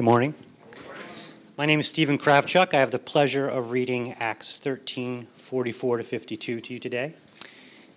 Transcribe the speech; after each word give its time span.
Good 0.00 0.06
morning. 0.06 0.34
My 1.58 1.66
name 1.66 1.78
is 1.78 1.86
Stephen 1.86 2.16
Kravchuk. 2.16 2.72
I 2.72 2.78
have 2.78 2.90
the 2.90 2.98
pleasure 2.98 3.46
of 3.46 3.70
reading 3.70 4.14
Acts 4.14 4.58
13, 4.58 5.26
44 5.36 5.98
to 5.98 6.02
52 6.02 6.60
to 6.62 6.72
you 6.72 6.80
today. 6.80 7.12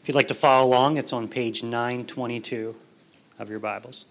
If 0.01 0.09
you'd 0.09 0.13
like 0.13 0.27
to 0.27 0.33
follow 0.33 0.67
along, 0.67 0.97
it's 0.97 1.13
on 1.13 1.29
page 1.29 1.63
922 1.63 2.75
of 3.39 3.49
your 3.49 3.59
Bibles. 3.59 4.03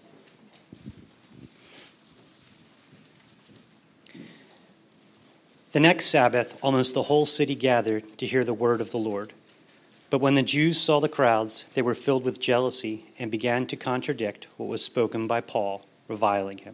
The 5.73 5.79
next 5.79 6.07
Sabbath, 6.07 6.57
almost 6.63 6.95
the 6.95 7.03
whole 7.03 7.27
city 7.27 7.53
gathered 7.53 8.17
to 8.17 8.25
hear 8.25 8.43
the 8.43 8.55
word 8.55 8.81
of 8.81 8.89
the 8.89 8.97
Lord. 8.97 9.33
But 10.09 10.17
when 10.19 10.33
the 10.33 10.41
Jews 10.41 10.79
saw 10.79 10.99
the 10.99 11.07
crowds, 11.07 11.67
they 11.75 11.83
were 11.83 11.93
filled 11.93 12.23
with 12.23 12.39
jealousy 12.39 13.05
and 13.19 13.29
began 13.29 13.67
to 13.67 13.75
contradict 13.75 14.47
what 14.57 14.67
was 14.67 14.83
spoken 14.83 15.27
by 15.27 15.41
Paul, 15.41 15.85
reviling 16.07 16.57
him. 16.57 16.73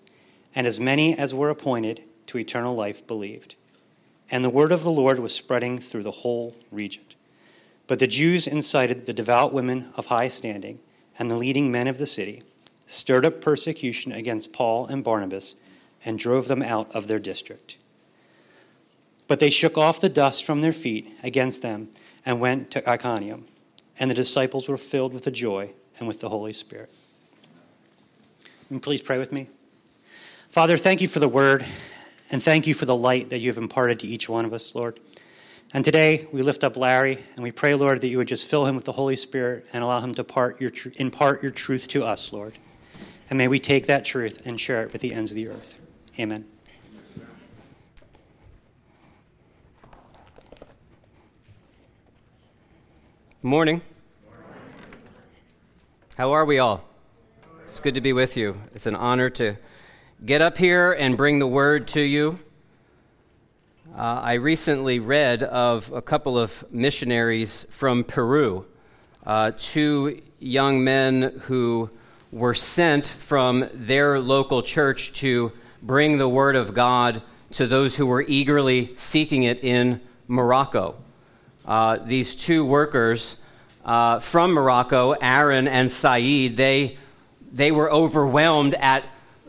And 0.55 0.67
as 0.67 0.79
many 0.79 1.17
as 1.17 1.33
were 1.33 1.49
appointed 1.49 2.03
to 2.27 2.37
eternal 2.37 2.75
life 2.75 3.05
believed. 3.07 3.55
And 4.29 4.43
the 4.43 4.49
word 4.49 4.71
of 4.71 4.83
the 4.83 4.91
Lord 4.91 5.19
was 5.19 5.35
spreading 5.35 5.77
through 5.77 6.03
the 6.03 6.11
whole 6.11 6.55
region. 6.71 7.03
But 7.87 7.99
the 7.99 8.07
Jews 8.07 8.47
incited 8.47 9.05
the 9.05 9.13
devout 9.13 9.53
women 9.53 9.91
of 9.95 10.05
high 10.07 10.29
standing 10.29 10.79
and 11.19 11.29
the 11.29 11.35
leading 11.35 11.71
men 11.71 11.87
of 11.87 11.97
the 11.97 12.05
city, 12.05 12.41
stirred 12.85 13.25
up 13.25 13.41
persecution 13.41 14.11
against 14.11 14.53
Paul 14.53 14.85
and 14.87 15.03
Barnabas 15.03 15.55
and 16.05 16.17
drove 16.17 16.47
them 16.47 16.63
out 16.63 16.89
of 16.95 17.07
their 17.07 17.19
district. 17.19 17.77
But 19.27 19.39
they 19.39 19.49
shook 19.49 19.77
off 19.77 20.01
the 20.01 20.09
dust 20.09 20.43
from 20.43 20.61
their 20.61 20.73
feet 20.73 21.09
against 21.23 21.61
them 21.61 21.89
and 22.25 22.39
went 22.39 22.71
to 22.71 22.89
Iconium, 22.89 23.45
and 23.99 24.09
the 24.09 24.15
disciples 24.15 24.67
were 24.67 24.77
filled 24.77 25.13
with 25.13 25.25
the 25.25 25.31
joy 25.31 25.71
and 25.99 26.07
with 26.07 26.21
the 26.21 26.29
Holy 26.29 26.53
Spirit. 26.53 26.91
And 28.69 28.81
please 28.81 29.01
pray 29.01 29.19
with 29.19 29.31
me. 29.31 29.47
Father, 30.51 30.75
thank 30.75 30.99
you 30.99 31.07
for 31.07 31.19
the 31.19 31.29
word, 31.29 31.65
and 32.29 32.43
thank 32.43 32.67
you 32.67 32.73
for 32.73 32.83
the 32.83 32.95
light 32.95 33.29
that 33.29 33.39
you 33.39 33.47
have 33.47 33.57
imparted 33.57 34.01
to 34.01 34.07
each 34.07 34.27
one 34.27 34.43
of 34.43 34.53
us, 34.53 34.75
Lord. 34.75 34.99
And 35.73 35.85
today 35.85 36.27
we 36.33 36.41
lift 36.41 36.65
up 36.65 36.75
Larry, 36.75 37.19
and 37.35 37.43
we 37.43 37.53
pray, 37.53 37.73
Lord, 37.73 38.01
that 38.01 38.09
you 38.09 38.17
would 38.17 38.27
just 38.27 38.45
fill 38.45 38.65
him 38.65 38.75
with 38.75 38.83
the 38.83 38.91
Holy 38.91 39.15
Spirit 39.15 39.65
and 39.71 39.81
allow 39.81 40.01
him 40.01 40.13
to 40.15 40.25
part 40.25 40.59
your 40.59 40.69
tr- 40.69 40.89
impart 40.97 41.41
your 41.41 41.53
truth 41.53 41.87
to 41.89 42.03
us, 42.03 42.33
Lord. 42.33 42.59
And 43.29 43.37
may 43.37 43.47
we 43.47 43.59
take 43.59 43.87
that 43.87 44.03
truth 44.03 44.41
and 44.43 44.59
share 44.59 44.83
it 44.83 44.91
with 44.91 45.01
the 45.01 45.13
ends 45.13 45.31
of 45.31 45.37
the 45.37 45.47
earth. 45.47 45.79
Amen. 46.19 46.45
Morning. 53.41 53.81
How 56.17 56.33
are 56.33 56.43
we 56.43 56.59
all? 56.59 56.83
It's 57.63 57.79
good 57.79 57.95
to 57.95 58.01
be 58.01 58.11
with 58.11 58.35
you. 58.35 58.59
It's 58.75 58.85
an 58.85 58.97
honor 58.97 59.29
to 59.29 59.55
get 60.23 60.39
up 60.39 60.55
here 60.55 60.91
and 60.91 61.17
bring 61.17 61.39
the 61.39 61.47
word 61.47 61.87
to 61.87 61.99
you. 61.99 62.37
Uh, 63.95 64.21
I 64.23 64.33
recently 64.35 64.99
read 64.99 65.41
of 65.41 65.91
a 65.91 66.01
couple 66.01 66.37
of 66.37 66.63
missionaries 66.71 67.65
from 67.71 68.03
Peru, 68.03 68.67
uh, 69.25 69.51
two 69.57 70.21
young 70.39 70.83
men 70.83 71.39
who 71.41 71.89
were 72.31 72.53
sent 72.53 73.07
from 73.07 73.67
their 73.73 74.19
local 74.19 74.61
church 74.61 75.11
to 75.13 75.51
bring 75.81 76.19
the 76.19 76.29
word 76.29 76.55
of 76.55 76.75
God 76.75 77.23
to 77.53 77.65
those 77.65 77.95
who 77.95 78.05
were 78.05 78.21
eagerly 78.21 78.93
seeking 78.97 79.41
it 79.41 79.63
in 79.63 79.99
Morocco. 80.27 80.95
Uh, 81.65 81.97
these 81.97 82.35
two 82.35 82.63
workers 82.63 83.37
uh, 83.83 84.19
from 84.19 84.51
Morocco, 84.51 85.13
Aaron 85.13 85.67
and 85.67 85.89
Saeed, 85.89 86.57
they, 86.57 86.97
they 87.51 87.71
were 87.71 87.91
overwhelmed 87.91 88.75
at 88.75 89.03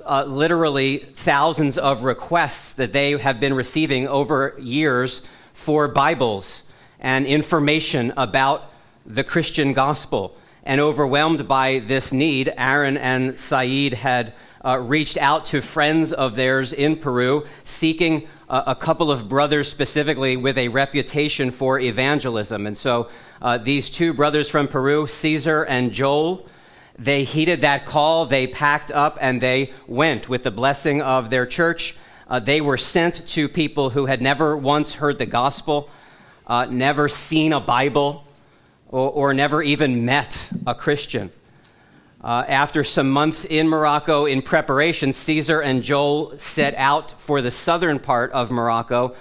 uh, 0.05 0.25
literally 0.25 0.99
thousands 0.99 1.79
of 1.79 2.05
requests 2.05 2.75
that 2.75 2.93
they 2.93 3.13
have 3.13 3.41
been 3.41 3.55
receiving 3.55 4.09
over 4.09 4.55
years 4.59 5.27
for 5.55 5.89
Bibles 5.89 6.63
and 7.01 7.27
information 7.27 8.13
about 8.17 8.71
the 9.07 9.25
Christian 9.25 9.73
gospel. 9.73 10.37
And 10.65 10.81
overwhelmed 10.81 11.49
by 11.49 11.81
this 11.81 12.13
need, 12.13 12.53
Aaron 12.57 12.97
and 12.97 13.39
Saeed 13.39 13.95
had 13.95 14.33
uh, 14.65 14.79
reached 14.79 15.17
out 15.17 15.45
to 15.47 15.61
friends 15.61 16.13
of 16.13 16.37
theirs 16.37 16.73
in 16.73 16.97
Peru, 16.97 17.47
seeking 17.65 18.29
a 18.53 18.75
couple 18.75 19.11
of 19.11 19.31
brothers 19.31 19.67
specifically 19.67 20.37
with 20.37 20.59
a 20.59 20.69
reputation 20.69 21.51
for 21.51 21.81
evangelism. 21.81 22.67
And 22.67 22.77
so 22.77 23.09
uh, 23.41 23.57
these 23.57 23.89
two 23.89 24.13
brothers 24.13 24.51
from 24.51 24.69
Peru, 24.69 25.07
Caesar 25.07 25.65
and 25.65 25.91
Joel, 25.91 26.47
they 26.99 27.25
heeded 27.25 27.63
that 27.63 27.87
call. 27.87 28.27
They 28.27 28.47
packed 28.47 28.91
up 28.91 29.19
and 29.21 29.41
they 29.41 29.73
went 29.87 30.29
with 30.29 30.43
the 30.43 30.51
blessing 30.51 31.03
of 31.03 31.31
their 31.31 31.47
church. 31.47 31.97
Uh, 32.29 32.39
they 32.39 32.61
were 32.61 32.79
sent 32.79 33.27
to 33.29 33.49
people 33.49 33.91
who 33.91 34.07
had 34.07 34.23
never 34.23 34.57
once 34.57 34.95
heard 34.95 35.19
the 35.19 35.27
gospel, 35.27 35.91
uh, 36.47 36.67
never 36.67 37.09
seen 37.09 37.53
a 37.53 37.61
Bible, 37.61 38.25
or, 38.89 39.11
or 39.11 39.35
never 39.35 39.63
even 39.63 40.05
met 40.05 40.49
a 40.67 40.75
Christian. 40.75 41.31
Uh, 42.23 42.45
after 42.47 42.85
some 42.85 43.11
months 43.11 43.45
in 43.45 43.69
Morocco 43.69 44.27
in 44.27 44.43
preparation, 44.43 45.13
Caesar 45.13 45.61
and 45.61 45.83
Joel 45.83 46.39
set 46.39 46.75
out 46.77 47.21
for 47.21 47.43
the 47.43 47.51
southern 47.51 47.99
part 47.99 48.31
of 48.31 48.51
Morocco, 48.53 49.17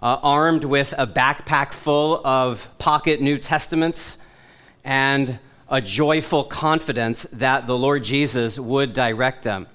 uh, 0.00 0.18
armed 0.22 0.64
with 0.64 0.92
a 0.98 1.06
backpack 1.06 1.72
full 1.72 2.20
of 2.26 2.68
pocket 2.78 3.22
New 3.22 3.38
Testaments 3.38 4.18
and 4.84 5.38
a 5.72 5.80
joyful 5.80 6.44
confidence 6.44 7.22
that 7.32 7.66
the 7.66 7.76
Lord 7.76 8.04
Jesus 8.04 8.58
would 8.58 8.92
direct 8.92 9.42
them. 9.42 9.66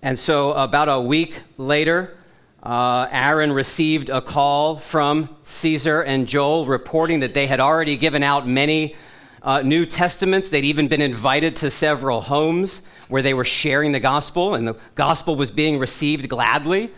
And 0.00 0.18
so, 0.18 0.52
about 0.54 0.88
a 0.88 0.98
week 0.98 1.42
later, 1.58 2.16
uh, 2.62 3.06
Aaron 3.10 3.52
received 3.52 4.08
a 4.08 4.22
call 4.22 4.76
from 4.76 5.28
Caesar 5.44 6.00
and 6.00 6.26
Joel 6.26 6.64
reporting 6.64 7.20
that 7.20 7.34
they 7.34 7.46
had 7.46 7.60
already 7.60 7.98
given 7.98 8.22
out 8.22 8.48
many 8.48 8.96
uh, 9.42 9.60
New 9.60 9.84
Testaments. 9.84 10.48
They'd 10.48 10.64
even 10.64 10.88
been 10.88 11.02
invited 11.02 11.56
to 11.56 11.70
several 11.70 12.22
homes 12.22 12.80
where 13.08 13.20
they 13.20 13.34
were 13.34 13.44
sharing 13.44 13.92
the 13.92 14.00
gospel, 14.00 14.54
and 14.54 14.66
the 14.66 14.78
gospel 14.94 15.36
was 15.36 15.50
being 15.50 15.78
received 15.78 16.26
gladly. 16.30 16.90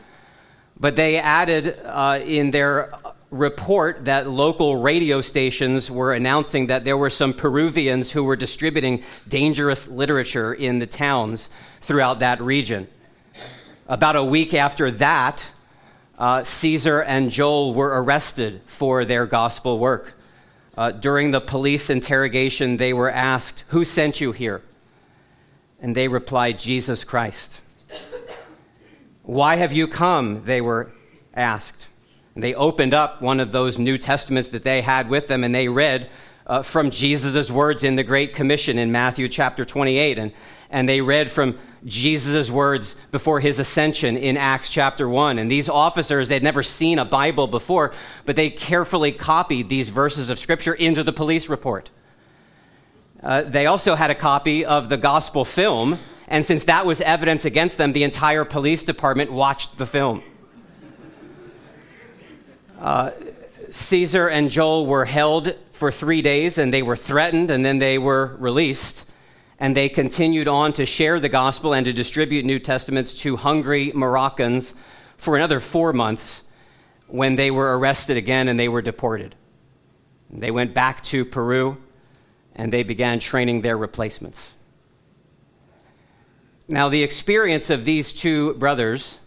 But 0.78 0.94
they 0.94 1.18
added 1.18 1.80
uh, 1.84 2.20
in 2.24 2.52
their 2.52 2.94
report 3.32 4.04
that 4.04 4.28
local 4.28 4.76
radio 4.76 5.22
stations 5.22 5.90
were 5.90 6.12
announcing 6.12 6.66
that 6.66 6.84
there 6.84 6.98
were 6.98 7.10
some 7.10 7.32
Peruvians 7.32 8.12
who 8.12 8.22
were 8.22 8.36
distributing 8.36 9.02
dangerous 9.26 9.88
literature 9.88 10.52
in 10.52 10.78
the 10.78 10.86
towns 10.86 11.48
throughout 11.80 12.18
that 12.18 12.42
region. 12.42 12.86
About 13.88 14.16
a 14.16 14.22
week 14.22 14.52
after 14.52 14.90
that, 14.92 15.48
uh, 16.18 16.44
Caesar 16.44 17.00
and 17.00 17.30
Joel 17.30 17.72
were 17.72 18.02
arrested 18.02 18.60
for 18.66 19.06
their 19.06 19.24
gospel 19.24 19.78
work. 19.78 20.12
Uh, 20.76 20.92
during 20.92 21.30
the 21.30 21.40
police 21.40 21.88
interrogation, 21.88 22.76
they 22.76 22.92
were 22.92 23.10
asked, 23.10 23.64
Who 23.68 23.84
sent 23.86 24.20
you 24.20 24.32
here? 24.32 24.62
And 25.80 25.96
they 25.96 26.06
replied, 26.06 26.58
Jesus 26.58 27.02
Christ. 27.02 27.62
Why 29.22 29.56
have 29.56 29.72
you 29.72 29.88
come? 29.88 30.44
They 30.44 30.60
were 30.60 30.92
asked. 31.34 31.88
And 32.34 32.42
they 32.42 32.54
opened 32.54 32.94
up 32.94 33.20
one 33.20 33.40
of 33.40 33.52
those 33.52 33.78
New 33.78 33.98
Testaments 33.98 34.48
that 34.50 34.64
they 34.64 34.80
had 34.80 35.08
with 35.08 35.28
them 35.28 35.44
and 35.44 35.54
they 35.54 35.68
read 35.68 36.08
uh, 36.46 36.62
from 36.62 36.90
Jesus' 36.90 37.50
words 37.50 37.84
in 37.84 37.96
the 37.96 38.02
Great 38.02 38.34
Commission 38.34 38.78
in 38.78 38.90
Matthew 38.90 39.28
chapter 39.28 39.64
28. 39.64 40.18
And, 40.18 40.32
and 40.70 40.88
they 40.88 41.00
read 41.00 41.30
from 41.30 41.58
Jesus' 41.84 42.50
words 42.50 42.94
before 43.10 43.40
his 43.40 43.58
ascension 43.58 44.16
in 44.16 44.36
Acts 44.36 44.70
chapter 44.70 45.08
1. 45.08 45.38
And 45.38 45.50
these 45.50 45.68
officers, 45.68 46.28
they'd 46.28 46.42
never 46.42 46.62
seen 46.62 46.98
a 46.98 47.04
Bible 47.04 47.46
before, 47.46 47.92
but 48.24 48.36
they 48.36 48.50
carefully 48.50 49.12
copied 49.12 49.68
these 49.68 49.88
verses 49.88 50.30
of 50.30 50.38
Scripture 50.38 50.74
into 50.74 51.02
the 51.02 51.12
police 51.12 51.48
report. 51.48 51.90
Uh, 53.22 53.42
they 53.42 53.66
also 53.66 53.94
had 53.94 54.10
a 54.10 54.14
copy 54.14 54.64
of 54.64 54.88
the 54.88 54.96
gospel 54.96 55.44
film, 55.44 55.98
and 56.26 56.44
since 56.44 56.64
that 56.64 56.86
was 56.86 57.00
evidence 57.00 57.44
against 57.44 57.78
them, 57.78 57.92
the 57.92 58.02
entire 58.02 58.44
police 58.44 58.82
department 58.82 59.30
watched 59.30 59.78
the 59.78 59.86
film. 59.86 60.22
Uh, 62.82 63.12
Caesar 63.70 64.26
and 64.28 64.50
Joel 64.50 64.86
were 64.86 65.04
held 65.04 65.54
for 65.70 65.92
three 65.92 66.20
days, 66.20 66.58
and 66.58 66.74
they 66.74 66.82
were 66.82 66.96
threatened, 66.96 67.48
and 67.48 67.64
then 67.64 67.78
they 67.78 67.96
were 67.96 68.36
released. 68.40 69.06
and 69.62 69.76
they 69.76 69.88
continued 69.88 70.48
on 70.48 70.72
to 70.72 70.84
share 70.84 71.20
the 71.20 71.28
gospel 71.28 71.72
and 71.72 71.86
to 71.86 71.92
distribute 71.92 72.44
New 72.44 72.58
Testaments 72.58 73.14
to 73.22 73.36
hungry 73.36 73.92
Moroccans 73.94 74.74
for 75.16 75.36
another 75.36 75.60
four 75.60 75.92
months 75.92 76.42
when 77.06 77.36
they 77.36 77.48
were 77.48 77.78
arrested 77.78 78.16
again 78.16 78.48
and 78.48 78.58
they 78.58 78.68
were 78.68 78.82
deported. 78.82 79.36
They 80.30 80.50
went 80.50 80.74
back 80.74 81.04
to 81.04 81.24
Peru 81.24 81.76
and 82.56 82.72
they 82.72 82.82
began 82.82 83.20
training 83.20 83.60
their 83.60 83.78
replacements. 83.78 84.50
Now, 86.66 86.88
the 86.88 87.04
experience 87.04 87.70
of 87.70 87.84
these 87.84 88.12
two 88.12 88.54
brothers, 88.54 89.20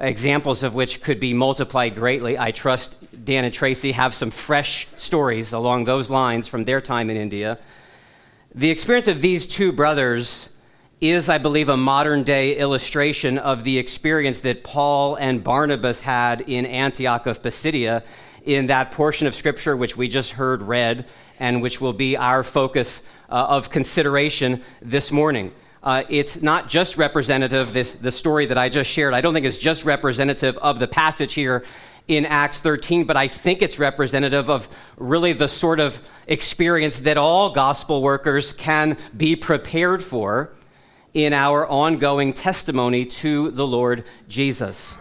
examples 0.00 0.62
of 0.62 0.74
which 0.74 1.02
could 1.02 1.20
be 1.20 1.34
multiplied 1.34 1.94
greatly, 1.94 2.38
I 2.38 2.50
trust 2.50 2.96
Dan 3.24 3.44
and 3.44 3.52
Tracy 3.52 3.92
have 3.92 4.14
some 4.14 4.30
fresh 4.30 4.88
stories 4.96 5.52
along 5.52 5.84
those 5.84 6.10
lines 6.10 6.48
from 6.48 6.64
their 6.64 6.80
time 6.80 7.10
in 7.10 7.16
India. 7.16 7.58
The 8.54 8.70
experience 8.70 9.08
of 9.08 9.20
these 9.20 9.46
two 9.46 9.72
brothers 9.72 10.48
is, 11.00 11.28
I 11.28 11.38
believe, 11.38 11.68
a 11.68 11.76
modern 11.76 12.24
day 12.24 12.56
illustration 12.56 13.38
of 13.38 13.62
the 13.62 13.78
experience 13.78 14.40
that 14.40 14.64
Paul 14.64 15.16
and 15.16 15.44
Barnabas 15.44 16.00
had 16.00 16.42
in 16.42 16.66
Antioch 16.66 17.26
of 17.26 17.42
Pisidia 17.42 18.02
in 18.44 18.66
that 18.66 18.92
portion 18.92 19.26
of 19.26 19.34
Scripture 19.34 19.76
which 19.76 19.96
we 19.96 20.08
just 20.08 20.32
heard 20.32 20.62
read 20.62 21.06
and 21.38 21.62
which 21.62 21.80
will 21.80 21.92
be 21.92 22.16
our 22.16 22.42
focus 22.42 23.02
uh, 23.28 23.46
of 23.48 23.70
consideration 23.70 24.62
this 24.82 25.12
morning. 25.12 25.52
Uh, 25.82 26.04
it's 26.10 26.42
not 26.42 26.68
just 26.68 26.98
representative, 26.98 27.72
this, 27.72 27.94
the 27.94 28.12
story 28.12 28.46
that 28.46 28.58
I 28.58 28.68
just 28.68 28.90
shared, 28.90 29.14
I 29.14 29.22
don't 29.22 29.32
think 29.32 29.46
it's 29.46 29.58
just 29.58 29.84
representative 29.84 30.58
of 30.58 30.78
the 30.78 30.86
passage 30.86 31.32
here 31.32 31.64
in 32.06 32.26
Acts 32.26 32.58
13, 32.58 33.04
but 33.04 33.16
I 33.16 33.28
think 33.28 33.62
it's 33.62 33.78
representative 33.78 34.50
of 34.50 34.68
really 34.98 35.32
the 35.32 35.48
sort 35.48 35.80
of 35.80 36.00
experience 36.26 37.00
that 37.00 37.16
all 37.16 37.50
gospel 37.50 38.02
workers 38.02 38.52
can 38.52 38.98
be 39.16 39.36
prepared 39.36 40.02
for 40.02 40.50
in 41.14 41.32
our 41.32 41.66
ongoing 41.66 42.32
testimony 42.32 43.06
to 43.06 43.50
the 43.50 43.66
Lord 43.66 44.04
Jesus. 44.28 44.94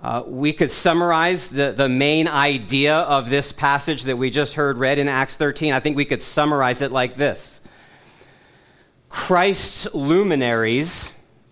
Uh, 0.00 0.22
we 0.26 0.52
could 0.52 0.70
summarize 0.70 1.48
the, 1.48 1.72
the 1.72 1.88
main 1.88 2.26
idea 2.26 2.96
of 2.96 3.30
this 3.30 3.52
passage 3.52 4.04
that 4.04 4.16
we 4.16 4.30
just 4.30 4.54
heard 4.54 4.78
read 4.78 4.98
in 4.98 5.08
Acts 5.08 5.36
13. 5.36 5.72
I 5.72 5.80
think 5.80 5.96
we 5.96 6.04
could 6.04 6.22
summarize 6.22 6.82
it 6.82 6.90
like 6.90 7.16
this 7.16 7.57
Christ's 9.08 9.92
luminaries, 9.94 11.10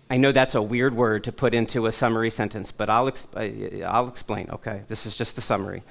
I 0.09 0.17
know 0.17 0.31
that's 0.31 0.55
a 0.55 0.61
weird 0.61 0.95
word 0.95 1.23
to 1.25 1.31
put 1.31 1.53
into 1.53 1.85
a 1.85 1.91
summary 1.91 2.29
sentence, 2.29 2.71
but 2.71 2.89
I'll, 2.89 3.11
I'll 3.85 4.07
explain. 4.07 4.49
Okay, 4.51 4.83
this 4.87 5.05
is 5.05 5.17
just 5.17 5.35
the 5.35 5.41
summary. 5.41 5.83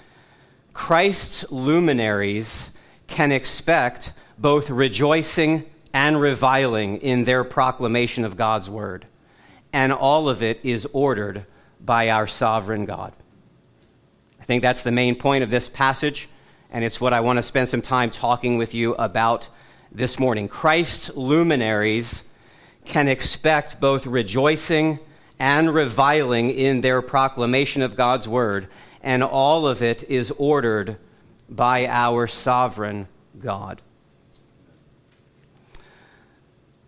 Christ's 0.72 1.50
luminaries 1.50 2.70
can 3.06 3.32
expect 3.32 4.12
both 4.38 4.70
rejoicing 4.70 5.64
and 5.92 6.20
reviling 6.20 6.98
in 6.98 7.24
their 7.24 7.44
proclamation 7.44 8.24
of 8.24 8.36
God's 8.36 8.68
word, 8.68 9.06
and 9.72 9.92
all 9.92 10.28
of 10.28 10.42
it 10.42 10.60
is 10.62 10.86
ordered 10.92 11.46
by 11.80 12.10
our 12.10 12.26
sovereign 12.26 12.84
God. 12.84 13.12
I 14.40 14.44
think 14.44 14.62
that's 14.62 14.82
the 14.82 14.92
main 14.92 15.14
point 15.16 15.42
of 15.42 15.50
this 15.50 15.68
passage, 15.68 16.28
and 16.70 16.84
it's 16.84 17.00
what 17.00 17.12
I 17.12 17.20
want 17.20 17.38
to 17.38 17.42
spend 17.42 17.68
some 17.68 17.82
time 17.82 18.10
talking 18.10 18.58
with 18.58 18.74
you 18.74 18.94
about 18.94 19.48
this 19.96 20.18
morning. 20.18 20.46
Christ's 20.46 21.16
luminaries 21.16 22.22
can 22.84 23.08
expect 23.08 23.80
both 23.80 24.06
rejoicing 24.06 24.98
and 25.38 25.72
reviling 25.72 26.50
in 26.50 26.82
their 26.82 27.00
proclamation 27.00 27.80
of 27.80 27.96
God's 27.96 28.28
word, 28.28 28.68
and 29.02 29.22
all 29.22 29.66
of 29.66 29.82
it 29.82 30.04
is 30.10 30.30
ordered 30.32 30.98
by 31.48 31.86
our 31.86 32.26
sovereign 32.26 33.08
God. 33.40 33.80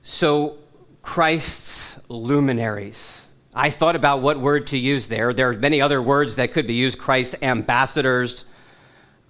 So, 0.02 0.58
Christ's 1.00 1.98
luminaries. 2.10 3.24
I 3.54 3.70
thought 3.70 3.96
about 3.96 4.20
what 4.20 4.38
word 4.38 4.66
to 4.68 4.78
use 4.78 5.06
there. 5.06 5.32
There 5.32 5.48
are 5.48 5.54
many 5.54 5.80
other 5.80 6.02
words 6.02 6.36
that 6.36 6.52
could 6.52 6.66
be 6.66 6.74
used 6.74 6.98
Christ's 6.98 7.42
ambassadors, 7.42 8.44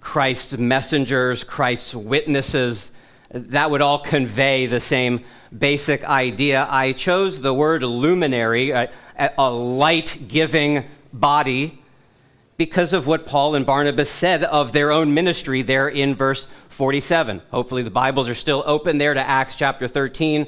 Christ's 0.01 0.57
messengers, 0.57 1.45
Christ's 1.45 1.95
witnesses. 1.95 2.91
That 3.31 3.69
would 3.71 3.81
all 3.81 3.99
convey 3.99 4.65
the 4.65 4.79
same 4.79 5.23
basic 5.55 6.03
idea. 6.03 6.67
I 6.69 6.93
chose 6.93 7.41
the 7.41 7.53
word 7.53 7.83
luminary, 7.83 8.71
a, 8.71 8.89
a 9.37 9.51
light 9.51 10.23
giving 10.27 10.85
body, 11.13 11.81
because 12.57 12.93
of 12.93 13.07
what 13.07 13.25
Paul 13.25 13.55
and 13.55 13.65
Barnabas 13.65 14.09
said 14.09 14.43
of 14.43 14.73
their 14.73 14.91
own 14.91 15.13
ministry 15.13 15.61
there 15.61 15.87
in 15.87 16.15
verse 16.15 16.47
47. 16.69 17.41
Hopefully, 17.51 17.83
the 17.83 17.91
Bibles 17.91 18.27
are 18.29 18.35
still 18.35 18.63
open 18.65 18.97
there 18.97 19.13
to 19.13 19.21
Acts 19.21 19.55
chapter 19.55 19.87
13 19.87 20.47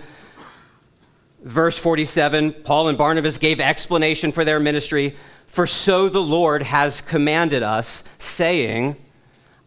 verse 1.43 1.77
47, 1.77 2.53
Paul 2.53 2.87
and 2.87 2.97
Barnabas 2.97 3.37
gave 3.37 3.59
explanation 3.59 4.31
for 4.31 4.45
their 4.45 4.59
ministry. 4.59 5.15
For 5.47 5.67
so 5.67 6.07
the 6.07 6.21
Lord 6.21 6.63
has 6.63 7.01
commanded 7.01 7.63
us, 7.63 8.03
saying, 8.17 8.95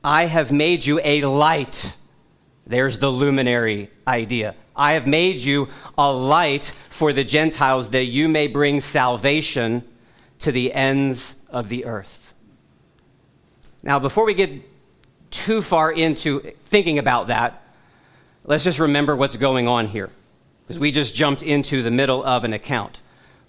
I 0.02 0.26
have 0.26 0.52
made 0.52 0.87
you 0.87 1.00
a 1.02 1.25
light. 1.25 1.96
There's 2.66 2.99
the 2.99 3.11
luminary 3.11 3.90
idea. 4.06 4.55
I 4.76 4.93
have 4.93 5.06
made 5.06 5.40
you 5.40 5.69
a 5.96 6.12
light 6.12 6.72
for 6.90 7.12
the 7.12 7.25
Gentiles 7.25 7.90
that 7.90 8.06
you 8.06 8.28
may 8.28 8.49
bring 8.49 8.81
salvation 8.81 9.84
to 10.40 10.50
the 10.50 10.72
ends 10.72 11.37
of 11.49 11.69
the 11.69 11.84
earth. 11.84 12.34
Now, 13.82 13.99
before 13.99 14.25
we 14.25 14.34
get 14.34 14.50
too 15.31 15.62
far 15.62 15.93
into 15.93 16.40
thinking 16.66 16.99
about 16.99 17.28
that, 17.28 17.62
let's 18.44 18.64
just 18.64 18.78
remember 18.78 19.14
what's 19.14 19.37
going 19.37 19.69
on 19.69 19.87
here 19.87 20.11
because 20.62 20.78
we 20.78 20.90
just 20.90 21.14
jumped 21.14 21.43
into 21.43 21.82
the 21.82 21.90
middle 21.90 22.25
of 22.25 22.44
an 22.44 22.55
account. 22.55 23.00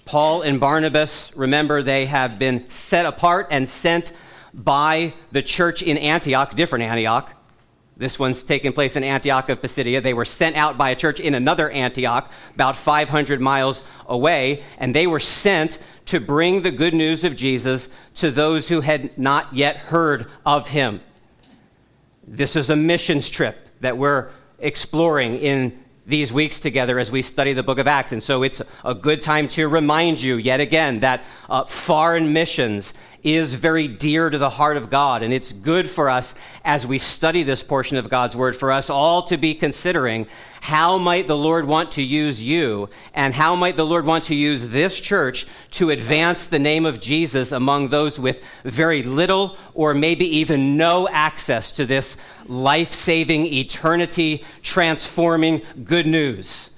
Paul 0.03 0.41
and 0.41 0.59
Barnabas, 0.59 1.35
remember, 1.35 1.81
they 1.81 2.05
have 2.05 2.37
been 2.37 2.69
set 2.69 3.05
apart 3.05 3.47
and 3.49 3.67
sent 3.67 4.11
by 4.53 5.13
the 5.31 5.41
church 5.41 5.81
in 5.81 5.97
Antioch, 5.97 6.55
different 6.55 6.83
Antioch. 6.83 7.31
This 7.97 8.19
one's 8.19 8.43
taking 8.43 8.73
place 8.73 8.97
in 8.97 9.05
Antioch 9.05 9.47
of 9.47 9.61
Pisidia. 9.61 10.01
They 10.01 10.13
were 10.13 10.25
sent 10.25 10.57
out 10.57 10.77
by 10.77 10.89
a 10.89 10.95
church 10.95 11.21
in 11.21 11.33
another 11.33 11.69
Antioch, 11.69 12.29
about 12.53 12.75
500 12.75 13.39
miles 13.39 13.83
away, 14.05 14.63
and 14.77 14.93
they 14.93 15.07
were 15.07 15.21
sent 15.21 15.79
to 16.07 16.19
bring 16.19 16.61
the 16.61 16.71
good 16.71 16.93
news 16.93 17.23
of 17.23 17.37
Jesus 17.37 17.87
to 18.15 18.31
those 18.31 18.67
who 18.67 18.81
had 18.81 19.17
not 19.17 19.53
yet 19.53 19.77
heard 19.77 20.27
of 20.45 20.67
him. 20.67 20.99
This 22.27 22.57
is 22.57 22.69
a 22.69 22.75
missions 22.75 23.29
trip 23.29 23.57
that 23.79 23.97
we're 23.97 24.29
exploring 24.59 25.37
in 25.37 25.84
these 26.05 26.31
weeks 26.31 26.59
together 26.59 26.99
as 26.99 27.11
we 27.11 27.21
study 27.21 27.53
the 27.53 27.63
book 27.63 27.79
of 27.79 27.87
Acts. 27.87 28.11
And 28.11 28.21
so 28.21 28.43
it's 28.43 28.61
a 28.83 28.93
good 28.93 29.21
time 29.21 29.47
to 29.49 29.67
remind 29.67 30.21
you 30.21 30.35
yet 30.35 30.59
again 30.59 30.99
that 30.99 31.23
uh, 31.49 31.65
foreign 31.65 32.31
missions 32.31 32.93
is 33.23 33.55
very 33.55 33.87
dear 33.87 34.29
to 34.29 34.37
the 34.37 34.51
heart 34.51 34.77
of 34.77 34.91
God. 34.91 35.23
And 35.23 35.33
it's 35.33 35.51
good 35.51 35.89
for 35.89 36.09
us 36.09 36.35
as 36.63 36.85
we 36.85 36.99
study 36.99 37.41
this 37.41 37.63
portion 37.63 37.97
of 37.97 38.07
God's 38.07 38.35
word 38.35 38.55
for 38.55 38.71
us 38.71 38.89
all 38.89 39.23
to 39.23 39.37
be 39.37 39.55
considering 39.55 40.27
how 40.65 40.97
might 40.97 41.27
the 41.27 41.37
Lord 41.37 41.65
want 41.65 41.91
to 41.91 42.01
use 42.01 42.43
you 42.43 42.89
and 43.13 43.35
how 43.35 43.53
might 43.53 43.75
the 43.75 43.85
Lord 43.85 44.03
want 44.03 44.23
to 44.25 44.35
use 44.35 44.69
this 44.69 44.99
church 44.99 45.45
to 45.69 45.91
advance 45.91 46.47
the 46.47 46.57
name 46.57 46.87
of 46.87 46.99
Jesus 46.99 47.51
among 47.51 47.89
those 47.89 48.19
with 48.19 48.43
very 48.63 49.03
little 49.03 49.57
or 49.75 49.93
maybe 49.93 50.25
even 50.37 50.75
no 50.75 51.07
access 51.07 51.71
to 51.73 51.85
this 51.85 52.17
life 52.47 52.95
saving, 52.95 53.45
eternity 53.45 54.43
transforming 54.63 55.61
good 55.83 56.07
news. 56.07 56.71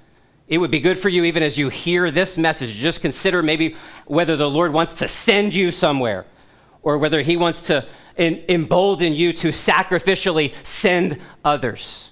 It 0.49 0.57
would 0.57 0.69
be 0.69 0.81
good 0.81 0.99
for 0.99 1.07
you, 1.07 1.23
even 1.23 1.41
as 1.41 1.57
you 1.57 1.69
hear 1.69 2.11
this 2.11 2.37
message, 2.37 2.73
just 2.73 2.99
consider 2.99 3.41
maybe 3.41 3.77
whether 4.05 4.35
the 4.35 4.49
Lord 4.49 4.73
wants 4.73 4.99
to 4.99 5.07
send 5.07 5.53
you 5.53 5.71
somewhere 5.71 6.25
or 6.81 6.97
whether 6.97 7.21
he 7.21 7.37
wants 7.37 7.67
to 7.67 7.87
embolden 8.17 9.13
you 9.13 9.31
to 9.31 9.47
sacrificially 9.47 10.53
send 10.65 11.19
others. 11.45 12.11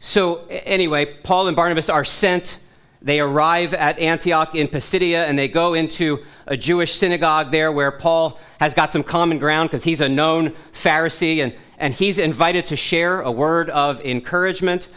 So, 0.00 0.46
anyway, 0.48 1.06
Paul 1.06 1.48
and 1.48 1.56
Barnabas 1.56 1.90
are 1.90 2.04
sent. 2.04 2.58
They 3.02 3.20
arrive 3.20 3.74
at 3.74 3.98
Antioch 3.98 4.54
in 4.54 4.68
Pisidia 4.68 5.26
and 5.26 5.38
they 5.38 5.48
go 5.48 5.74
into 5.74 6.24
a 6.46 6.56
Jewish 6.56 6.94
synagogue 6.94 7.50
there 7.50 7.70
where 7.70 7.90
Paul 7.90 8.40
has 8.60 8.74
got 8.74 8.92
some 8.92 9.04
common 9.04 9.38
ground 9.38 9.70
because 9.70 9.84
he's 9.84 10.00
a 10.00 10.08
known 10.08 10.50
Pharisee 10.72 11.42
and, 11.42 11.54
and 11.78 11.94
he's 11.94 12.18
invited 12.18 12.64
to 12.66 12.76
share 12.76 13.20
a 13.20 13.30
word 13.30 13.70
of 13.70 14.04
encouragement. 14.04 14.88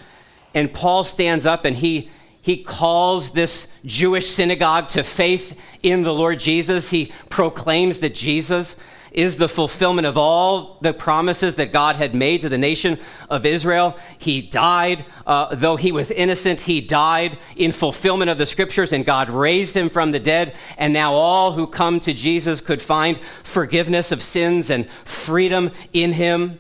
And 0.54 0.74
Paul 0.74 1.04
stands 1.04 1.46
up 1.46 1.66
and 1.66 1.76
he 1.76 2.10
he 2.44 2.64
calls 2.64 3.34
this 3.34 3.68
Jewish 3.86 4.28
synagogue 4.28 4.88
to 4.90 5.04
faith 5.04 5.56
in 5.84 6.02
the 6.02 6.14
Lord 6.14 6.40
Jesus. 6.40 6.90
He 6.90 7.12
proclaims 7.30 8.00
that 8.00 8.16
Jesus 8.16 8.76
is 9.12 9.38
the 9.38 9.50
fulfillment 9.50 10.08
of 10.08 10.18
all 10.18 10.78
the 10.82 10.94
promises 10.94 11.56
that 11.56 11.74
God 11.74 11.98
had 11.98 12.16
made 12.16 12.42
to 12.42 12.50
the 12.50 12.58
nation 12.58 12.98
of 13.30 13.46
Israel. 13.46 13.98
He 14.18 14.42
died, 14.42 15.06
uh, 15.28 15.54
though 15.54 15.76
he 15.76 15.92
was 15.92 16.10
innocent, 16.12 16.62
he 16.62 16.80
died 16.80 17.38
in 17.56 17.74
fulfillment 17.74 18.32
of 18.32 18.38
the 18.38 18.46
scriptures, 18.46 18.94
and 18.94 19.06
God 19.06 19.30
raised 19.30 19.76
him 19.76 19.90
from 19.90 20.12
the 20.12 20.20
dead. 20.20 20.56
And 20.78 20.94
now 20.94 21.14
all 21.14 21.52
who 21.52 21.68
come 21.68 22.00
to 22.02 22.14
Jesus 22.14 22.62
could 22.62 22.82
find 22.82 23.20
forgiveness 23.44 24.12
of 24.12 24.24
sins 24.24 24.70
and 24.70 24.90
freedom 25.04 25.72
in 25.92 26.14
him. 26.14 26.60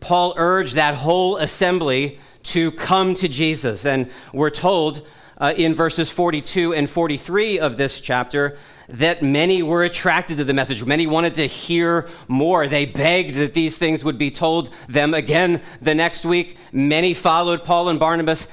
Paul 0.00 0.34
urged 0.36 0.74
that 0.74 0.96
whole 0.96 1.38
assembly 1.38 2.18
to 2.44 2.72
come 2.72 3.14
to 3.14 3.28
Jesus. 3.28 3.86
And 3.86 4.10
we're 4.32 4.50
told 4.50 5.06
uh, 5.38 5.54
in 5.56 5.74
verses 5.74 6.10
42 6.10 6.74
and 6.74 6.88
43 6.88 7.58
of 7.58 7.76
this 7.76 8.00
chapter 8.00 8.58
that 8.88 9.22
many 9.22 9.62
were 9.62 9.84
attracted 9.84 10.36
to 10.38 10.44
the 10.44 10.52
message. 10.52 10.84
Many 10.84 11.06
wanted 11.06 11.34
to 11.34 11.46
hear 11.46 12.08
more. 12.28 12.66
They 12.66 12.86
begged 12.86 13.34
that 13.36 13.54
these 13.54 13.78
things 13.78 14.04
would 14.04 14.18
be 14.18 14.30
told 14.30 14.70
them 14.88 15.14
again 15.14 15.62
the 15.80 15.94
next 15.94 16.24
week. 16.24 16.56
Many 16.72 17.14
followed 17.14 17.64
Paul 17.64 17.88
and 17.88 17.98
Barnabas, 17.98 18.46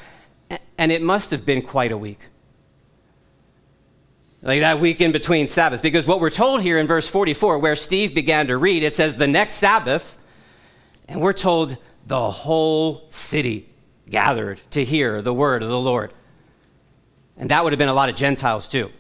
and 0.77 0.91
it 0.91 1.01
must 1.01 1.31
have 1.31 1.45
been 1.45 1.61
quite 1.61 1.91
a 1.91 1.97
week. 1.97 2.19
Like 4.41 4.61
that 4.61 4.79
week 4.79 5.01
in 5.01 5.11
between 5.11 5.47
Sabbaths. 5.47 5.81
Because 5.81 6.07
what 6.07 6.19
we're 6.19 6.31
told 6.31 6.61
here 6.61 6.79
in 6.79 6.88
verse 6.88 7.07
44, 7.07 7.59
where 7.59 7.75
Steve 7.75 8.15
began 8.15 8.47
to 8.47 8.57
read, 8.57 8.83
it 8.83 8.95
says 8.95 9.15
the 9.15 9.27
next 9.27 9.55
Sabbath, 9.55 10.17
and 11.07 11.21
we're 11.21 11.33
told 11.33 11.77
the 12.07 12.31
whole 12.31 13.07
city 13.11 13.69
gathered 14.09 14.59
to 14.71 14.83
hear 14.83 15.21
the 15.21 15.33
word 15.33 15.61
of 15.61 15.69
the 15.69 15.79
Lord. 15.79 16.11
And 17.38 17.51
that 17.51 17.63
would 17.63 17.73
have 17.73 17.79
been 17.79 17.89
a 17.89 17.93
lot 17.93 18.09
of 18.09 18.15
Gentiles 18.15 18.67
too. 18.67 18.91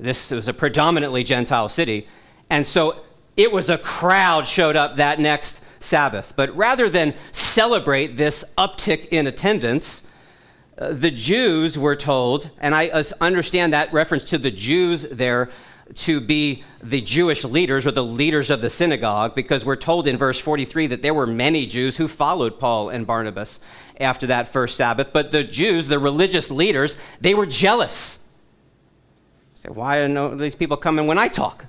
This 0.00 0.30
was 0.30 0.48
a 0.48 0.54
predominantly 0.54 1.22
Gentile 1.22 1.68
city. 1.68 2.06
And 2.48 2.66
so 2.66 3.00
it 3.36 3.52
was 3.52 3.68
a 3.68 3.78
crowd 3.78 4.46
showed 4.46 4.74
up 4.74 4.96
that 4.96 5.20
next 5.20 5.62
Sabbath. 5.78 6.32
But 6.36 6.54
rather 6.56 6.88
than 6.88 7.14
celebrate 7.32 8.16
this 8.16 8.44
uptick 8.56 9.08
in 9.08 9.26
attendance, 9.26 10.02
uh, 10.78 10.92
the 10.92 11.10
Jews 11.10 11.78
were 11.78 11.96
told, 11.96 12.50
and 12.58 12.74
I 12.74 12.88
understand 13.20 13.74
that 13.74 13.92
reference 13.92 14.24
to 14.24 14.38
the 14.38 14.50
Jews 14.50 15.02
there 15.02 15.50
to 15.92 16.20
be 16.20 16.64
the 16.82 17.00
Jewish 17.00 17.44
leaders 17.44 17.86
or 17.86 17.90
the 17.90 18.04
leaders 18.04 18.48
of 18.48 18.60
the 18.60 18.70
synagogue, 18.70 19.34
because 19.34 19.66
we're 19.66 19.76
told 19.76 20.06
in 20.06 20.16
verse 20.16 20.38
43 20.38 20.86
that 20.88 21.02
there 21.02 21.12
were 21.12 21.26
many 21.26 21.66
Jews 21.66 21.96
who 21.96 22.08
followed 22.08 22.58
Paul 22.58 22.88
and 22.88 23.06
Barnabas 23.06 23.60
after 23.98 24.28
that 24.28 24.48
first 24.48 24.76
Sabbath. 24.76 25.12
But 25.12 25.30
the 25.30 25.44
Jews, 25.44 25.88
the 25.88 25.98
religious 25.98 26.50
leaders, 26.50 26.96
they 27.20 27.34
were 27.34 27.46
jealous 27.46 28.19
Say, 29.60 29.68
why 29.68 29.98
are 29.98 30.36
these 30.36 30.54
people 30.54 30.78
coming 30.78 31.06
when 31.06 31.18
I 31.18 31.28
talk? 31.28 31.66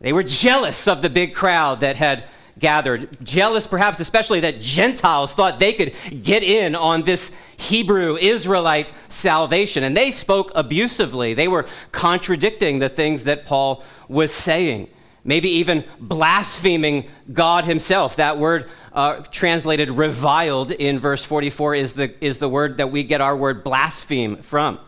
They 0.00 0.12
were 0.12 0.24
jealous 0.24 0.88
of 0.88 1.00
the 1.00 1.08
big 1.08 1.32
crowd 1.32 1.78
that 1.82 1.94
had 1.94 2.24
gathered. 2.58 3.08
Jealous, 3.22 3.68
perhaps, 3.68 4.00
especially 4.00 4.40
that 4.40 4.60
Gentiles 4.60 5.32
thought 5.32 5.60
they 5.60 5.74
could 5.74 5.94
get 6.24 6.42
in 6.42 6.74
on 6.74 7.02
this 7.02 7.30
Hebrew 7.56 8.16
Israelite 8.16 8.90
salvation. 9.06 9.84
And 9.84 9.96
they 9.96 10.10
spoke 10.10 10.50
abusively. 10.56 11.34
They 11.34 11.46
were 11.46 11.66
contradicting 11.92 12.80
the 12.80 12.88
things 12.88 13.22
that 13.24 13.46
Paul 13.46 13.84
was 14.08 14.32
saying, 14.34 14.88
maybe 15.22 15.50
even 15.50 15.84
blaspheming 16.00 17.06
God 17.32 17.62
himself. 17.62 18.16
That 18.16 18.38
word 18.38 18.68
uh, 18.92 19.20
translated 19.30 19.88
reviled 19.88 20.72
in 20.72 20.98
verse 20.98 21.24
44 21.24 21.76
is 21.76 21.92
the, 21.92 22.24
is 22.24 22.38
the 22.38 22.48
word 22.48 22.78
that 22.78 22.90
we 22.90 23.04
get 23.04 23.20
our 23.20 23.36
word 23.36 23.62
blaspheme 23.62 24.38
from. 24.38 24.80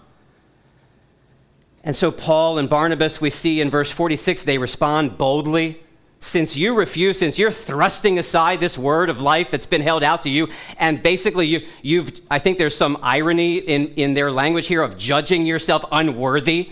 And 1.84 1.94
so, 1.94 2.10
Paul 2.10 2.58
and 2.58 2.68
Barnabas, 2.68 3.20
we 3.20 3.28
see 3.28 3.60
in 3.60 3.68
verse 3.68 3.90
46, 3.92 4.42
they 4.42 4.56
respond 4.56 5.18
boldly. 5.18 5.80
Since 6.18 6.56
you 6.56 6.74
refuse, 6.74 7.18
since 7.18 7.38
you're 7.38 7.50
thrusting 7.50 8.18
aside 8.18 8.58
this 8.58 8.78
word 8.78 9.10
of 9.10 9.20
life 9.20 9.50
that's 9.50 9.66
been 9.66 9.82
held 9.82 10.02
out 10.02 10.22
to 10.22 10.30
you, 10.30 10.48
and 10.78 11.02
basically 11.02 11.46
you, 11.46 11.66
you've, 11.82 12.18
I 12.30 12.38
think 12.38 12.56
there's 12.56 12.74
some 12.74 12.98
irony 13.02 13.58
in, 13.58 13.88
in 13.88 14.14
their 14.14 14.30
language 14.30 14.66
here 14.66 14.80
of 14.80 14.96
judging 14.96 15.44
yourself 15.44 15.84
unworthy 15.92 16.70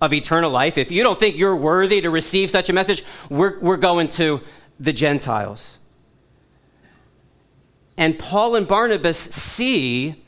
of 0.00 0.14
eternal 0.14 0.50
life. 0.50 0.78
If 0.78 0.90
you 0.90 1.02
don't 1.02 1.20
think 1.20 1.36
you're 1.36 1.54
worthy 1.54 2.00
to 2.00 2.08
receive 2.08 2.50
such 2.50 2.70
a 2.70 2.72
message, 2.72 3.04
we're, 3.28 3.60
we're 3.60 3.76
going 3.76 4.08
to 4.08 4.40
the 4.80 4.94
Gentiles. 4.94 5.76
And 7.98 8.18
Paul 8.18 8.56
and 8.56 8.66
Barnabas 8.66 9.18
see 9.18 10.23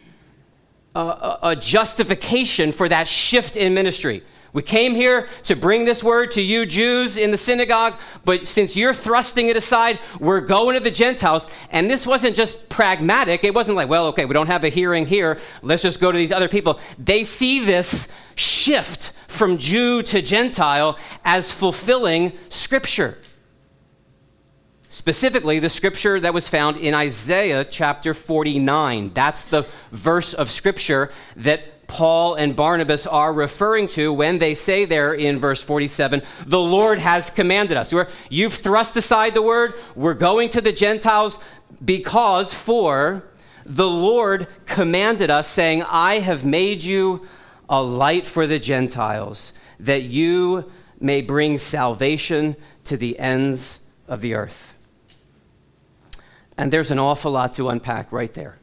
a, 1.00 1.38
a 1.50 1.56
justification 1.56 2.72
for 2.72 2.88
that 2.88 3.08
shift 3.08 3.56
in 3.56 3.74
ministry. 3.74 4.22
We 4.52 4.62
came 4.62 4.94
here 4.94 5.28
to 5.44 5.54
bring 5.54 5.84
this 5.84 6.02
word 6.02 6.30
to 6.32 6.40
you 6.40 6.64
Jews 6.64 7.18
in 7.18 7.30
the 7.30 7.36
synagogue, 7.36 7.92
but 8.24 8.46
since 8.46 8.74
you're 8.74 8.94
thrusting 8.94 9.48
it 9.48 9.56
aside, 9.56 9.98
we're 10.18 10.40
going 10.40 10.74
to 10.74 10.80
the 10.80 10.90
Gentiles. 10.90 11.46
And 11.70 11.90
this 11.90 12.06
wasn't 12.06 12.34
just 12.34 12.70
pragmatic. 12.70 13.44
It 13.44 13.54
wasn't 13.54 13.76
like, 13.76 13.90
well, 13.90 14.06
okay, 14.06 14.24
we 14.24 14.32
don't 14.32 14.46
have 14.46 14.64
a 14.64 14.70
hearing 14.70 15.04
here. 15.04 15.38
Let's 15.60 15.82
just 15.82 16.00
go 16.00 16.10
to 16.10 16.16
these 16.16 16.32
other 16.32 16.48
people. 16.48 16.80
They 16.98 17.24
see 17.24 17.66
this 17.66 18.08
shift 18.34 19.12
from 19.28 19.58
Jew 19.58 20.02
to 20.04 20.22
Gentile 20.22 20.98
as 21.22 21.52
fulfilling 21.52 22.32
Scripture. 22.48 23.18
Specifically, 24.96 25.58
the 25.58 25.68
scripture 25.68 26.18
that 26.18 26.32
was 26.32 26.48
found 26.48 26.78
in 26.78 26.94
Isaiah 26.94 27.66
chapter 27.66 28.14
49. 28.14 29.10
That's 29.12 29.44
the 29.44 29.66
verse 29.92 30.32
of 30.32 30.50
scripture 30.50 31.12
that 31.36 31.86
Paul 31.86 32.34
and 32.36 32.56
Barnabas 32.56 33.06
are 33.06 33.30
referring 33.30 33.88
to 33.88 34.10
when 34.10 34.38
they 34.38 34.54
say 34.54 34.86
there 34.86 35.12
in 35.12 35.38
verse 35.38 35.62
47, 35.62 36.22
the 36.46 36.58
Lord 36.58 36.98
has 36.98 37.28
commanded 37.28 37.76
us. 37.76 37.92
You've 38.30 38.54
thrust 38.54 38.96
aside 38.96 39.34
the 39.34 39.42
word, 39.42 39.74
we're 39.94 40.14
going 40.14 40.48
to 40.48 40.62
the 40.62 40.72
Gentiles 40.72 41.38
because 41.84 42.54
for 42.54 43.22
the 43.66 43.90
Lord 43.90 44.48
commanded 44.64 45.28
us, 45.28 45.46
saying, 45.46 45.82
I 45.82 46.20
have 46.20 46.42
made 46.46 46.82
you 46.82 47.28
a 47.68 47.82
light 47.82 48.26
for 48.26 48.46
the 48.46 48.58
Gentiles, 48.58 49.52
that 49.78 50.04
you 50.04 50.72
may 50.98 51.20
bring 51.20 51.58
salvation 51.58 52.56
to 52.84 52.96
the 52.96 53.18
ends 53.18 53.78
of 54.08 54.22
the 54.22 54.32
earth. 54.32 54.72
And 56.58 56.72
there's 56.72 56.90
an 56.90 56.98
awful 56.98 57.32
lot 57.32 57.54
to 57.54 57.68
unpack 57.68 58.12
right 58.12 58.32
there. 58.32 58.58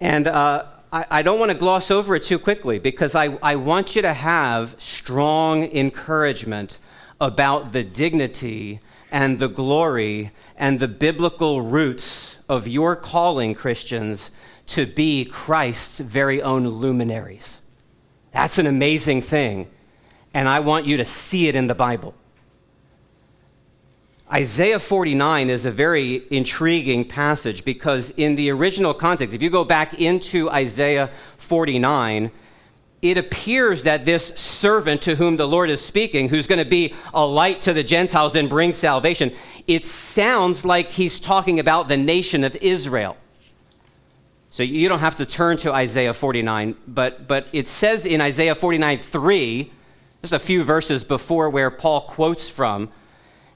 And 0.00 0.28
uh, 0.28 0.66
I, 0.92 1.06
I, 1.10 1.22
don't 1.22 1.38
want 1.38 1.50
to 1.50 1.58
gloss 1.58 1.90
over 1.90 2.14
it 2.14 2.22
too 2.22 2.38
quickly 2.38 2.78
because 2.78 3.14
I, 3.14 3.36
I 3.42 3.56
want 3.56 3.96
you 3.96 4.02
to 4.02 4.12
have 4.12 4.76
strong 4.78 5.64
encouragement 5.64 6.78
about 7.20 7.72
the 7.72 7.82
dignity 7.82 8.80
and 9.10 9.38
the 9.38 9.48
glory 9.48 10.30
and 10.56 10.78
the 10.78 10.88
biblical 10.88 11.62
roots 11.62 12.38
of 12.48 12.68
your 12.68 12.94
calling, 12.94 13.54
Christians, 13.54 14.30
to 14.66 14.86
be 14.86 15.24
Christ's 15.24 15.98
very 15.98 16.42
own 16.42 16.68
luminaries. 16.68 17.60
That's 18.32 18.58
an 18.58 18.66
amazing 18.66 19.22
thing. 19.22 19.68
And 20.34 20.48
I 20.48 20.60
want 20.60 20.86
you 20.86 20.98
to 20.98 21.04
see 21.04 21.48
it 21.48 21.56
in 21.56 21.66
the 21.66 21.74
Bible. 21.74 22.14
Isaiah 24.32 24.78
49 24.78 25.48
is 25.48 25.64
a 25.64 25.70
very 25.70 26.22
intriguing 26.30 27.06
passage 27.06 27.64
because, 27.64 28.10
in 28.10 28.34
the 28.34 28.50
original 28.50 28.92
context, 28.92 29.34
if 29.34 29.40
you 29.40 29.48
go 29.48 29.64
back 29.64 29.94
into 29.94 30.50
Isaiah 30.50 31.08
49, 31.38 32.30
it 33.00 33.16
appears 33.16 33.84
that 33.84 34.04
this 34.04 34.26
servant 34.28 35.00
to 35.02 35.14
whom 35.14 35.36
the 35.36 35.48
Lord 35.48 35.70
is 35.70 35.80
speaking, 35.80 36.28
who's 36.28 36.46
going 36.46 36.58
to 36.58 36.68
be 36.68 36.94
a 37.14 37.24
light 37.24 37.62
to 37.62 37.72
the 37.72 37.82
Gentiles 37.82 38.36
and 38.36 38.50
bring 38.50 38.74
salvation, 38.74 39.32
it 39.66 39.86
sounds 39.86 40.62
like 40.62 40.88
he's 40.88 41.20
talking 41.20 41.58
about 41.58 41.88
the 41.88 41.96
nation 41.96 42.44
of 42.44 42.54
Israel. 42.56 43.16
So 44.50 44.62
you 44.62 44.90
don't 44.90 44.98
have 44.98 45.16
to 45.16 45.26
turn 45.26 45.56
to 45.58 45.72
Isaiah 45.72 46.12
49, 46.12 46.76
but, 46.86 47.26
but 47.28 47.48
it 47.54 47.66
says 47.66 48.04
in 48.04 48.20
Isaiah 48.20 48.54
49 48.54 48.98
3, 48.98 49.72
just 50.20 50.32
a 50.34 50.38
few 50.38 50.64
verses 50.64 51.02
before 51.02 51.48
where 51.48 51.70
Paul 51.70 52.02
quotes 52.02 52.50
from, 52.50 52.90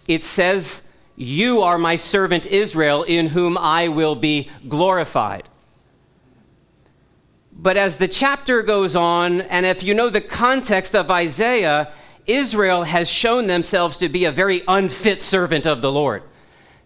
it 0.07 0.23
says, 0.23 0.83
You 1.17 1.63
are 1.63 1.79
my 1.79 1.97
servant 1.97 2.47
Israel, 2.47 3.03
in 3.03 3.29
whom 3.29 3.57
I 3.59 3.89
will 3.89 4.15
be 4.15 4.51
glorified. 4.69 5.49
But 7.53 7.77
as 7.77 7.99
the 7.99 8.09
chapter 8.09 8.63
goes 8.63 8.97
on, 8.97 9.43
and 9.43 9.65
if 9.65 9.85
you 9.85 9.95
know 9.95 10.09
the 10.09 10.21
context 10.21 10.97
of 10.97 11.11
Isaiah, 11.11 11.93
Israel 12.27 12.85
has 12.85 13.11
shown 13.11 13.47
themselves 13.47 13.99
to 13.99 14.09
be 14.09 14.25
a 14.25 14.33
very 14.33 14.63
unfit 14.67 15.21
servant 15.21 15.67
of 15.67 15.81
the 15.81 15.93
Lord. 15.93 16.23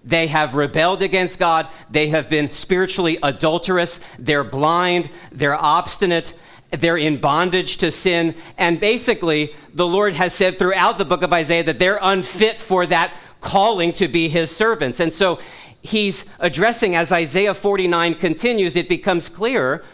They 0.04 0.28
have 0.28 0.54
rebelled 0.54 1.02
against 1.02 1.38
God. 1.38 1.68
They 1.90 2.08
have 2.08 2.30
been 2.30 2.48
spiritually 2.50 3.18
adulterous. 3.22 3.98
They're 4.18 4.44
blind. 4.44 5.10
They're 5.32 5.54
obstinate. 5.54 6.32
They're 6.70 6.96
in 6.96 7.18
bondage 7.18 7.76
to 7.78 7.90
sin. 7.90 8.34
And 8.58 8.80
basically, 8.80 9.54
the 9.74 9.86
Lord 9.86 10.14
has 10.14 10.34
said 10.34 10.58
throughout 10.58 10.98
the 10.98 11.04
book 11.04 11.22
of 11.22 11.32
Isaiah 11.32 11.64
that 11.64 11.78
they're 11.78 11.98
unfit 12.00 12.56
for 12.56 12.86
that 12.86 13.12
calling 13.40 13.92
to 13.94 14.08
be 14.08 14.28
his 14.28 14.50
servants. 14.50 15.00
And 15.00 15.12
so 15.12 15.38
he's 15.82 16.24
addressing, 16.38 16.96
as 16.96 17.12
Isaiah 17.12 17.54
49 17.54 18.16
continues, 18.16 18.76
it 18.76 18.88
becomes 18.88 19.28
clear 19.28 19.84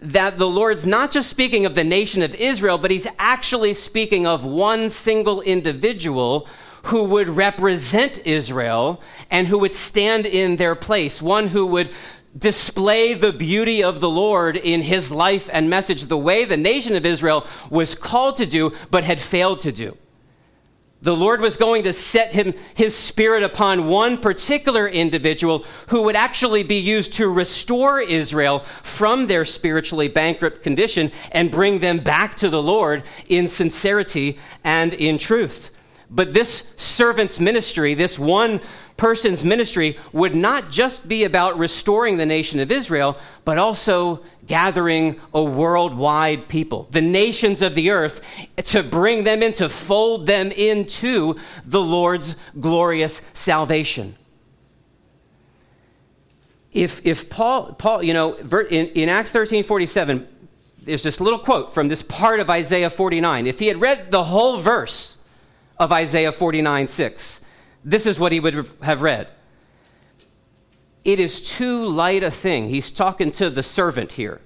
that 0.00 0.38
the 0.38 0.48
Lord's 0.48 0.86
not 0.86 1.10
just 1.10 1.28
speaking 1.28 1.66
of 1.66 1.74
the 1.74 1.84
nation 1.84 2.22
of 2.22 2.34
Israel, 2.34 2.78
but 2.78 2.90
he's 2.90 3.06
actually 3.18 3.74
speaking 3.74 4.26
of 4.26 4.44
one 4.44 4.90
single 4.90 5.40
individual 5.40 6.46
who 6.84 7.04
would 7.04 7.28
represent 7.28 8.24
Israel 8.24 9.00
and 9.30 9.48
who 9.48 9.58
would 9.58 9.74
stand 9.74 10.26
in 10.26 10.56
their 10.56 10.74
place, 10.74 11.20
one 11.20 11.48
who 11.48 11.66
would 11.66 11.90
display 12.38 13.14
the 13.14 13.32
beauty 13.32 13.82
of 13.82 14.00
the 14.00 14.08
Lord 14.08 14.56
in 14.56 14.82
his 14.82 15.10
life 15.10 15.48
and 15.52 15.68
message 15.68 16.06
the 16.06 16.18
way 16.18 16.44
the 16.44 16.56
nation 16.56 16.94
of 16.94 17.04
Israel 17.04 17.46
was 17.70 17.94
called 17.94 18.36
to 18.36 18.46
do 18.46 18.72
but 18.90 19.04
had 19.04 19.20
failed 19.20 19.60
to 19.60 19.72
do. 19.72 19.96
The 21.00 21.16
Lord 21.16 21.40
was 21.40 21.56
going 21.56 21.84
to 21.84 21.92
set 21.92 22.32
him, 22.32 22.54
his 22.74 22.94
spirit 22.96 23.44
upon 23.44 23.86
one 23.86 24.18
particular 24.18 24.88
individual 24.88 25.64
who 25.88 26.02
would 26.02 26.16
actually 26.16 26.64
be 26.64 26.80
used 26.80 27.14
to 27.14 27.28
restore 27.28 28.00
Israel 28.00 28.60
from 28.82 29.28
their 29.28 29.44
spiritually 29.44 30.08
bankrupt 30.08 30.62
condition 30.62 31.12
and 31.30 31.52
bring 31.52 31.78
them 31.78 31.98
back 32.00 32.34
to 32.36 32.50
the 32.50 32.62
Lord 32.62 33.04
in 33.28 33.46
sincerity 33.46 34.38
and 34.64 34.92
in 34.92 35.18
truth. 35.18 35.70
But 36.10 36.34
this 36.34 36.64
servant's 36.76 37.38
ministry, 37.38 37.94
this 37.94 38.18
one 38.18 38.60
person's 38.98 39.44
ministry, 39.44 39.96
would 40.12 40.34
not 40.34 40.70
just 40.70 41.08
be 41.08 41.24
about 41.24 41.56
restoring 41.56 42.18
the 42.18 42.26
nation 42.26 42.60
of 42.60 42.70
Israel, 42.70 43.16
but 43.44 43.56
also 43.56 44.22
gathering 44.46 45.18
a 45.32 45.42
worldwide 45.42 46.48
people, 46.48 46.88
the 46.90 47.00
nations 47.00 47.62
of 47.62 47.74
the 47.74 47.90
earth, 47.90 48.20
to 48.56 48.82
bring 48.82 49.24
them 49.24 49.42
in, 49.42 49.54
to 49.54 49.68
fold 49.68 50.26
them 50.26 50.50
into 50.50 51.36
the 51.64 51.80
Lord's 51.80 52.34
glorious 52.60 53.22
salvation. 53.32 54.16
If, 56.72 57.06
if 57.06 57.30
Paul, 57.30 57.72
Paul, 57.74 58.02
you 58.02 58.12
know, 58.12 58.34
in, 58.34 58.88
in 58.88 59.08
Acts 59.08 59.30
13 59.30 59.64
47, 59.64 60.28
there's 60.82 61.02
this 61.02 61.20
little 61.20 61.38
quote 61.38 61.72
from 61.72 61.88
this 61.88 62.02
part 62.02 62.40
of 62.40 62.50
Isaiah 62.50 62.90
49. 62.90 63.46
If 63.46 63.58
he 63.58 63.66
had 63.68 63.80
read 63.80 64.10
the 64.10 64.24
whole 64.24 64.58
verse 64.58 65.18
of 65.78 65.92
Isaiah 65.92 66.32
49 66.32 66.86
6, 66.86 67.40
this 67.88 68.06
is 68.06 68.20
what 68.20 68.32
he 68.32 68.40
would 68.40 68.66
have 68.82 69.02
read 69.02 69.30
it 71.08 71.18
is 71.18 71.40
too 71.40 71.86
light 71.86 72.22
a 72.22 72.30
thing. 72.30 72.68
He's 72.68 72.90
talking 72.90 73.32
to 73.32 73.48
the 73.48 73.62
servant 73.62 74.12
here. 74.12 74.42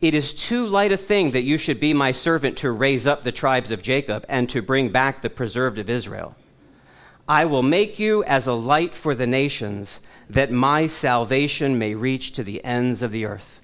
It 0.00 0.12
is 0.12 0.34
too 0.34 0.66
light 0.66 0.90
a 0.90 0.96
thing 0.96 1.30
that 1.30 1.44
you 1.44 1.56
should 1.56 1.78
be 1.78 1.94
my 1.94 2.10
servant 2.10 2.58
to 2.58 2.72
raise 2.72 3.06
up 3.06 3.22
the 3.22 3.30
tribes 3.30 3.70
of 3.70 3.80
Jacob 3.80 4.26
and 4.28 4.50
to 4.50 4.60
bring 4.60 4.88
back 4.88 5.22
the 5.22 5.30
preserved 5.30 5.78
of 5.78 5.88
Israel. 5.88 6.34
I 7.28 7.44
will 7.44 7.62
make 7.62 8.00
you 8.00 8.24
as 8.24 8.48
a 8.48 8.54
light 8.54 8.92
for 8.92 9.14
the 9.14 9.26
nations, 9.26 10.00
that 10.28 10.50
my 10.50 10.88
salvation 10.88 11.78
may 11.78 11.94
reach 11.94 12.32
to 12.32 12.42
the 12.42 12.62
ends 12.64 13.00
of 13.00 13.12
the 13.12 13.24
earth. 13.24 13.60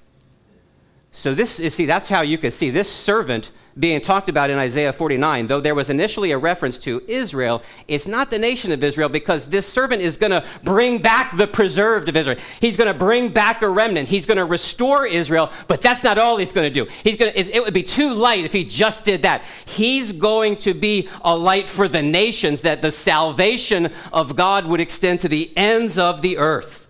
So, 1.13 1.35
this 1.35 1.59
is, 1.59 1.75
see, 1.75 1.87
that's 1.87 2.09
how 2.09 2.21
you 2.21 2.39
can 2.39 2.51
see 2.51 2.71
this 2.71 2.91
servant 2.91 3.51
being 3.79 4.01
talked 4.01 4.29
about 4.29 4.51
in 4.51 4.59
Isaiah 4.59 4.93
49, 4.93 5.47
though 5.47 5.61
there 5.61 5.75
was 5.75 5.91
initially 5.91 6.33
a 6.33 6.39
reference 6.39 6.79
to 6.81 7.03
Israel, 7.07 7.63
it's 7.87 8.07
not 8.07 8.31
the 8.31 8.39
nation 8.39 8.73
of 8.73 8.83
Israel 8.83 9.09
because 9.09 9.47
this 9.47 9.67
servant 9.67 10.03
is 10.03 10.17
going 10.17 10.33
to 10.33 10.45
bring 10.65 10.99
back 10.99 11.37
the 11.37 11.47
preserved 11.47 12.09
of 12.09 12.17
Israel. 12.17 12.37
He's 12.61 12.77
going 12.77 12.93
to 12.93 12.99
bring 12.99 13.31
back 13.31 13.63
a 13.63 13.69
remnant. 13.69 14.09
He's 14.09 14.27
going 14.27 14.39
to 14.39 14.45
restore 14.45 15.07
Israel, 15.07 15.53
but 15.69 15.81
that's 15.81 16.03
not 16.03 16.19
all 16.19 16.37
he's 16.37 16.53
going 16.53 16.73
to 16.73 16.85
do. 16.85 16.91
He's 17.05 17.17
going 17.17 17.33
to, 17.33 17.39
it 17.39 17.63
would 17.63 17.75
be 17.75 17.83
too 17.83 18.13
light 18.13 18.45
if 18.45 18.53
he 18.53 18.65
just 18.65 19.05
did 19.05 19.23
that. 19.23 19.43
He's 19.65 20.13
going 20.13 20.57
to 20.59 20.75
be 20.75 21.09
a 21.23 21.37
light 21.37 21.67
for 21.67 21.89
the 21.89 22.03
nations 22.03 22.63
that 22.63 22.83
the 22.83 22.93
salvation 22.93 23.93
of 24.13 24.37
God 24.37 24.67
would 24.67 24.81
extend 24.81 25.21
to 25.21 25.29
the 25.29 25.57
ends 25.57 25.99
of 25.99 26.23
the 26.23 26.39
earth. 26.39 26.89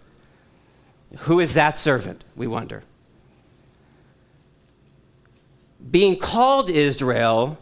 Who 1.20 1.40
is 1.40 1.54
that 1.54 1.76
servant, 1.76 2.24
we 2.36 2.46
wonder? 2.46 2.84
Being 5.90 6.16
called 6.16 6.70
Israel, 6.70 7.58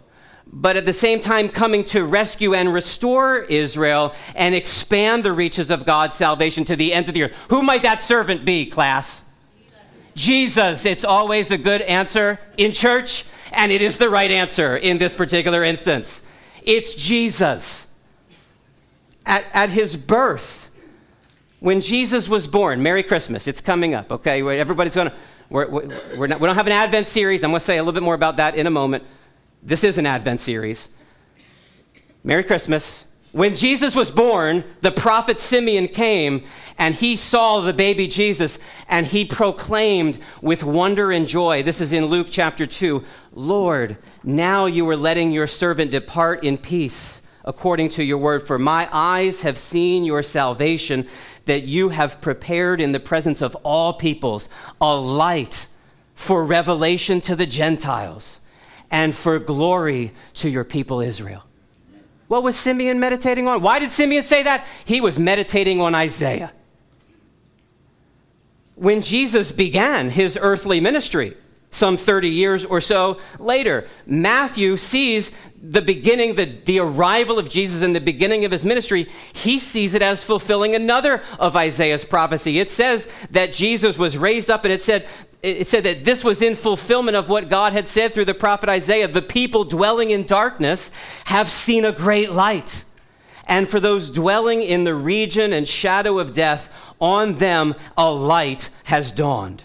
but 0.50 0.76
at 0.76 0.86
the 0.86 0.92
same 0.92 1.20
time 1.20 1.48
coming 1.48 1.84
to 1.84 2.04
rescue 2.04 2.54
and 2.54 2.72
restore 2.72 3.40
Israel 3.42 4.14
and 4.34 4.54
expand 4.54 5.24
the 5.24 5.32
reaches 5.32 5.70
of 5.70 5.84
God's 5.84 6.16
salvation 6.16 6.64
to 6.64 6.76
the 6.76 6.92
ends 6.92 7.08
of 7.08 7.14
the 7.14 7.24
earth. 7.24 7.34
Who 7.50 7.62
might 7.62 7.82
that 7.82 8.02
servant 8.02 8.44
be, 8.44 8.66
class? 8.66 9.22
Jesus. 10.14 10.84
It's 10.84 11.04
always 11.04 11.50
a 11.50 11.58
good 11.58 11.82
answer 11.82 12.40
in 12.56 12.72
church, 12.72 13.24
and 13.52 13.70
it 13.70 13.82
is 13.82 13.98
the 13.98 14.10
right 14.10 14.30
answer 14.30 14.76
in 14.76 14.98
this 14.98 15.14
particular 15.14 15.62
instance. 15.62 16.22
It's 16.62 16.94
Jesus. 16.94 17.86
At, 19.24 19.44
at 19.52 19.70
his 19.70 19.96
birth, 19.96 20.70
when 21.60 21.80
Jesus 21.80 22.28
was 22.28 22.46
born, 22.46 22.82
Merry 22.82 23.02
Christmas, 23.02 23.46
it's 23.46 23.60
coming 23.60 23.94
up, 23.94 24.10
okay? 24.10 24.42
Everybody's 24.58 24.94
going 24.94 25.10
to 25.10 25.16
we're, 25.50 25.68
we're 26.16 26.26
not, 26.26 26.40
we 26.40 26.46
don't 26.46 26.56
have 26.56 26.66
an 26.66 26.72
Advent 26.72 27.06
series. 27.06 27.42
I'm 27.42 27.50
going 27.50 27.60
to 27.60 27.64
say 27.64 27.78
a 27.78 27.82
little 27.82 27.94
bit 27.94 28.02
more 28.02 28.14
about 28.14 28.36
that 28.36 28.54
in 28.54 28.66
a 28.66 28.70
moment. 28.70 29.04
This 29.62 29.82
is 29.82 29.96
an 29.96 30.04
Advent 30.04 30.40
series. 30.40 30.88
Merry 32.22 32.44
Christmas. 32.44 33.06
When 33.32 33.54
Jesus 33.54 33.94
was 33.94 34.10
born, 34.10 34.64
the 34.80 34.90
prophet 34.90 35.38
Simeon 35.38 35.88
came 35.88 36.44
and 36.78 36.94
he 36.94 37.16
saw 37.16 37.60
the 37.60 37.72
baby 37.72 38.08
Jesus 38.08 38.58
and 38.88 39.06
he 39.06 39.24
proclaimed 39.24 40.18
with 40.42 40.62
wonder 40.62 41.12
and 41.12 41.26
joy. 41.26 41.62
This 41.62 41.80
is 41.80 41.92
in 41.92 42.06
Luke 42.06 42.28
chapter 42.30 42.66
2 42.66 43.04
Lord, 43.32 43.98
now 44.24 44.66
you 44.66 44.88
are 44.88 44.96
letting 44.96 45.30
your 45.30 45.46
servant 45.46 45.90
depart 45.90 46.44
in 46.44 46.58
peace 46.58 47.22
according 47.44 47.88
to 47.88 48.04
your 48.04 48.18
word, 48.18 48.46
for 48.46 48.58
my 48.58 48.86
eyes 48.92 49.40
have 49.40 49.56
seen 49.56 50.04
your 50.04 50.22
salvation 50.22 51.08
that 51.48 51.64
you 51.64 51.88
have 51.88 52.20
prepared 52.20 52.78
in 52.78 52.92
the 52.92 53.00
presence 53.00 53.40
of 53.42 53.54
all 53.56 53.94
peoples 53.94 54.48
a 54.80 54.94
light 54.94 55.66
for 56.14 56.44
revelation 56.44 57.20
to 57.22 57.34
the 57.34 57.46
Gentiles 57.46 58.38
and 58.90 59.16
for 59.16 59.38
glory 59.38 60.12
to 60.34 60.48
your 60.48 60.64
people 60.64 61.00
Israel. 61.00 61.42
What 62.28 62.42
was 62.42 62.54
Simeon 62.54 63.00
meditating 63.00 63.48
on? 63.48 63.62
Why 63.62 63.78
did 63.78 63.90
Simeon 63.90 64.24
say 64.24 64.42
that? 64.42 64.66
He 64.84 65.00
was 65.00 65.18
meditating 65.18 65.80
on 65.80 65.94
Isaiah. 65.94 66.52
When 68.74 69.00
Jesus 69.00 69.50
began 69.50 70.10
his 70.10 70.38
earthly 70.40 70.80
ministry, 70.80 71.34
some 71.70 71.96
30 71.96 72.28
years 72.30 72.64
or 72.64 72.80
so 72.80 73.18
later. 73.38 73.86
Matthew 74.06 74.76
sees 74.76 75.30
the 75.60 75.82
beginning, 75.82 76.34
the, 76.34 76.44
the 76.64 76.78
arrival 76.78 77.38
of 77.38 77.48
Jesus 77.48 77.82
and 77.82 77.94
the 77.94 78.00
beginning 78.00 78.44
of 78.44 78.52
his 78.52 78.64
ministry. 78.64 79.08
He 79.32 79.58
sees 79.58 79.94
it 79.94 80.02
as 80.02 80.24
fulfilling 80.24 80.74
another 80.74 81.22
of 81.38 81.56
Isaiah's 81.56 82.04
prophecy. 82.04 82.58
It 82.58 82.70
says 82.70 83.08
that 83.30 83.52
Jesus 83.52 83.98
was 83.98 84.16
raised 84.16 84.50
up, 84.50 84.64
and 84.64 84.72
it 84.72 84.82
said, 84.82 85.06
it 85.42 85.66
said 85.66 85.84
that 85.84 86.04
this 86.04 86.24
was 86.24 86.42
in 86.42 86.54
fulfillment 86.54 87.16
of 87.16 87.28
what 87.28 87.48
God 87.48 87.72
had 87.72 87.86
said 87.86 88.12
through 88.12 88.24
the 88.24 88.34
prophet 88.34 88.68
Isaiah 88.68 89.06
the 89.06 89.22
people 89.22 89.64
dwelling 89.64 90.10
in 90.10 90.26
darkness 90.26 90.90
have 91.24 91.48
seen 91.48 91.84
a 91.84 91.92
great 91.92 92.30
light. 92.30 92.84
And 93.46 93.68
for 93.68 93.80
those 93.80 94.10
dwelling 94.10 94.62
in 94.62 94.84
the 94.84 94.94
region 94.94 95.52
and 95.52 95.66
shadow 95.66 96.18
of 96.18 96.34
death, 96.34 96.72
on 97.00 97.36
them 97.36 97.74
a 97.96 98.10
light 98.10 98.68
has 98.84 99.12
dawned. 99.12 99.64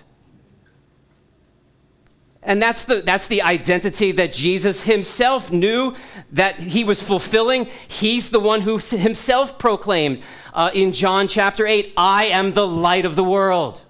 And 2.45 2.61
that's 2.61 2.83
the, 2.83 2.95
that's 2.95 3.27
the 3.27 3.41
identity 3.41 4.11
that 4.13 4.33
Jesus 4.33 4.83
himself 4.83 5.51
knew 5.51 5.95
that 6.31 6.59
he 6.59 6.83
was 6.83 7.01
fulfilling. 7.01 7.67
He's 7.87 8.29
the 8.29 8.39
one 8.39 8.61
who 8.61 8.77
himself 8.77 9.57
proclaimed 9.57 10.21
uh, 10.53 10.71
in 10.73 10.91
John 10.91 11.27
chapter 11.27 11.65
8 11.65 11.93
I 11.95 12.25
am 12.25 12.53
the 12.53 12.67
light 12.67 13.05
of 13.05 13.15
the 13.15 13.23
world. 13.23 13.81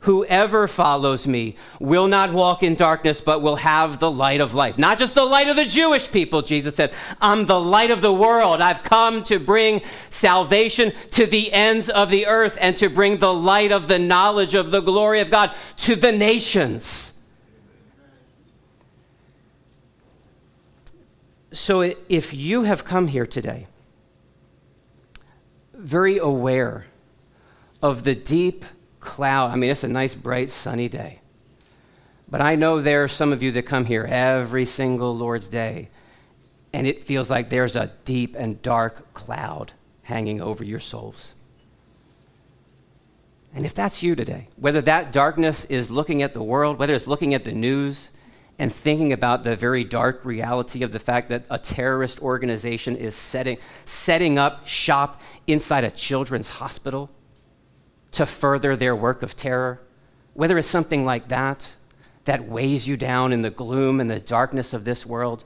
Whoever 0.00 0.66
follows 0.66 1.28
me 1.28 1.54
will 1.78 2.08
not 2.08 2.32
walk 2.32 2.64
in 2.64 2.74
darkness, 2.74 3.20
but 3.20 3.40
will 3.40 3.54
have 3.54 4.00
the 4.00 4.10
light 4.10 4.40
of 4.40 4.52
life. 4.52 4.76
Not 4.76 4.98
just 4.98 5.14
the 5.14 5.24
light 5.24 5.46
of 5.46 5.54
the 5.54 5.64
Jewish 5.64 6.10
people, 6.10 6.42
Jesus 6.42 6.74
said. 6.74 6.92
I'm 7.20 7.46
the 7.46 7.60
light 7.60 7.92
of 7.92 8.00
the 8.00 8.12
world. 8.12 8.60
I've 8.60 8.82
come 8.82 9.22
to 9.24 9.38
bring 9.38 9.80
salvation 10.10 10.92
to 11.12 11.24
the 11.24 11.52
ends 11.52 11.88
of 11.88 12.10
the 12.10 12.26
earth 12.26 12.58
and 12.60 12.76
to 12.78 12.88
bring 12.88 13.18
the 13.18 13.32
light 13.32 13.70
of 13.70 13.86
the 13.86 14.00
knowledge 14.00 14.54
of 14.54 14.72
the 14.72 14.80
glory 14.80 15.20
of 15.20 15.30
God 15.30 15.52
to 15.78 15.94
the 15.94 16.10
nations. 16.10 17.11
So 21.52 21.82
if 22.08 22.32
you 22.32 22.62
have 22.62 22.84
come 22.84 23.08
here 23.08 23.26
today 23.26 23.66
very 25.74 26.16
aware 26.16 26.86
of 27.82 28.04
the 28.04 28.14
deep 28.14 28.64
cloud, 29.00 29.50
I 29.50 29.56
mean, 29.56 29.70
it's 29.70 29.84
a 29.84 29.88
nice, 29.88 30.14
bright, 30.14 30.48
sunny 30.48 30.88
day. 30.88 31.20
But 32.28 32.40
I 32.40 32.54
know 32.54 32.80
there 32.80 33.04
are 33.04 33.08
some 33.08 33.32
of 33.32 33.42
you 33.42 33.50
that 33.52 33.62
come 33.62 33.84
here 33.84 34.06
every 34.08 34.64
single 34.64 35.14
Lord's 35.14 35.48
day, 35.48 35.88
and 36.72 36.86
it 36.86 37.04
feels 37.04 37.28
like 37.28 37.50
there's 37.50 37.76
a 37.76 37.90
deep 38.04 38.34
and 38.38 38.62
dark 38.62 39.12
cloud 39.12 39.72
hanging 40.04 40.40
over 40.40 40.64
your 40.64 40.80
souls. 40.80 41.34
And 43.54 43.66
if 43.66 43.74
that's 43.74 44.02
you 44.02 44.14
today, 44.14 44.48
whether 44.56 44.80
that 44.82 45.12
darkness 45.12 45.66
is 45.66 45.90
looking 45.90 46.22
at 46.22 46.32
the 46.32 46.42
world, 46.42 46.78
whether 46.78 46.94
it's 46.94 47.06
looking 47.06 47.34
at 47.34 47.44
the 47.44 47.52
news, 47.52 48.08
and 48.58 48.72
thinking 48.72 49.12
about 49.12 49.42
the 49.42 49.56
very 49.56 49.84
dark 49.84 50.24
reality 50.24 50.82
of 50.82 50.92
the 50.92 50.98
fact 50.98 51.28
that 51.30 51.44
a 51.50 51.58
terrorist 51.58 52.20
organization 52.20 52.96
is 52.96 53.14
setting, 53.14 53.58
setting 53.84 54.38
up 54.38 54.66
shop 54.66 55.20
inside 55.46 55.84
a 55.84 55.90
children's 55.90 56.48
hospital 56.48 57.10
to 58.12 58.26
further 58.26 58.76
their 58.76 58.94
work 58.94 59.22
of 59.22 59.34
terror, 59.34 59.80
whether 60.34 60.58
it's 60.58 60.68
something 60.68 61.04
like 61.04 61.28
that 61.28 61.74
that 62.24 62.46
weighs 62.48 62.86
you 62.86 62.96
down 62.96 63.32
in 63.32 63.42
the 63.42 63.50
gloom 63.50 64.00
and 64.00 64.10
the 64.10 64.20
darkness 64.20 64.72
of 64.72 64.84
this 64.84 65.04
world, 65.04 65.44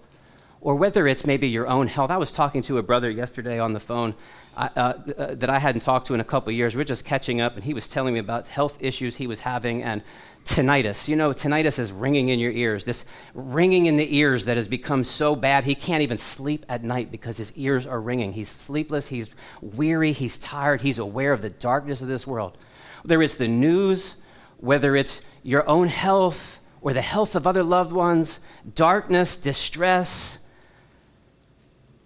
or 0.66 0.74
whether 0.74 1.06
it's 1.06 1.24
maybe 1.24 1.46
your 1.46 1.68
own 1.68 1.86
health. 1.86 2.10
I 2.10 2.16
was 2.16 2.32
talking 2.32 2.60
to 2.62 2.78
a 2.78 2.82
brother 2.82 3.08
yesterday 3.08 3.60
on 3.60 3.72
the 3.72 3.78
phone 3.78 4.16
uh, 4.56 4.68
uh, 4.74 4.94
that 5.36 5.48
I 5.48 5.60
hadn't 5.60 5.82
talked 5.82 6.08
to 6.08 6.14
in 6.14 6.18
a 6.18 6.24
couple 6.24 6.50
years. 6.50 6.74
We 6.74 6.80
we're 6.80 6.86
just 6.86 7.04
catching 7.04 7.40
up, 7.40 7.54
and 7.54 7.62
he 7.62 7.72
was 7.72 7.86
telling 7.86 8.14
me 8.14 8.18
about 8.18 8.48
health 8.48 8.76
issues 8.80 9.14
he 9.14 9.28
was 9.28 9.38
having 9.38 9.84
and 9.84 10.02
tinnitus. 10.44 11.06
You 11.06 11.14
know, 11.14 11.30
tinnitus 11.30 11.78
is 11.78 11.92
ringing 11.92 12.30
in 12.30 12.40
your 12.40 12.50
ears, 12.50 12.84
this 12.84 13.04
ringing 13.32 13.86
in 13.86 13.96
the 13.96 14.16
ears 14.16 14.46
that 14.46 14.56
has 14.56 14.66
become 14.66 15.04
so 15.04 15.36
bad 15.36 15.62
he 15.62 15.76
can't 15.76 16.02
even 16.02 16.18
sleep 16.18 16.66
at 16.68 16.82
night 16.82 17.12
because 17.12 17.36
his 17.36 17.52
ears 17.52 17.86
are 17.86 18.00
ringing. 18.00 18.32
He's 18.32 18.48
sleepless, 18.48 19.06
he's 19.06 19.30
weary, 19.60 20.10
he's 20.10 20.36
tired, 20.36 20.80
he's 20.80 20.98
aware 20.98 21.32
of 21.32 21.42
the 21.42 21.50
darkness 21.50 22.02
of 22.02 22.08
this 22.08 22.26
world. 22.26 22.58
Whether 23.04 23.22
it's 23.22 23.36
the 23.36 23.46
news, 23.46 24.16
whether 24.56 24.96
it's 24.96 25.20
your 25.44 25.68
own 25.68 25.86
health 25.86 26.60
or 26.80 26.92
the 26.92 27.02
health 27.02 27.36
of 27.36 27.46
other 27.46 27.62
loved 27.62 27.92
ones, 27.92 28.40
darkness, 28.74 29.36
distress, 29.36 30.40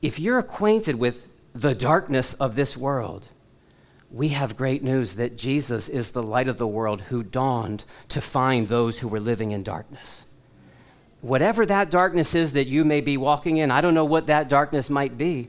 if 0.02 0.18
you're 0.18 0.38
acquainted 0.38 0.96
with 0.96 1.28
the 1.54 1.74
darkness 1.74 2.34
of 2.34 2.56
this 2.56 2.76
world, 2.76 3.28
we 4.10 4.28
have 4.28 4.56
great 4.56 4.82
news 4.82 5.14
that 5.14 5.36
Jesus 5.36 5.88
is 5.88 6.10
the 6.10 6.22
light 6.22 6.48
of 6.48 6.58
the 6.58 6.66
world 6.66 7.02
who 7.02 7.22
dawned 7.22 7.84
to 8.08 8.20
find 8.20 8.68
those 8.68 8.98
who 8.98 9.08
were 9.08 9.20
living 9.20 9.52
in 9.52 9.62
darkness. 9.62 10.26
Whatever 11.20 11.66
that 11.66 11.90
darkness 11.90 12.34
is 12.34 12.52
that 12.52 12.66
you 12.66 12.84
may 12.84 13.00
be 13.00 13.16
walking 13.16 13.58
in, 13.58 13.70
I 13.70 13.80
don't 13.80 13.94
know 13.94 14.04
what 14.04 14.26
that 14.26 14.48
darkness 14.48 14.88
might 14.88 15.18
be, 15.18 15.48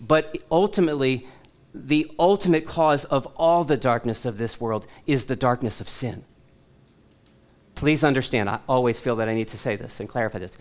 but 0.00 0.36
ultimately, 0.50 1.26
the 1.74 2.10
ultimate 2.18 2.66
cause 2.66 3.04
of 3.04 3.26
all 3.36 3.64
the 3.64 3.76
darkness 3.76 4.26
of 4.26 4.36
this 4.36 4.60
world 4.60 4.86
is 5.06 5.26
the 5.26 5.36
darkness 5.36 5.80
of 5.80 5.88
sin. 5.88 6.24
Please 7.76 8.04
understand, 8.04 8.50
I 8.50 8.58
always 8.68 9.00
feel 9.00 9.16
that 9.16 9.28
I 9.28 9.34
need 9.34 9.48
to 9.48 9.58
say 9.58 9.76
this 9.76 10.00
and 10.00 10.08
clarify 10.08 10.38
this. 10.38 10.56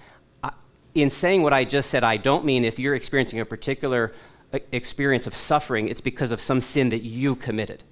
In 0.94 1.10
saying 1.10 1.42
what 1.42 1.54
I 1.54 1.64
just 1.64 1.90
said, 1.90 2.04
I 2.04 2.18
don't 2.18 2.46
mean 2.46 2.66
if 2.66 2.78
you're 2.78 2.96
experiencing 2.96 3.40
a 3.40 3.46
particular 3.46 4.14
uh, 4.54 4.60
experience 4.72 5.28
of 5.28 5.34
suffering, 5.34 5.88
it's 5.88 6.02
because 6.02 6.32
of 6.32 6.42
some 6.42 6.62
sin 6.62 6.90
that 6.90 7.04
you 7.04 7.36
committed. 7.36 7.84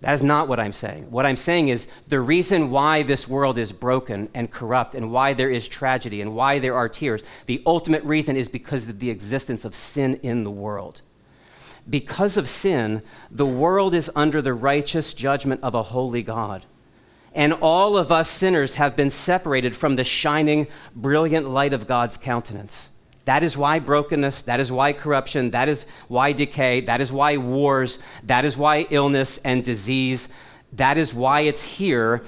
That 0.00 0.12
is 0.12 0.22
not 0.22 0.46
what 0.46 0.60
I'm 0.60 0.72
saying. 0.72 1.10
What 1.10 1.24
I'm 1.24 1.38
saying 1.38 1.68
is 1.68 1.88
the 2.06 2.20
reason 2.20 2.70
why 2.70 3.02
this 3.02 3.26
world 3.26 3.56
is 3.56 3.72
broken 3.72 4.28
and 4.34 4.50
corrupt 4.50 4.94
and 4.94 5.10
why 5.10 5.32
there 5.32 5.50
is 5.50 5.66
tragedy 5.66 6.20
and 6.20 6.34
why 6.34 6.58
there 6.58 6.74
are 6.76 6.88
tears, 6.88 7.22
the 7.46 7.62
ultimate 7.64 8.04
reason 8.04 8.36
is 8.36 8.48
because 8.48 8.88
of 8.88 8.98
the 8.98 9.08
existence 9.08 9.64
of 9.64 9.74
sin 9.74 10.20
in 10.22 10.44
the 10.44 10.50
world. 10.50 11.00
Because 11.88 12.36
of 12.36 12.48
sin, 12.48 13.02
the 13.30 13.46
world 13.46 13.94
is 13.94 14.10
under 14.14 14.42
the 14.42 14.52
righteous 14.52 15.14
judgment 15.14 15.62
of 15.62 15.74
a 15.74 15.84
holy 15.84 16.22
God. 16.22 16.66
And 17.36 17.52
all 17.52 17.98
of 17.98 18.10
us 18.10 18.30
sinners 18.30 18.76
have 18.76 18.96
been 18.96 19.10
separated 19.10 19.76
from 19.76 19.96
the 19.96 20.04
shining, 20.04 20.68
brilliant 20.96 21.46
light 21.46 21.74
of 21.74 21.86
God's 21.86 22.16
countenance. 22.16 22.88
That 23.26 23.44
is 23.44 23.58
why 23.58 23.78
brokenness, 23.78 24.42
that 24.42 24.58
is 24.58 24.72
why 24.72 24.94
corruption, 24.94 25.50
that 25.50 25.68
is 25.68 25.84
why 26.08 26.32
decay, 26.32 26.80
that 26.82 27.02
is 27.02 27.12
why 27.12 27.36
wars, 27.36 27.98
that 28.22 28.46
is 28.46 28.56
why 28.56 28.86
illness 28.88 29.38
and 29.44 29.62
disease, 29.62 30.30
that 30.72 30.96
is 30.96 31.12
why 31.12 31.42
it's 31.42 31.62
here. 31.62 32.22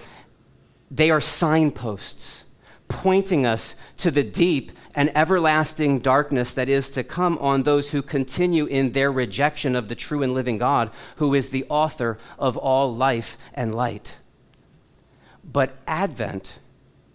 They 0.91 1.11
are 1.11 1.23
signposts 1.23 2.45
pointing 2.89 3.47
us 3.47 3.77
to 3.99 4.11
the 4.11 4.23
deep 4.23 4.73
and 4.95 5.11
everlasting 5.17 6.01
darkness 6.01 6.53
that 6.53 6.69
is 6.69 6.91
to 6.91 7.03
come 7.03 7.39
on 7.39 7.63
those 7.63 7.91
who 7.91 8.03
continue 8.03 8.67
in 8.67 8.93
their 8.93 9.11
rejection 9.11 9.75
of 9.75 9.89
the 9.89 9.95
true 9.95 10.23
and 10.23 10.35
living 10.35 10.59
God, 10.59 10.91
who 11.17 11.35
is 11.35 11.49
the 11.49 11.65
author 11.71 12.19
of 12.39 12.59
all 12.59 12.95
life 12.95 13.39
and 13.55 13.75
light. 13.75 14.17
But 15.51 15.77
Advent 15.87 16.61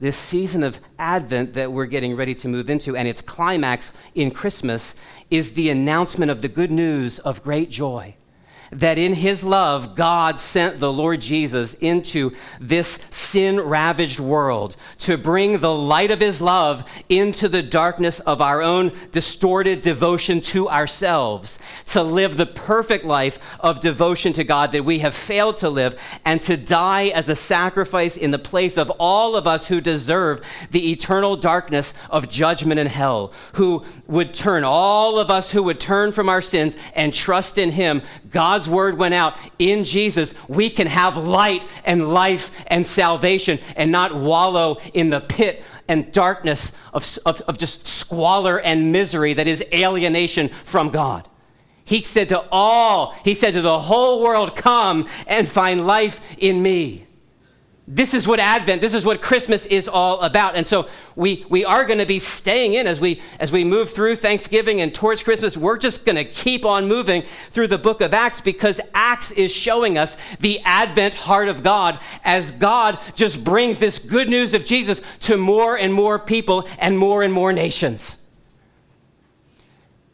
this 0.03 0.17
season 0.17 0.63
of 0.63 0.79
Advent 0.99 1.53
that 1.53 1.71
we're 1.71 1.85
getting 1.85 2.17
ready 2.17 2.33
to 2.35 2.49
move 2.49 2.69
into, 2.69 2.93
and 2.93 3.07
its 3.07 3.21
climax 3.21 3.93
in 4.13 4.31
Christmas, 4.31 4.95
is 5.31 5.53
the 5.53 5.69
announcement 5.69 6.29
of 6.29 6.41
the 6.41 6.49
good 6.49 6.71
news 6.71 7.19
of 7.19 7.41
great 7.41 7.69
joy. 7.69 8.13
That 8.69 8.97
in 8.97 9.13
his 9.13 9.45
love, 9.45 9.95
God 9.95 10.39
sent 10.39 10.81
the 10.81 10.91
Lord 10.91 11.21
Jesus 11.21 11.75
into 11.75 12.35
this 12.59 12.99
sin 13.11 13.61
ravaged 13.61 14.19
world 14.19 14.75
to 14.99 15.15
bring 15.15 15.59
the 15.59 15.73
light 15.73 16.11
of 16.11 16.19
his 16.19 16.41
love 16.41 16.83
into 17.07 17.47
the 17.47 17.63
darkness 17.63 18.19
of 18.19 18.41
our 18.41 18.61
own 18.61 18.91
distorted 19.11 19.79
devotion 19.79 20.41
to 20.41 20.67
ourselves, 20.67 21.59
to 21.85 22.03
live 22.03 22.37
the 22.37 22.45
perfect 22.45 23.05
life 23.05 23.39
of 23.59 23.79
devotion 23.79 24.33
to 24.33 24.43
God 24.43 24.71
that 24.71 24.85
we 24.85 24.99
have 24.99 25.15
failed 25.15 25.57
to 25.57 25.69
live, 25.69 25.99
and 26.25 26.41
to 26.43 26.57
die 26.57 27.07
as 27.07 27.29
a 27.29 27.35
sacrifice 27.35 28.17
in 28.17 28.31
the 28.31 28.39
place 28.39 28.77
of 28.77 28.89
all 28.99 29.35
of 29.35 29.47
us 29.47 29.67
who 29.67 29.81
deserve 29.81 30.41
the 30.71 30.91
eternal 30.91 31.35
darkness 31.35 31.93
of 32.09 32.29
judgment 32.29 32.79
and 32.79 32.89
hell, 32.89 33.33
who 33.53 33.83
would 34.07 34.33
turn, 34.33 34.63
all 34.63 35.19
of 35.19 35.29
us 35.29 35.51
who 35.51 35.63
would 35.63 35.79
turn 35.79 36.11
from 36.11 36.29
our 36.29 36.41
sins 36.41 36.75
and 36.93 37.13
trust 37.13 37.57
in 37.57 37.71
him. 37.71 38.01
God's 38.29 38.69
word 38.69 38.97
went 38.97 39.13
out 39.13 39.37
in 39.59 39.83
Jesus, 39.83 40.33
we 40.47 40.69
can 40.69 40.87
have 40.87 41.17
light 41.17 41.63
and 41.83 42.13
life 42.13 42.51
and 42.67 42.85
salvation 42.85 43.59
and 43.75 43.91
not 43.91 44.15
wallow 44.15 44.79
in 44.93 45.09
the 45.09 45.21
pit 45.21 45.63
and 45.87 46.11
darkness 46.11 46.71
of, 46.93 47.17
of, 47.25 47.41
of 47.41 47.57
just 47.57 47.85
squalor 47.85 48.59
and 48.59 48.91
misery 48.91 49.33
that 49.33 49.47
is 49.47 49.63
alienation 49.73 50.49
from 50.63 50.89
God. 50.89 51.27
He 51.85 52.03
said 52.03 52.29
to 52.29 52.45
all, 52.51 53.11
he 53.23 53.35
said 53.35 53.53
to 53.53 53.61
the 53.61 53.79
whole 53.79 54.23
world, 54.23 54.55
Come 54.55 55.07
and 55.27 55.49
find 55.49 55.85
life 55.85 56.21
in 56.37 56.61
me. 56.61 57.07
This 57.85 58.13
is 58.13 58.25
what 58.25 58.39
Advent, 58.39 58.79
this 58.79 58.93
is 58.93 59.05
what 59.05 59.21
Christmas 59.21 59.65
is 59.65 59.89
all 59.89 60.21
about. 60.21 60.55
And 60.55 60.65
so 60.65 60.87
we, 61.17 61.45
we 61.49 61.65
are 61.65 61.83
going 61.83 61.99
to 61.99 62.05
be 62.05 62.19
staying 62.19 62.75
in 62.75 62.87
as 62.87 63.01
we, 63.01 63.21
as 63.41 63.51
we 63.51 63.65
move 63.65 63.89
through 63.89 64.15
Thanksgiving 64.15 64.79
and 64.79 64.95
towards 64.95 65.21
Christmas. 65.21 65.57
We're 65.57 65.77
just 65.77 66.05
going 66.05 66.15
to 66.15 66.23
keep 66.23 66.63
on 66.63 66.87
moving 66.87 67.23
through 67.51 67.67
the 67.67 67.77
book 67.77 67.99
of 67.99 68.13
Acts 68.13 68.39
because 68.39 68.79
Acts 68.93 69.31
is 69.31 69.51
showing 69.51 69.97
us 69.97 70.15
the 70.39 70.61
Advent 70.61 71.13
heart 71.13 71.49
of 71.49 71.61
God 71.61 71.99
as 72.23 72.51
God 72.51 72.99
just 73.15 73.43
brings 73.43 73.79
this 73.79 73.99
good 73.99 74.29
news 74.29 74.53
of 74.53 74.63
Jesus 74.63 75.01
to 75.21 75.35
more 75.35 75.77
and 75.77 75.93
more 75.93 76.17
people 76.17 76.65
and 76.79 76.97
more 76.97 77.21
and 77.21 77.33
more 77.33 77.51
nations. 77.51 78.17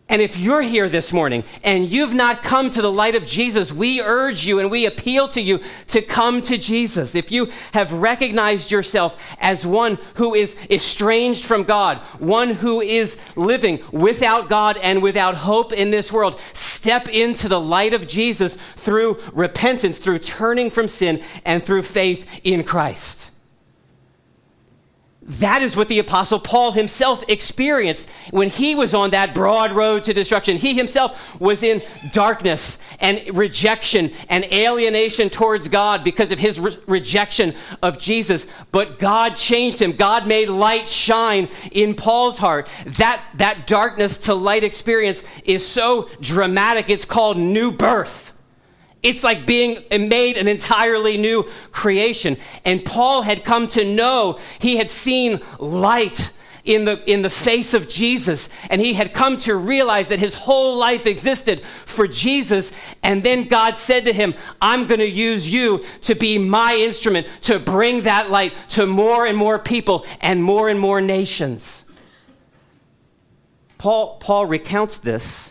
And 0.09 0.23
if 0.23 0.39
you're 0.39 0.63
here 0.63 0.89
this 0.89 1.13
morning 1.13 1.43
and 1.63 1.85
you've 1.85 2.15
not 2.15 2.41
come 2.41 2.71
to 2.71 2.81
the 2.81 2.91
light 2.91 3.13
of 3.13 3.27
Jesus, 3.27 3.71
we 3.71 4.01
urge 4.01 4.43
you 4.43 4.57
and 4.57 4.71
we 4.71 4.87
appeal 4.87 5.27
to 5.29 5.39
you 5.39 5.61
to 5.87 6.01
come 6.01 6.41
to 6.41 6.57
Jesus. 6.57 7.13
If 7.13 7.31
you 7.31 7.51
have 7.73 7.93
recognized 7.93 8.71
yourself 8.71 9.21
as 9.37 9.67
one 9.67 9.99
who 10.15 10.33
is 10.33 10.55
estranged 10.67 11.45
from 11.45 11.63
God, 11.63 11.99
one 12.17 12.49
who 12.49 12.81
is 12.81 13.17
living 13.35 13.83
without 13.91 14.49
God 14.49 14.77
and 14.77 15.03
without 15.03 15.35
hope 15.35 15.71
in 15.71 15.91
this 15.91 16.11
world, 16.11 16.39
step 16.53 17.07
into 17.07 17.47
the 17.47 17.61
light 17.61 17.93
of 17.93 18.07
Jesus 18.07 18.57
through 18.77 19.21
repentance, 19.31 19.99
through 19.99 20.19
turning 20.19 20.71
from 20.71 20.87
sin, 20.87 21.21
and 21.45 21.63
through 21.63 21.83
faith 21.83 22.27
in 22.43 22.63
Christ. 22.63 23.28
That 25.29 25.61
is 25.61 25.75
what 25.75 25.89
the 25.89 25.99
Apostle 25.99 26.39
Paul 26.39 26.71
himself 26.71 27.23
experienced 27.27 28.09
when 28.31 28.49
he 28.49 28.73
was 28.73 28.95
on 28.95 29.11
that 29.11 29.35
broad 29.35 29.71
road 29.71 30.03
to 30.05 30.13
destruction. 30.13 30.57
He 30.57 30.73
himself 30.73 31.39
was 31.39 31.61
in 31.61 31.83
darkness 32.11 32.79
and 32.99 33.37
rejection 33.37 34.11
and 34.27 34.43
alienation 34.45 35.29
towards 35.29 35.67
God 35.67 36.03
because 36.03 36.31
of 36.31 36.39
his 36.39 36.59
re- 36.59 36.75
rejection 36.87 37.53
of 37.83 37.99
Jesus. 37.99 38.47
But 38.71 38.97
God 38.97 39.35
changed 39.35 39.79
him. 39.79 39.91
God 39.91 40.25
made 40.25 40.49
light 40.49 40.89
shine 40.89 41.47
in 41.71 41.93
Paul's 41.93 42.39
heart. 42.39 42.67
That, 42.97 43.23
that 43.35 43.67
darkness 43.67 44.17
to 44.19 44.33
light 44.33 44.63
experience 44.63 45.23
is 45.45 45.65
so 45.67 46.09
dramatic, 46.19 46.89
it's 46.89 47.05
called 47.05 47.37
new 47.37 47.71
birth. 47.71 48.33
It's 49.01 49.23
like 49.23 49.45
being 49.45 49.83
made 49.91 50.37
an 50.37 50.47
entirely 50.47 51.17
new 51.17 51.43
creation. 51.71 52.37
And 52.65 52.83
Paul 52.83 53.21
had 53.21 53.45
come 53.45 53.67
to 53.69 53.85
know, 53.85 54.39
he 54.59 54.77
had 54.77 54.89
seen 54.89 55.39
light 55.57 56.33
in 56.65 56.85
the, 56.85 57.01
in 57.09 57.21
the 57.21 57.29
face 57.29 57.73
of 57.73 57.87
Jesus. 57.87 58.49
And 58.69 58.81
he 58.81 58.93
had 58.93 59.13
come 59.13 59.37
to 59.39 59.55
realize 59.55 60.09
that 60.09 60.19
his 60.19 60.33
whole 60.33 60.75
life 60.75 61.05
existed 61.05 61.61
for 61.85 62.07
Jesus. 62.07 62.71
And 63.01 63.23
then 63.23 63.47
God 63.47 63.77
said 63.77 64.05
to 64.05 64.13
him, 64.13 64.35
I'm 64.61 64.85
going 64.85 64.99
to 64.99 65.09
use 65.09 65.49
you 65.51 65.85
to 66.01 66.15
be 66.15 66.37
my 66.37 66.75
instrument 66.75 67.27
to 67.43 67.57
bring 67.57 68.01
that 68.01 68.29
light 68.29 68.53
to 68.69 68.85
more 68.85 69.25
and 69.25 69.37
more 69.37 69.59
people 69.59 70.05
and 70.19 70.43
more 70.43 70.67
and 70.67 70.79
more 70.79 70.99
nations. 70.99 71.85
Paul, 73.77 74.17
Paul 74.17 74.45
recounts 74.45 74.97
this 74.97 75.48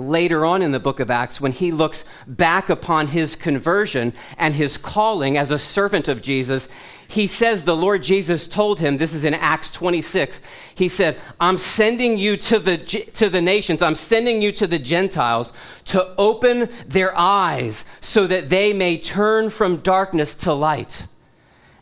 later 0.00 0.44
on 0.44 0.62
in 0.62 0.72
the 0.72 0.80
book 0.80 1.00
of 1.00 1.10
Acts 1.10 1.40
when 1.40 1.52
he 1.52 1.70
looks 1.70 2.04
back 2.26 2.68
upon 2.68 3.08
his 3.08 3.36
conversion 3.36 4.12
and 4.38 4.54
his 4.54 4.76
calling 4.76 5.36
as 5.36 5.50
a 5.50 5.58
servant 5.58 6.08
of 6.08 6.22
Jesus. 6.22 6.68
He 7.06 7.26
says 7.26 7.64
the 7.64 7.76
Lord 7.76 8.02
Jesus 8.02 8.46
told 8.46 8.80
him, 8.80 8.96
this 8.96 9.14
is 9.14 9.24
in 9.24 9.34
Acts 9.34 9.70
26, 9.70 10.40
he 10.74 10.88
said, 10.88 11.18
I'm 11.40 11.58
sending 11.58 12.18
you 12.18 12.36
to 12.36 12.58
the, 12.58 12.78
to 12.78 13.28
the 13.28 13.40
nations, 13.40 13.82
I'm 13.82 13.96
sending 13.96 14.40
you 14.40 14.52
to 14.52 14.66
the 14.66 14.78
Gentiles 14.78 15.52
to 15.86 16.14
open 16.16 16.68
their 16.86 17.16
eyes 17.16 17.84
so 18.00 18.26
that 18.26 18.48
they 18.48 18.72
may 18.72 18.96
turn 18.96 19.50
from 19.50 19.78
darkness 19.78 20.34
to 20.36 20.52
light 20.52 21.06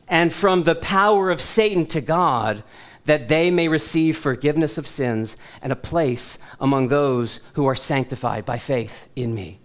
and 0.08 0.32
from 0.32 0.64
the 0.64 0.74
power 0.74 1.30
of 1.30 1.40
Satan 1.40 1.86
to 1.86 2.00
God, 2.00 2.62
that 3.08 3.26
they 3.26 3.50
may 3.50 3.68
receive 3.68 4.18
forgiveness 4.18 4.76
of 4.76 4.86
sins 4.86 5.34
and 5.62 5.72
a 5.72 5.76
place 5.76 6.36
among 6.60 6.88
those 6.88 7.40
who 7.54 7.64
are 7.64 7.74
sanctified 7.74 8.44
by 8.44 8.58
faith 8.58 9.08
in 9.16 9.34
me. 9.34 9.58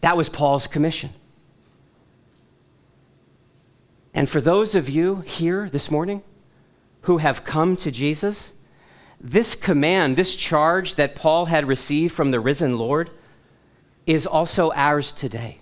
That 0.00 0.16
was 0.16 0.28
Paul's 0.28 0.68
commission. 0.68 1.10
And 4.14 4.30
for 4.30 4.40
those 4.40 4.76
of 4.76 4.88
you 4.88 5.22
here 5.22 5.68
this 5.68 5.90
morning 5.90 6.22
who 7.02 7.18
have 7.18 7.42
come 7.42 7.74
to 7.78 7.90
Jesus, 7.90 8.52
this 9.20 9.56
command, 9.56 10.14
this 10.14 10.36
charge 10.36 10.94
that 10.94 11.16
Paul 11.16 11.46
had 11.46 11.66
received 11.66 12.14
from 12.14 12.30
the 12.30 12.38
risen 12.38 12.78
Lord, 12.78 13.12
is 14.06 14.24
also 14.24 14.70
ours 14.70 15.12
today. 15.12 15.58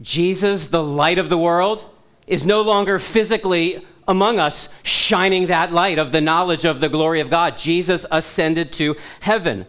Jesus, 0.00 0.68
the 0.68 0.84
light 0.84 1.18
of 1.18 1.30
the 1.30 1.38
world, 1.38 1.84
is 2.26 2.44
no 2.44 2.62
longer 2.62 2.98
physically 2.98 3.84
among 4.08 4.38
us, 4.38 4.68
shining 4.82 5.46
that 5.46 5.72
light 5.72 5.98
of 5.98 6.12
the 6.12 6.20
knowledge 6.20 6.64
of 6.64 6.80
the 6.80 6.88
glory 6.88 7.20
of 7.20 7.30
God. 7.30 7.58
Jesus 7.58 8.06
ascended 8.10 8.72
to 8.74 8.96
heaven. 9.20 9.66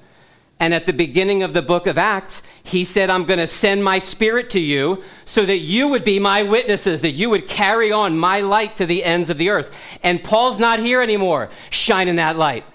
And 0.59 0.73
at 0.73 0.87
the 0.87 0.93
beginning 0.93 1.43
of 1.43 1.53
the 1.53 1.61
book 1.61 1.85
of 1.85 1.97
Acts, 1.99 2.41
he 2.63 2.83
said, 2.83 3.09
I'm 3.09 3.25
going 3.25 3.39
to 3.39 3.47
send 3.47 3.83
my 3.83 3.99
spirit 3.99 4.49
to 4.51 4.59
you 4.59 5.03
so 5.23 5.45
that 5.45 5.57
you 5.57 5.87
would 5.89 6.03
be 6.03 6.19
my 6.19 6.43
witnesses, 6.43 7.01
that 7.01 7.11
you 7.11 7.29
would 7.29 7.47
carry 7.47 7.91
on 7.91 8.17
my 8.17 8.41
light 8.41 8.75
to 8.77 8.85
the 8.85 9.03
ends 9.03 9.29
of 9.29 9.37
the 9.37 9.49
earth. 9.49 9.71
And 10.01 10.23
Paul's 10.23 10.59
not 10.59 10.79
here 10.79 11.01
anymore, 11.01 11.49
shining 11.69 12.15
that 12.15 12.37
light. 12.37 12.65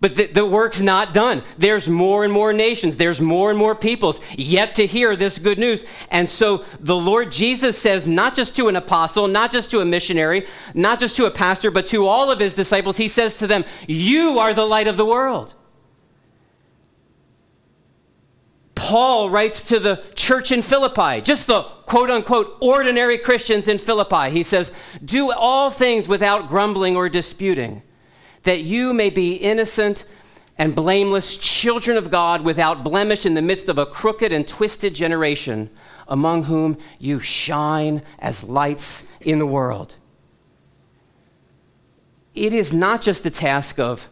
But 0.00 0.14
the, 0.14 0.26
the, 0.26 0.46
work's 0.46 0.80
not 0.80 1.12
done. 1.12 1.42
There's 1.56 1.88
more 1.88 2.22
and 2.22 2.32
more 2.32 2.52
nations, 2.52 2.96
there's 2.96 3.20
more 3.20 3.50
and 3.50 3.58
more 3.58 3.74
peoples 3.74 4.20
yet 4.36 4.76
to 4.76 4.86
hear 4.86 5.16
this 5.16 5.38
good 5.38 5.58
news. 5.58 5.84
And 6.10 6.28
so 6.28 6.64
the 6.78 6.96
Lord 6.96 7.32
Jesus 7.32 7.76
says, 7.76 8.06
not 8.06 8.36
just 8.36 8.54
to 8.56 8.68
an 8.68 8.76
apostle, 8.76 9.26
not 9.26 9.50
just 9.50 9.72
to 9.72 9.80
a 9.80 9.84
missionary, 9.84 10.46
not 10.72 11.00
just 11.00 11.16
to 11.16 11.26
a 11.26 11.30
pastor, 11.32 11.72
but 11.72 11.86
to 11.88 12.06
all 12.06 12.30
of 12.30 12.38
his 12.38 12.54
disciples, 12.54 12.96
he 12.96 13.08
says 13.08 13.38
to 13.38 13.48
them, 13.48 13.64
You 13.88 14.38
are 14.38 14.54
the 14.54 14.66
light 14.66 14.86
of 14.86 14.96
the 14.96 15.06
world. 15.06 15.54
Paul 18.76 19.28
writes 19.28 19.68
to 19.68 19.80
the 19.80 20.04
church 20.14 20.52
in 20.52 20.62
Philippi, 20.62 21.20
just 21.20 21.48
the 21.48 21.62
quote 21.62 22.10
unquote 22.10 22.56
ordinary 22.60 23.18
Christians 23.18 23.66
in 23.66 23.78
Philippi. 23.78 24.30
He 24.30 24.44
says, 24.44 24.72
Do 25.04 25.32
all 25.32 25.70
things 25.70 26.06
without 26.06 26.48
grumbling 26.48 26.96
or 26.96 27.08
disputing, 27.08 27.82
that 28.42 28.60
you 28.60 28.92
may 28.94 29.10
be 29.10 29.34
innocent 29.34 30.04
and 30.56 30.74
blameless 30.74 31.36
children 31.36 31.96
of 31.96 32.10
God 32.10 32.42
without 32.42 32.82
blemish 32.82 33.24
in 33.24 33.34
the 33.34 33.42
midst 33.42 33.68
of 33.68 33.78
a 33.78 33.86
crooked 33.86 34.32
and 34.32 34.46
twisted 34.46 34.94
generation, 34.94 35.70
among 36.08 36.44
whom 36.44 36.76
you 36.98 37.20
shine 37.20 38.02
as 38.18 38.42
lights 38.42 39.04
in 39.20 39.38
the 39.38 39.46
world. 39.46 39.94
It 42.34 42.52
is 42.52 42.72
not 42.72 43.02
just 43.02 43.22
the 43.22 43.30
task 43.30 43.78
of 43.78 44.08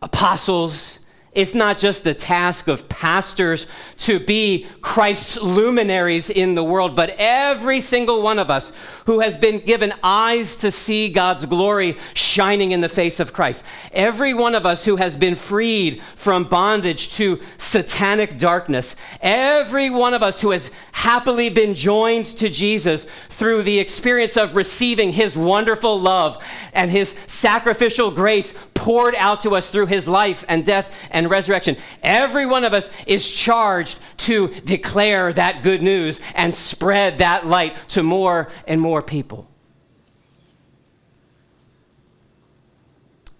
apostles 0.00 1.00
it's 1.34 1.54
not 1.54 1.78
just 1.78 2.04
the 2.04 2.12
task 2.12 2.68
of 2.68 2.90
pastors 2.90 3.66
to 3.96 4.20
be 4.20 4.66
Christ's 4.82 5.40
luminaries 5.40 6.28
in 6.28 6.54
the 6.54 6.62
world, 6.62 6.94
but 6.94 7.14
every 7.16 7.80
single 7.80 8.20
one 8.20 8.38
of 8.38 8.50
us 8.50 8.70
who 9.06 9.20
has 9.20 9.38
been 9.38 9.60
given 9.60 9.94
eyes 10.02 10.56
to 10.56 10.70
see 10.70 11.08
God's 11.08 11.46
glory 11.46 11.96
shining 12.12 12.72
in 12.72 12.82
the 12.82 12.88
face 12.88 13.18
of 13.18 13.32
Christ. 13.32 13.64
Every 13.92 14.34
one 14.34 14.54
of 14.54 14.66
us 14.66 14.84
who 14.84 14.96
has 14.96 15.16
been 15.16 15.34
freed 15.34 16.02
from 16.16 16.44
bondage 16.44 17.14
to 17.14 17.40
satanic 17.56 18.36
darkness. 18.36 18.94
Every 19.22 19.88
one 19.88 20.12
of 20.12 20.22
us 20.22 20.42
who 20.42 20.50
has 20.50 20.70
happily 20.92 21.48
been 21.48 21.74
joined 21.74 22.26
to 22.26 22.50
Jesus 22.50 23.06
through 23.30 23.62
the 23.62 23.80
experience 23.80 24.36
of 24.36 24.54
receiving 24.54 25.12
his 25.12 25.34
wonderful 25.34 25.98
love 25.98 26.44
and 26.74 26.90
his 26.90 27.10
sacrificial 27.26 28.10
grace 28.10 28.52
poured 28.74 29.14
out 29.16 29.42
to 29.42 29.54
us 29.54 29.70
through 29.70 29.86
his 29.86 30.08
life 30.08 30.44
and 30.48 30.64
death 30.64 30.92
and 31.10 31.21
resurrection. 31.28 31.76
Every 32.02 32.46
one 32.46 32.64
of 32.64 32.72
us 32.72 32.88
is 33.06 33.28
charged 33.30 33.98
to 34.18 34.48
declare 34.64 35.32
that 35.32 35.62
good 35.62 35.82
news 35.82 36.20
and 36.34 36.54
spread 36.54 37.18
that 37.18 37.46
light 37.46 37.76
to 37.90 38.02
more 38.02 38.48
and 38.66 38.80
more 38.80 39.02
people. 39.02 39.48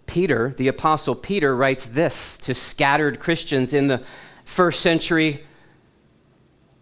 Peter, 0.07 0.53
the 0.59 0.69
Apostle 0.69 1.15
Peter, 1.15 1.57
writes 1.57 1.87
this 1.87 2.37
to 2.37 2.53
scattered 2.53 3.19
Christians 3.19 3.73
in 3.73 3.87
the 3.87 4.03
first 4.45 4.83
century. 4.83 5.43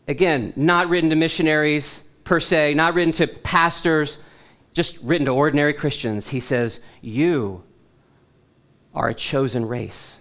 Again, 0.08 0.52
not 0.56 0.88
written 0.88 1.10
to 1.10 1.16
missionaries 1.16 2.02
per 2.24 2.40
se, 2.40 2.74
not 2.74 2.94
written 2.94 3.12
to 3.12 3.26
pastors, 3.26 4.18
just 4.72 4.98
written 4.98 5.26
to 5.26 5.32
ordinary 5.32 5.72
Christians. 5.72 6.28
He 6.28 6.40
says, 6.40 6.80
You 7.00 7.62
are 8.94 9.08
a 9.08 9.14
chosen 9.14 9.66
race. 9.66 10.19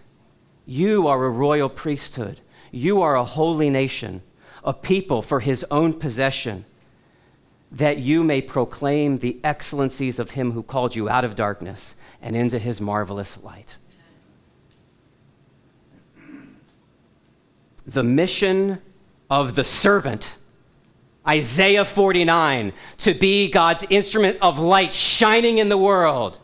You 0.69 1.07
are 1.07 1.25
a 1.25 1.29
royal 1.31 1.67
priesthood. 1.67 2.41
You 2.71 3.01
are 3.01 3.15
a 3.15 3.23
holy 3.23 3.71
nation, 3.71 4.21
a 4.63 4.71
people 4.71 5.23
for 5.23 5.39
his 5.39 5.65
own 5.71 5.93
possession, 5.93 6.63
that 7.71 7.97
you 7.97 8.23
may 8.23 8.39
proclaim 8.39 9.17
the 9.17 9.39
excellencies 9.43 10.19
of 10.19 10.31
him 10.31 10.51
who 10.51 10.61
called 10.61 10.95
you 10.95 11.09
out 11.09 11.25
of 11.25 11.33
darkness 11.33 11.95
and 12.21 12.35
into 12.35 12.59
his 12.59 12.79
marvelous 12.79 13.43
light. 13.43 13.77
The 17.87 18.03
mission 18.03 18.79
of 19.27 19.55
the 19.55 19.63
servant 19.63 20.37
Isaiah 21.27 21.85
49, 21.85 22.73
to 22.99 23.13
be 23.15 23.49
God's 23.49 23.85
instrument 23.89 24.37
of 24.41 24.59
light 24.59 24.93
shining 24.93 25.57
in 25.57 25.69
the 25.69 25.77
world. 25.77 26.39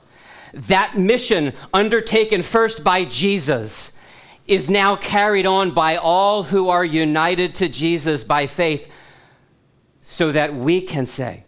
That 0.54 0.98
mission, 0.98 1.54
undertaken 1.74 2.42
first 2.44 2.84
by 2.84 3.06
Jesus, 3.06 3.92
is 4.48 4.70
now 4.70 4.96
carried 4.96 5.46
on 5.46 5.72
by 5.72 5.98
all 5.98 6.44
who 6.44 6.70
are 6.70 6.86
united 6.86 7.56
to 7.56 7.70
Jesus 7.70 8.24
by 8.24 8.48
faith, 8.48 8.90
so 10.02 10.32
that 10.32 10.54
we 10.54 10.82
can 10.82 11.06
say, 11.06 11.44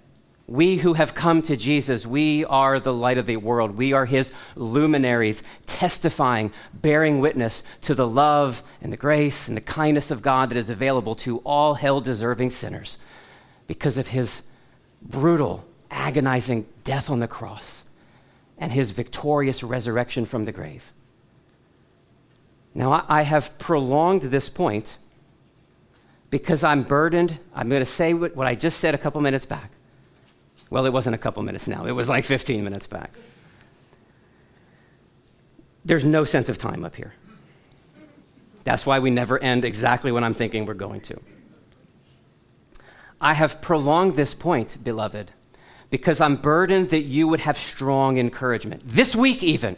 we 0.48 0.78
who 0.78 0.94
have 0.94 1.14
come 1.14 1.42
to 1.42 1.58
Jesus, 1.58 2.08
we 2.08 2.46
are 2.46 2.80
the 2.80 2.94
light 2.94 3.18
of 3.18 3.26
the 3.26 3.36
world. 3.36 3.78
We 3.78 3.92
are 3.92 4.06
his 4.06 4.32
luminaries, 4.56 5.44
testifying, 5.66 6.54
bearing 6.74 7.20
witness 7.20 7.64
to 7.82 7.94
the 7.94 8.08
love 8.08 8.64
and 8.82 8.94
the 8.94 8.98
grace 8.98 9.50
and 9.50 9.58
the 9.58 9.62
kindness 9.62 10.10
of 10.10 10.22
God 10.22 10.50
that 10.50 10.58
is 10.58 10.70
available 10.70 11.16
to 11.16 11.40
all 11.40 11.74
hell 11.74 12.00
deserving 12.00 12.52
sinners 12.52 12.98
because 13.68 13.98
of 13.98 14.08
his 14.08 14.42
brutal, 15.02 15.66
agonizing 15.92 16.66
death 16.86 17.10
on 17.10 17.20
the 17.20 17.28
cross 17.28 17.84
and 18.58 18.72
his 18.72 18.92
victorious 18.92 19.62
resurrection 19.62 20.26
from 20.26 20.46
the 20.46 20.54
grave. 20.54 20.94
Now, 22.78 23.04
I 23.10 23.24
have 23.24 23.58
prolonged 23.58 24.22
this 24.22 24.50
point 24.50 24.98
because 26.30 26.64
I'm 26.64 26.84
burdened. 26.84 27.40
I'm 27.56 27.70
going 27.70 27.82
to 27.82 27.88
say 27.88 28.14
what 28.14 28.46
I 28.46 28.54
just 28.54 28.80
said 28.80 28.94
a 28.94 29.00
couple 29.00 29.20
minutes 29.20 29.48
back. 29.48 29.72
Well, 30.70 30.86
it 30.86 30.94
wasn't 30.94 31.16
a 31.16 31.18
couple 31.18 31.42
minutes 31.42 31.68
now, 31.68 31.88
it 31.88 31.94
was 31.94 32.08
like 32.08 32.24
15 32.24 32.64
minutes 32.64 32.86
back. 32.86 33.16
There's 35.86 36.06
no 36.06 36.24
sense 36.24 36.50
of 36.50 36.60
time 36.60 36.86
up 36.86 36.96
here. 36.96 37.16
That's 38.64 38.86
why 38.86 39.00
we 39.00 39.10
never 39.10 39.40
end 39.40 39.66
exactly 39.66 40.12
when 40.12 40.24
I'm 40.24 40.36
thinking 40.36 40.68
we're 40.68 40.76
going 40.76 41.02
to. 41.02 41.20
I 43.20 43.34
have 43.34 43.60
prolonged 43.60 44.16
this 44.16 44.36
point, 44.36 44.78
beloved, 44.84 45.32
because 45.90 46.22
I'm 46.22 46.36
burdened 46.36 46.92
that 46.92 47.02
you 47.02 47.28
would 47.28 47.40
have 47.40 47.58
strong 47.58 48.20
encouragement. 48.20 48.84
This 48.86 49.16
week, 49.16 49.42
even, 49.42 49.78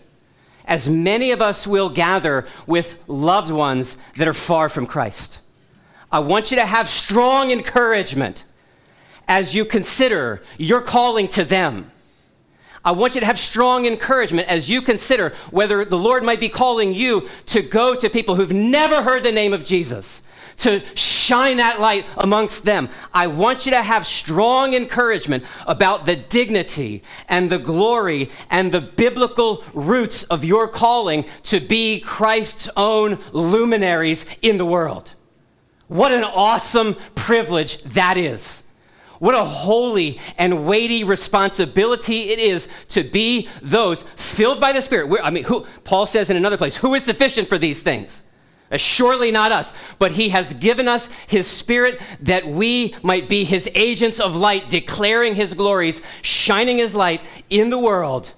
as 0.70 0.88
many 0.88 1.32
of 1.32 1.42
us 1.42 1.68
will 1.68 1.90
gather 1.90 2.46
with 2.68 3.04
loved 3.08 3.52
ones 3.52 3.98
that 4.16 4.28
are 4.28 4.34
far 4.34 4.70
from 4.70 4.86
Christ. 4.86 5.40
I 6.12 6.20
want 6.20 6.52
you 6.52 6.58
to 6.58 6.66
have 6.66 6.88
strong 6.88 7.52
encouragement 7.52 8.46
as 9.28 9.56
you 9.56 9.66
consider 9.66 10.42
your 10.58 10.82
calling 10.82 11.28
to 11.30 11.44
them. 11.44 11.92
I 12.86 12.92
want 12.92 13.16
you 13.16 13.20
to 13.20 13.26
have 13.26 13.40
strong 13.40 13.86
encouragement 13.86 14.48
as 14.48 14.70
you 14.70 14.82
consider 14.82 15.34
whether 15.52 15.84
the 15.84 15.98
Lord 15.98 16.24
might 16.24 16.40
be 16.40 16.50
calling 16.50 16.94
you 16.94 17.28
to 17.48 17.62
go 17.62 17.96
to 17.96 18.10
people 18.10 18.36
who've 18.36 18.54
never 18.54 19.02
heard 19.02 19.24
the 19.24 19.32
name 19.32 19.54
of 19.54 19.66
Jesus 19.66 20.22
to 20.60 20.84
shine 20.96 21.58
that 21.58 21.80
light 21.80 22.06
amongst 22.18 22.66
them. 22.66 22.90
I 23.14 23.28
want 23.28 23.66
you 23.66 23.72
to 23.72 23.82
have 23.82 24.06
strong 24.06 24.74
encouragement 24.74 25.44
about 25.66 26.06
the 26.06 26.16
dignity 26.16 27.04
and 27.28 27.50
the 27.50 27.60
glory 27.60 28.30
and 28.50 28.72
the 28.72 28.82
biblical 28.82 29.64
roots 29.74 30.24
of 30.26 30.46
your 30.46 30.68
calling 30.68 31.26
to 31.44 31.60
be 31.60 32.00
Christ's 32.00 32.70
own 32.78 33.20
luminaries 33.32 34.26
in 34.42 34.58
the 34.58 34.66
world. 34.66 35.14
What 35.88 36.12
an 36.12 36.24
awesome 36.24 36.96
privilege 37.16 37.82
that 37.84 38.18
is. 38.18 38.62
What 39.20 39.36
a 39.36 39.44
holy 39.44 40.20
and 40.38 40.66
weighty 40.66 41.04
responsibility 41.04 42.30
it 42.30 42.40
is 42.40 42.68
to 42.90 43.04
be 43.04 43.50
those 43.62 44.04
filled 44.16 44.62
by 44.62 44.72
the 44.72 44.82
Spirit. 44.82 45.20
I 45.22 45.30
mean, 45.30 45.44
who, 45.44 45.66
Paul 45.84 46.06
says 46.06 46.30
in 46.30 46.38
another 46.38 46.58
place, 46.58 46.78
who 46.78 46.96
is 46.96 47.04
sufficient 47.04 47.50
for 47.50 47.58
these 47.58 47.82
things? 47.82 48.24
Uh, 48.72 48.78
surely 48.78 49.32
not 49.32 49.52
us, 49.52 49.74
but 49.98 50.12
he 50.12 50.30
has 50.30 50.54
given 50.54 50.88
us 50.88 51.10
his 51.28 51.48
spirit 51.48 52.00
that 52.22 52.48
we 52.48 52.96
might 53.02 53.28
be 53.28 53.44
his 53.44 53.70
agents 53.74 54.20
of 54.20 54.36
light, 54.36 54.70
declaring 54.70 55.36
his 55.36 55.54
glories, 55.54 56.02
shining 56.22 56.78
his 56.78 56.94
light 56.94 57.22
in 57.50 57.70
the 57.70 57.80
world. 57.80 58.34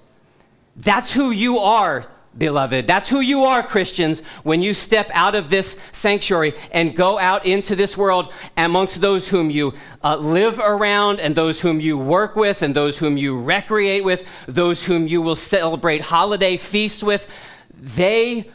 That's 0.74 1.12
who 1.12 1.30
you 1.30 1.58
are, 1.58 2.06
beloved. 2.36 2.86
That's 2.86 3.10
who 3.10 3.20
you 3.20 3.44
are, 3.44 3.62
Christians, 3.62 4.20
when 4.42 4.62
you 4.62 4.72
step 4.72 5.10
out 5.12 5.34
of 5.34 5.50
this 5.50 5.76
sanctuary 5.92 6.54
and 6.70 6.96
go 6.96 7.18
out 7.18 7.44
into 7.44 7.76
this 7.76 7.96
world 7.96 8.32
amongst 8.56 9.02
those 9.02 9.28
whom 9.28 9.50
you 9.50 9.74
uh, 10.02 10.16
live 10.16 10.58
around 10.58 11.20
and 11.20 11.34
those 11.34 11.60
whom 11.60 11.78
you 11.78 11.98
work 11.98 12.34
with 12.34 12.62
and 12.62 12.74
those 12.74 12.98
whom 12.98 13.18
you 13.18 13.38
recreate 13.38 14.02
with, 14.02 14.26
those 14.46 14.86
whom 14.86 15.06
you 15.06 15.20
will 15.20 15.36
celebrate 15.36 16.00
holiday 16.00 16.56
feasts 16.56 17.02
with. 17.02 17.28
They 17.74 18.50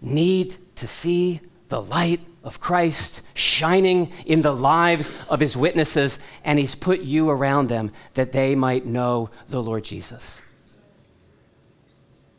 need 0.00 0.56
to 0.76 0.86
see 0.86 1.40
the 1.68 1.82
light 1.82 2.20
of 2.44 2.60
Christ 2.60 3.22
shining 3.34 4.12
in 4.24 4.42
the 4.42 4.54
lives 4.54 5.10
of 5.28 5.40
his 5.40 5.56
witnesses, 5.56 6.18
and 6.44 6.58
he's 6.58 6.76
put 6.76 7.00
you 7.00 7.28
around 7.28 7.68
them 7.68 7.90
that 8.14 8.32
they 8.32 8.54
might 8.54 8.86
know 8.86 9.30
the 9.48 9.60
Lord 9.60 9.84
Jesus. 9.84 10.40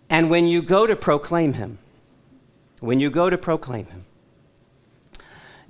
And 0.10 0.30
when 0.30 0.48
you 0.48 0.62
go 0.62 0.88
to 0.88 0.96
proclaim 0.96 1.54
him, 1.54 1.80
when 2.80 3.00
you 3.00 3.10
go 3.10 3.30
to 3.30 3.38
proclaim 3.38 3.88
him, 3.88 4.06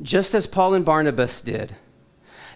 just 0.02 0.36
as 0.36 0.46
Paul 0.46 0.76
and 0.76 0.86
Barnabas 0.86 1.42
did, 1.42 1.76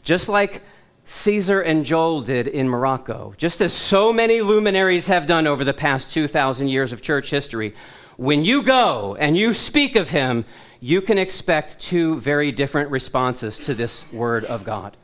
just 0.03 0.29
like 0.29 0.61
Caesar 1.05 1.61
and 1.61 1.83
Joel 1.83 2.21
did 2.21 2.47
in 2.47 2.69
Morocco, 2.69 3.33
just 3.37 3.59
as 3.59 3.73
so 3.73 4.13
many 4.13 4.41
luminaries 4.41 5.07
have 5.07 5.25
done 5.25 5.47
over 5.47 5.63
the 5.63 5.73
past 5.73 6.13
2,000 6.13 6.67
years 6.67 6.93
of 6.93 7.01
church 7.01 7.31
history, 7.31 7.73
when 8.17 8.43
you 8.43 8.61
go 8.61 9.15
and 9.19 9.37
you 9.37 9.53
speak 9.53 9.95
of 9.95 10.09
him, 10.09 10.45
you 10.79 11.01
can 11.01 11.17
expect 11.17 11.79
two 11.79 12.19
very 12.19 12.51
different 12.51 12.89
responses 12.89 13.57
to 13.59 13.73
this 13.73 14.11
word 14.11 14.45
of 14.45 14.63
God. 14.63 14.97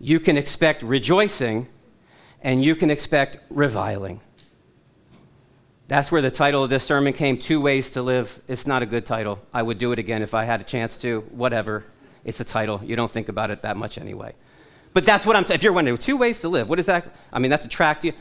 You 0.00 0.20
can 0.20 0.36
expect 0.36 0.82
rejoicing, 0.82 1.68
and 2.42 2.64
you 2.64 2.74
can 2.74 2.90
expect 2.90 3.38
reviling. 3.50 4.20
That's 5.88 6.10
where 6.10 6.22
the 6.22 6.30
title 6.30 6.64
of 6.64 6.70
this 6.70 6.84
sermon 6.84 7.12
came 7.12 7.38
Two 7.38 7.60
Ways 7.60 7.92
to 7.92 8.02
Live. 8.02 8.42
It's 8.48 8.66
not 8.66 8.82
a 8.82 8.86
good 8.86 9.06
title. 9.06 9.38
I 9.54 9.62
would 9.62 9.78
do 9.78 9.92
it 9.92 9.98
again 9.98 10.22
if 10.22 10.34
I 10.34 10.44
had 10.44 10.60
a 10.60 10.64
chance 10.64 10.96
to. 10.98 11.20
Whatever. 11.30 11.84
It's 12.24 12.40
a 12.40 12.44
title. 12.44 12.80
You 12.82 12.96
don't 12.96 13.10
think 13.10 13.28
about 13.28 13.50
it 13.50 13.62
that 13.62 13.76
much 13.76 13.98
anyway. 13.98 14.34
But 14.92 15.06
that's 15.06 15.24
what 15.24 15.36
I'm, 15.36 15.44
t- 15.44 15.54
if 15.54 15.62
you're 15.62 15.72
wondering, 15.72 15.96
two 15.98 16.16
ways 16.16 16.40
to 16.40 16.48
live, 16.48 16.68
what 16.68 16.80
is 16.80 16.86
that? 16.86 17.06
I 17.32 17.38
mean, 17.38 17.50
that's 17.50 17.66
attractive 17.66 18.14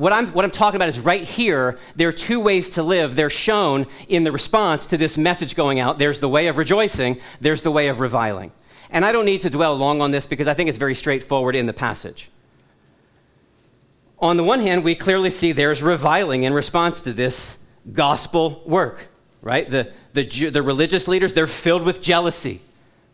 what 0.00 0.14
I'm, 0.14 0.28
what 0.28 0.46
I'm 0.46 0.50
talking 0.50 0.76
about 0.76 0.88
is 0.88 0.98
right 0.98 1.24
here, 1.24 1.78
there 1.94 2.08
are 2.08 2.12
two 2.12 2.40
ways 2.40 2.70
to 2.70 2.82
live. 2.82 3.16
They're 3.16 3.28
shown 3.28 3.86
in 4.08 4.24
the 4.24 4.32
response 4.32 4.86
to 4.86 4.96
this 4.96 5.18
message 5.18 5.54
going 5.54 5.78
out. 5.78 5.98
There's 5.98 6.20
the 6.20 6.28
way 6.28 6.46
of 6.46 6.56
rejoicing, 6.56 7.20
there's 7.38 7.60
the 7.60 7.70
way 7.70 7.88
of 7.88 8.00
reviling. 8.00 8.50
And 8.88 9.04
I 9.04 9.12
don't 9.12 9.26
need 9.26 9.42
to 9.42 9.50
dwell 9.50 9.76
long 9.76 10.00
on 10.00 10.10
this 10.10 10.24
because 10.24 10.48
I 10.48 10.54
think 10.54 10.70
it's 10.70 10.78
very 10.78 10.94
straightforward 10.94 11.54
in 11.54 11.66
the 11.66 11.74
passage. 11.74 12.30
On 14.20 14.38
the 14.38 14.42
one 14.42 14.60
hand, 14.60 14.84
we 14.84 14.94
clearly 14.94 15.30
see 15.30 15.52
there's 15.52 15.82
reviling 15.82 16.44
in 16.44 16.54
response 16.54 17.02
to 17.02 17.12
this 17.12 17.58
gospel 17.92 18.62
work, 18.64 19.08
right? 19.42 19.68
The, 19.68 19.92
the, 20.14 20.48
the 20.48 20.62
religious 20.62 21.08
leaders, 21.08 21.34
they're 21.34 21.46
filled 21.46 21.82
with 21.82 22.00
jealousy. 22.00 22.62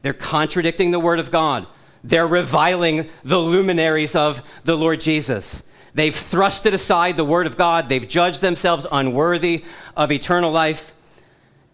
They're 0.03 0.15
contradicting 0.15 0.93
the 0.93 1.01
word 1.01 1.19
of 1.19 1.33
God. 1.33 1.67
They're 2.05 2.29
reviling 2.29 3.09
the 3.25 3.41
luminaries 3.41 4.15
of 4.15 4.41
the 4.63 4.77
Lord 4.77 5.01
Jesus. 5.01 5.65
They've 5.97 6.15
thrusted 6.15 6.75
aside 6.75 7.17
the 7.17 7.25
word 7.25 7.47
of 7.47 7.57
God. 7.57 7.89
They've 7.89 8.07
judged 8.07 8.43
themselves 8.43 8.87
unworthy 8.93 9.65
of 9.97 10.13
eternal 10.13 10.53
life. 10.53 10.93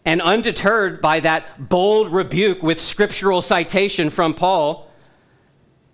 And 0.05 0.23
undeterred 0.23 1.01
by 1.01 1.19
that 1.21 1.69
bold 1.69 2.13
rebuke 2.13 2.63
with 2.63 2.81
scriptural 2.81 3.43
citation 3.43 4.11
from 4.11 4.35
Paul, 4.35 4.89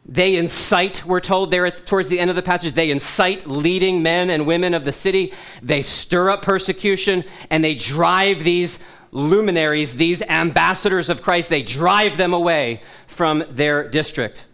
they 0.05 0.37
incite, 0.37 1.07
we're 1.07 1.21
told 1.21 1.51
there 1.51 1.65
at, 1.65 1.87
towards 1.87 2.11
the 2.11 2.21
end 2.21 2.29
of 2.29 2.37
the 2.37 2.43
passage, 2.43 2.75
they 2.75 2.91
incite 2.91 3.47
leading 3.47 4.03
men 4.03 4.29
and 4.29 4.47
women 4.47 4.75
of 4.75 4.85
the 4.85 4.93
city. 4.93 5.33
They 5.63 5.81
stir 5.81 6.29
up 6.29 6.43
persecution 6.43 7.25
and 7.49 7.65
they 7.65 7.77
drive 7.77 8.45
these 8.45 8.79
luminaries, 9.11 9.97
these 9.97 10.21
ambassadors 10.21 11.09
of 11.09 11.23
Christ, 11.23 11.49
they 11.49 11.63
drive 11.63 12.19
them 12.19 12.35
away 12.35 12.83
from 13.07 13.43
their 13.49 13.89
district 13.89 14.45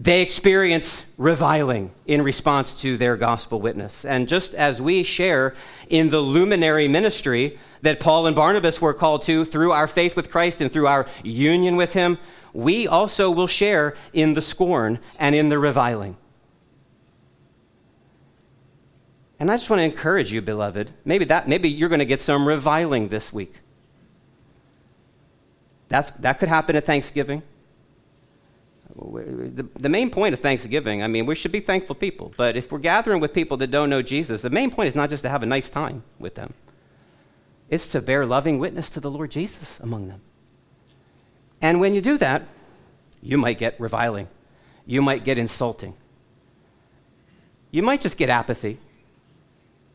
they 0.00 0.22
experience 0.22 1.04
reviling 1.16 1.90
in 2.06 2.22
response 2.22 2.72
to 2.72 2.96
their 2.96 3.16
gospel 3.16 3.60
witness. 3.60 4.04
And 4.04 4.28
just 4.28 4.54
as 4.54 4.80
we 4.80 5.02
share 5.02 5.56
in 5.90 6.10
the 6.10 6.20
luminary 6.20 6.86
ministry 6.86 7.58
that 7.82 7.98
Paul 7.98 8.28
and 8.28 8.36
Barnabas 8.36 8.80
were 8.80 8.94
called 8.94 9.22
to 9.22 9.44
through 9.44 9.72
our 9.72 9.88
faith 9.88 10.14
with 10.14 10.30
Christ 10.30 10.60
and 10.60 10.72
through 10.72 10.86
our 10.86 11.06
union 11.24 11.74
with 11.74 11.94
Him, 11.94 12.18
we 12.52 12.86
also 12.86 13.28
will 13.28 13.48
share 13.48 13.96
in 14.12 14.34
the 14.34 14.40
scorn 14.40 15.00
and 15.18 15.34
in 15.34 15.48
the 15.48 15.58
reviling. 15.58 16.16
And 19.40 19.50
I 19.50 19.54
just 19.54 19.68
want 19.68 19.80
to 19.80 19.84
encourage 19.84 20.32
you, 20.32 20.40
beloved. 20.40 20.92
Maybe 21.04 21.24
that 21.26 21.48
maybe 21.48 21.68
you're 21.68 21.88
going 21.88 21.98
to 22.00 22.04
get 22.04 22.20
some 22.20 22.46
reviling 22.46 23.08
this 23.08 23.32
week. 23.32 23.54
That's, 25.88 26.10
that 26.12 26.38
could 26.38 26.48
happen 26.48 26.76
at 26.76 26.86
Thanksgiving 26.86 27.42
the, 28.98 29.66
the 29.78 29.88
main 29.88 30.10
point 30.10 30.34
of 30.34 30.40
Thanksgiving, 30.40 31.02
I 31.02 31.08
mean, 31.08 31.26
we 31.26 31.34
should 31.34 31.52
be 31.52 31.60
thankful 31.60 31.94
people. 31.94 32.32
But 32.36 32.56
if 32.56 32.72
we're 32.72 32.78
gathering 32.78 33.20
with 33.20 33.32
people 33.32 33.56
that 33.58 33.70
don't 33.70 33.90
know 33.90 34.02
Jesus, 34.02 34.42
the 34.42 34.50
main 34.50 34.70
point 34.70 34.88
is 34.88 34.94
not 34.94 35.10
just 35.10 35.22
to 35.22 35.28
have 35.28 35.42
a 35.42 35.46
nice 35.46 35.70
time 35.70 36.02
with 36.18 36.34
them, 36.34 36.54
it's 37.68 37.92
to 37.92 38.00
bear 38.00 38.26
loving 38.26 38.58
witness 38.58 38.90
to 38.90 39.00
the 39.00 39.10
Lord 39.10 39.30
Jesus 39.30 39.78
among 39.80 40.08
them. 40.08 40.20
And 41.60 41.80
when 41.80 41.94
you 41.94 42.00
do 42.00 42.18
that, 42.18 42.42
you 43.22 43.36
might 43.36 43.58
get 43.58 43.78
reviling, 43.80 44.28
you 44.86 45.02
might 45.02 45.24
get 45.24 45.38
insulting, 45.38 45.94
you 47.70 47.82
might 47.82 48.00
just 48.00 48.16
get 48.16 48.28
apathy, 48.28 48.78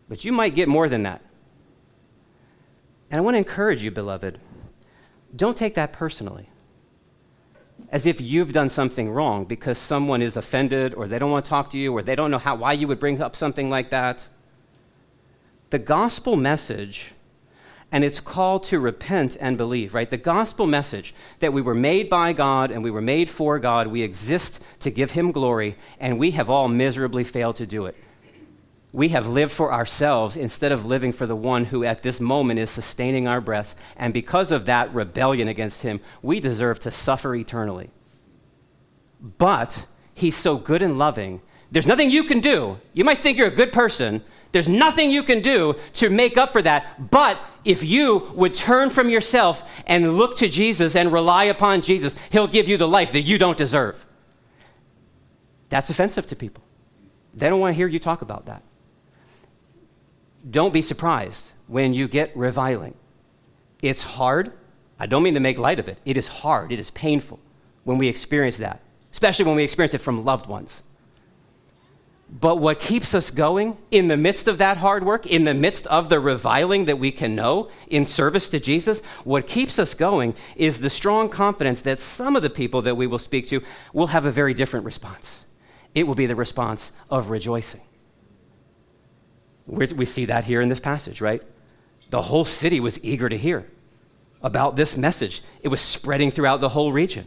but 0.08 0.24
you 0.24 0.32
might 0.32 0.56
get 0.56 0.68
more 0.68 0.88
than 0.88 1.04
that. 1.04 1.22
And 3.10 3.18
I 3.18 3.22
want 3.22 3.36
to 3.36 3.40
encourage 3.40 3.84
you, 3.84 3.92
beloved, 3.92 4.40
don't 5.36 5.58
take 5.58 5.76
that 5.76 5.94
personally 5.94 6.50
as 7.94 8.08
if 8.08 8.20
you've 8.20 8.52
done 8.52 8.70
something 8.70 9.12
wrong 9.12 9.46
because 9.46 9.78
someone 9.78 10.20
is 10.20 10.36
offended 10.36 10.96
or 10.96 11.08
they 11.08 11.20
don't 11.20 11.30
want 11.30 11.46
to 11.46 11.50
talk 11.50 11.70
to 11.70 11.78
you 11.78 11.94
or 11.94 12.02
they 12.02 12.16
don't 12.16 12.32
know 12.32 12.40
how, 12.40 12.56
why 12.56 12.74
you 12.74 12.88
would 12.88 13.00
bring 13.00 13.22
up 13.22 13.36
something 13.36 13.70
like 13.70 13.92
that. 13.92 14.28
The 15.70 15.78
gospel 15.78 16.36
message 16.36 17.14
and 17.92 18.04
it's 18.04 18.20
called 18.20 18.64
to 18.64 18.80
repent 18.80 19.38
and 19.40 19.56
believe, 19.56 19.94
right? 19.94 20.10
The 20.10 20.18
gospel 20.18 20.66
message 20.66 21.14
that 21.38 21.54
we 21.54 21.62
were 21.62 21.76
made 21.76 22.10
by 22.10 22.34
God 22.34 22.72
and 22.72 22.84
we 22.84 22.90
were 22.90 23.00
made 23.00 23.30
for 23.30 23.60
God, 23.60 23.86
we 23.86 24.02
exist 24.02 24.60
to 24.80 24.90
give 24.90 25.12
Him 25.12 25.32
glory, 25.32 25.76
and 26.00 26.18
we 26.18 26.32
have 26.32 26.50
all 26.50 26.68
miserably 26.68 27.24
failed 27.24 27.58
to 27.58 27.68
do 27.68 27.86
it. 27.86 27.96
We 28.94 29.10
have 29.10 29.28
lived 29.28 29.52
for 29.52 29.74
ourselves 29.74 30.38
instead 30.38 30.72
of 30.72 30.86
living 30.86 31.14
for 31.14 31.26
the 31.26 31.36
one 31.36 31.66
who 31.66 31.84
at 31.84 32.04
this 32.04 32.20
moment 32.20 32.60
is 32.60 32.70
sustaining 32.70 33.28
our 33.28 33.42
breaths. 33.42 33.76
And 33.98 34.14
because 34.14 34.52
of 34.52 34.68
that 34.68 34.94
rebellion 34.94 35.48
against 35.48 35.82
him, 35.82 36.00
we 36.22 36.40
deserve 36.40 36.80
to 36.82 36.92
suffer 36.92 37.34
eternally. 37.34 37.90
But 39.20 39.88
he's 40.14 40.38
so 40.38 40.58
good 40.58 40.84
and 40.84 41.00
loving. 41.00 41.42
There's 41.72 41.88
nothing 41.88 42.12
you 42.12 42.24
can 42.24 42.40
do. 42.40 42.78
You 42.94 43.04
might 43.04 43.18
think 43.18 43.36
you're 43.36 43.48
a 43.48 43.52
good 43.52 43.74
person. 43.74 44.24
There's 44.52 44.70
nothing 44.70 45.10
you 45.10 45.24
can 45.24 45.42
do 45.42 45.76
to 45.94 46.12
make 46.12 46.38
up 46.38 46.54
for 46.54 46.62
that. 46.62 47.10
But 47.10 47.40
if 47.66 47.84
you 47.84 48.32
would 48.36 48.54
turn 48.54 48.92
from 48.92 49.10
yourself 49.10 49.68
and 49.88 50.20
look 50.20 50.38
to 50.38 50.48
Jesus 50.48 50.96
and 50.96 51.12
rely 51.12 51.46
upon 51.46 51.82
Jesus, 51.82 52.16
he'll 52.32 52.46
give 52.46 52.68
you 52.68 52.78
the 52.78 52.88
life 52.88 53.12
that 53.14 53.22
you 53.22 53.40
don't 53.40 53.58
deserve. 53.58 54.06
That's 55.70 55.90
offensive 55.90 56.28
to 56.28 56.36
people. 56.36 56.64
They 57.34 57.50
don't 57.50 57.60
want 57.60 57.74
to 57.74 57.76
hear 57.76 57.88
you 57.88 57.98
talk 57.98 58.22
about 58.22 58.46
that 58.46 58.62
don't 60.50 60.74
be 60.74 60.82
surprised 60.82 61.54
when 61.68 61.94
you 61.94 62.08
get 62.08 62.36
reviling. 62.36 62.94
It's 63.82 64.04
hard. 64.04 64.52
I 65.00 65.06
don't 65.06 65.24
mean 65.24 65.34
to 65.34 65.40
make 65.40 65.58
light 65.58 65.80
of 65.80 65.88
it. 65.88 65.98
It 66.06 66.18
is 66.18 66.28
hard, 66.28 66.72
it 66.72 66.80
is 66.80 66.90
painful 66.92 67.40
when 67.84 67.98
we 67.98 68.08
experience 68.08 68.58
that, 68.58 68.82
especially 69.12 69.46
when 69.46 69.56
we 69.56 69.64
experience 69.64 69.94
it 69.94 70.02
from 70.02 70.24
loved 70.24 70.48
ones. 70.48 70.84
But 72.30 72.58
what 72.58 72.80
keeps 72.80 73.14
us 73.14 73.30
going 73.30 73.78
in 73.92 74.08
the 74.08 74.18
midst 74.18 74.48
of 74.48 74.58
that 74.58 74.78
hard 74.78 75.06
work, 75.06 75.28
in 75.28 75.44
the 75.44 75.54
midst 75.54 75.86
of 75.88 76.10
the 76.10 76.20
reviling 76.20 76.86
that 76.86 76.98
we 76.98 77.12
can 77.12 77.36
know 77.36 77.70
in 77.90 78.08
service 78.08 78.50
to 78.50 78.60
Jesus, 78.60 79.02
what 79.24 79.46
keeps 79.46 79.78
us 79.78 79.94
going 79.94 80.34
is 80.56 80.80
the 80.80 80.90
strong 80.90 81.30
confidence 81.30 81.82
that 81.82 82.00
some 82.00 82.36
of 82.36 82.42
the 82.42 82.50
people 82.50 82.82
that 82.84 82.98
we 82.98 83.06
will 83.06 83.20
speak 83.20 83.48
to 83.50 83.62
will 83.92 84.08
have 84.08 84.26
a 84.26 84.32
very 84.32 84.56
different 84.56 84.86
response. 84.86 85.44
It 85.94 86.08
will 86.08 86.16
be 86.16 86.26
the 86.26 86.36
response 86.36 86.92
of 87.12 87.30
rejoicing. 87.30 87.82
We 89.66 90.06
see 90.06 90.26
that 90.26 90.46
here 90.46 90.62
in 90.62 90.70
this 90.70 90.80
passage, 90.80 91.22
right? 91.22 91.42
The 92.10 92.24
whole 92.24 92.46
city 92.46 92.80
was 92.80 93.04
eager 93.04 93.30
to 93.30 93.38
hear 93.38 93.66
about 94.44 94.76
this 94.76 94.98
message, 94.98 95.42
it 95.62 95.70
was 95.70 95.80
spreading 95.80 96.30
throughout 96.30 96.60
the 96.60 96.70
whole 96.70 96.92
region. 96.92 97.26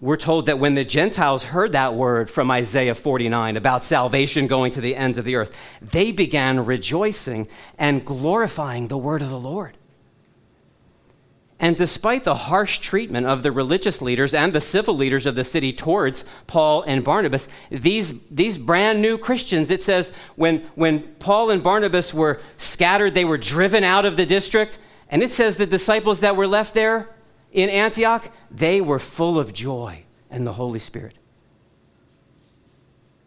We're 0.00 0.18
told 0.18 0.46
that 0.46 0.58
when 0.58 0.74
the 0.74 0.84
Gentiles 0.84 1.42
heard 1.42 1.72
that 1.72 1.94
word 1.94 2.30
from 2.30 2.50
Isaiah 2.50 2.94
49 2.94 3.56
about 3.56 3.82
salvation 3.82 4.46
going 4.46 4.70
to 4.72 4.82
the 4.82 4.94
ends 4.94 5.16
of 5.16 5.24
the 5.24 5.36
earth, 5.36 5.56
they 5.80 6.12
began 6.12 6.66
rejoicing 6.66 7.48
and 7.78 8.04
glorifying 8.04 8.88
the 8.88 8.98
word 8.98 9.22
of 9.22 9.30
the 9.30 9.40
Lord. 9.40 9.77
And 11.60 11.76
despite 11.76 12.22
the 12.22 12.36
harsh 12.36 12.78
treatment 12.78 13.26
of 13.26 13.42
the 13.42 13.50
religious 13.50 14.00
leaders 14.00 14.32
and 14.32 14.52
the 14.52 14.60
civil 14.60 14.96
leaders 14.96 15.26
of 15.26 15.34
the 15.34 15.42
city 15.42 15.72
towards 15.72 16.24
Paul 16.46 16.82
and 16.82 17.02
Barnabas, 17.02 17.48
these, 17.68 18.14
these 18.30 18.56
brand 18.56 19.02
new 19.02 19.18
Christians, 19.18 19.70
it 19.70 19.82
says, 19.82 20.12
when, 20.36 20.60
when 20.76 21.02
Paul 21.18 21.50
and 21.50 21.60
Barnabas 21.60 22.14
were 22.14 22.40
scattered, 22.58 23.14
they 23.14 23.24
were 23.24 23.38
driven 23.38 23.82
out 23.82 24.04
of 24.04 24.16
the 24.16 24.24
district. 24.24 24.78
And 25.10 25.20
it 25.22 25.32
says 25.32 25.56
the 25.56 25.66
disciples 25.66 26.20
that 26.20 26.36
were 26.36 26.46
left 26.46 26.74
there 26.74 27.08
in 27.50 27.70
Antioch, 27.70 28.30
they 28.50 28.80
were 28.80 29.00
full 29.00 29.38
of 29.38 29.52
joy 29.52 30.04
and 30.30 30.46
the 30.46 30.52
Holy 30.52 30.78
Spirit. 30.78 31.14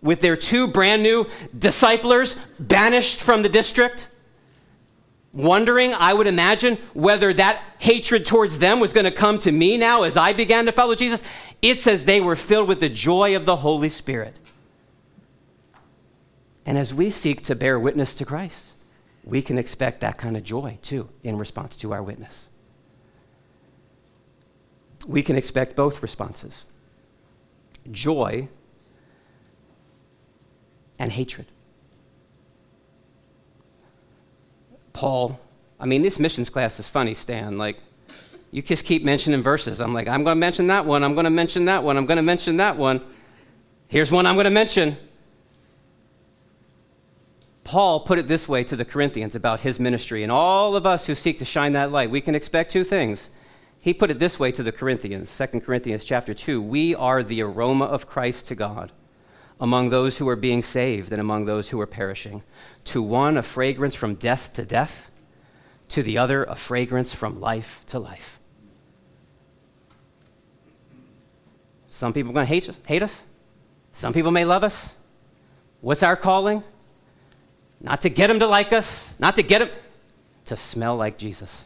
With 0.01 0.21
their 0.21 0.37
two 0.37 0.67
brand 0.67 1.03
new 1.03 1.27
disciplers 1.57 2.39
banished 2.59 3.19
from 3.19 3.41
the 3.41 3.49
district, 3.49 4.07
wondering, 5.33 5.93
I 5.93 6.13
would 6.13 6.27
imagine, 6.27 6.77
whether 6.93 7.33
that 7.33 7.61
hatred 7.79 8.25
towards 8.25 8.59
them 8.59 8.79
was 8.79 8.93
going 8.93 9.05
to 9.05 9.11
come 9.11 9.39
to 9.39 9.51
me 9.51 9.77
now 9.77 10.03
as 10.03 10.17
I 10.17 10.33
began 10.33 10.65
to 10.65 10.71
follow 10.71 10.95
Jesus. 10.95 11.23
It 11.61 11.79
says 11.79 12.05
they 12.05 12.21
were 12.21 12.35
filled 12.35 12.67
with 12.67 12.79
the 12.79 12.89
joy 12.89 13.35
of 13.35 13.45
the 13.45 13.57
Holy 13.57 13.89
Spirit. 13.89 14.39
And 16.65 16.77
as 16.77 16.93
we 16.93 17.09
seek 17.09 17.41
to 17.43 17.55
bear 17.55 17.79
witness 17.79 18.13
to 18.15 18.25
Christ, 18.25 18.73
we 19.23 19.41
can 19.41 19.57
expect 19.57 20.01
that 20.01 20.17
kind 20.17 20.35
of 20.35 20.43
joy 20.43 20.77
too 20.81 21.09
in 21.23 21.37
response 21.37 21.75
to 21.77 21.93
our 21.93 22.03
witness. 22.03 22.47
We 25.07 25.23
can 25.23 25.35
expect 25.35 25.75
both 25.75 26.01
responses 26.01 26.65
joy 27.89 28.47
and 30.99 31.11
hatred. 31.11 31.47
Paul, 34.93 35.39
I 35.79 35.85
mean, 35.85 36.01
this 36.01 36.19
missions 36.19 36.49
class 36.49 36.79
is 36.79 36.87
funny, 36.87 37.13
Stan. 37.13 37.57
Like, 37.57 37.77
you 38.51 38.61
just 38.61 38.85
keep 38.85 39.03
mentioning 39.03 39.41
verses. 39.41 39.79
I'm 39.79 39.93
like, 39.93 40.07
I'm 40.07 40.23
going 40.23 40.35
to 40.35 40.39
mention 40.39 40.67
that 40.67 40.85
one. 40.85 41.03
I'm 41.03 41.13
going 41.13 41.23
to 41.23 41.29
mention 41.29 41.65
that 41.65 41.83
one. 41.83 41.97
I'm 41.97 42.05
going 42.05 42.17
to 42.17 42.23
mention 42.23 42.57
that 42.57 42.77
one. 42.77 43.01
Here's 43.87 44.11
one 44.11 44.25
I'm 44.25 44.35
going 44.35 44.45
to 44.45 44.51
mention. 44.51 44.97
Paul 47.63 48.01
put 48.01 48.19
it 48.19 48.27
this 48.27 48.47
way 48.47 48.63
to 48.65 48.75
the 48.75 48.83
Corinthians 48.83 49.35
about 49.35 49.61
his 49.61 49.79
ministry, 49.79 50.23
and 50.23 50.31
all 50.31 50.75
of 50.75 50.85
us 50.85 51.07
who 51.07 51.15
seek 51.15 51.39
to 51.39 51.45
shine 51.45 51.71
that 51.73 51.91
light, 51.91 52.11
we 52.11 52.19
can 52.19 52.35
expect 52.35 52.71
two 52.71 52.83
things. 52.83 53.29
He 53.79 53.93
put 53.93 54.11
it 54.11 54.19
this 54.19 54.39
way 54.39 54.51
to 54.51 54.63
the 54.63 54.71
Corinthians, 54.71 55.35
2 55.35 55.61
Corinthians 55.61 56.03
chapter 56.03 56.33
2, 56.33 56.61
we 56.61 56.93
are 56.93 57.23
the 57.23 57.41
aroma 57.41 57.85
of 57.85 58.07
Christ 58.07 58.47
to 58.47 58.55
God 58.55 58.91
among 59.61 59.91
those 59.91 60.17
who 60.17 60.27
are 60.27 60.35
being 60.35 60.63
saved 60.63 61.11
and 61.11 61.21
among 61.21 61.45
those 61.45 61.69
who 61.69 61.79
are 61.79 61.87
perishing. 61.87 62.41
To 62.85 63.01
one, 63.01 63.37
a 63.37 63.43
fragrance 63.43 63.93
from 63.93 64.15
death 64.15 64.51
to 64.53 64.65
death, 64.65 65.11
to 65.89 66.01
the 66.01 66.17
other, 66.17 66.43
a 66.43 66.55
fragrance 66.55 67.13
from 67.13 67.39
life 67.39 67.81
to 67.87 67.99
life. 67.99 68.39
Some 71.91 72.11
people 72.11 72.31
are 72.31 72.33
going 72.33 72.47
to 72.47 72.79
hate 72.87 73.03
us. 73.03 73.23
Some 73.93 74.13
people 74.13 74.31
may 74.31 74.45
love 74.45 74.63
us. 74.63 74.95
What's 75.81 76.01
our 76.01 76.15
calling? 76.15 76.63
Not 77.79 78.01
to 78.01 78.09
get 78.09 78.27
them 78.27 78.39
to 78.39 78.47
like 78.47 78.73
us, 78.73 79.13
not 79.19 79.35
to 79.35 79.43
get 79.43 79.59
them 79.59 79.69
to 80.45 80.57
smell 80.57 80.95
like 80.95 81.17
Jesus. 81.17 81.65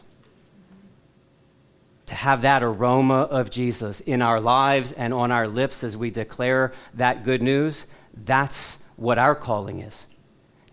To 2.06 2.14
have 2.14 2.42
that 2.42 2.62
aroma 2.62 3.22
of 3.22 3.50
Jesus 3.50 4.00
in 4.00 4.22
our 4.22 4.40
lives 4.40 4.92
and 4.92 5.12
on 5.12 5.32
our 5.32 5.48
lips 5.48 5.82
as 5.82 5.96
we 5.96 6.10
declare 6.10 6.72
that 6.94 7.24
good 7.24 7.42
news, 7.42 7.86
that's 8.14 8.78
what 8.96 9.18
our 9.18 9.34
calling 9.34 9.80
is. 9.80 10.06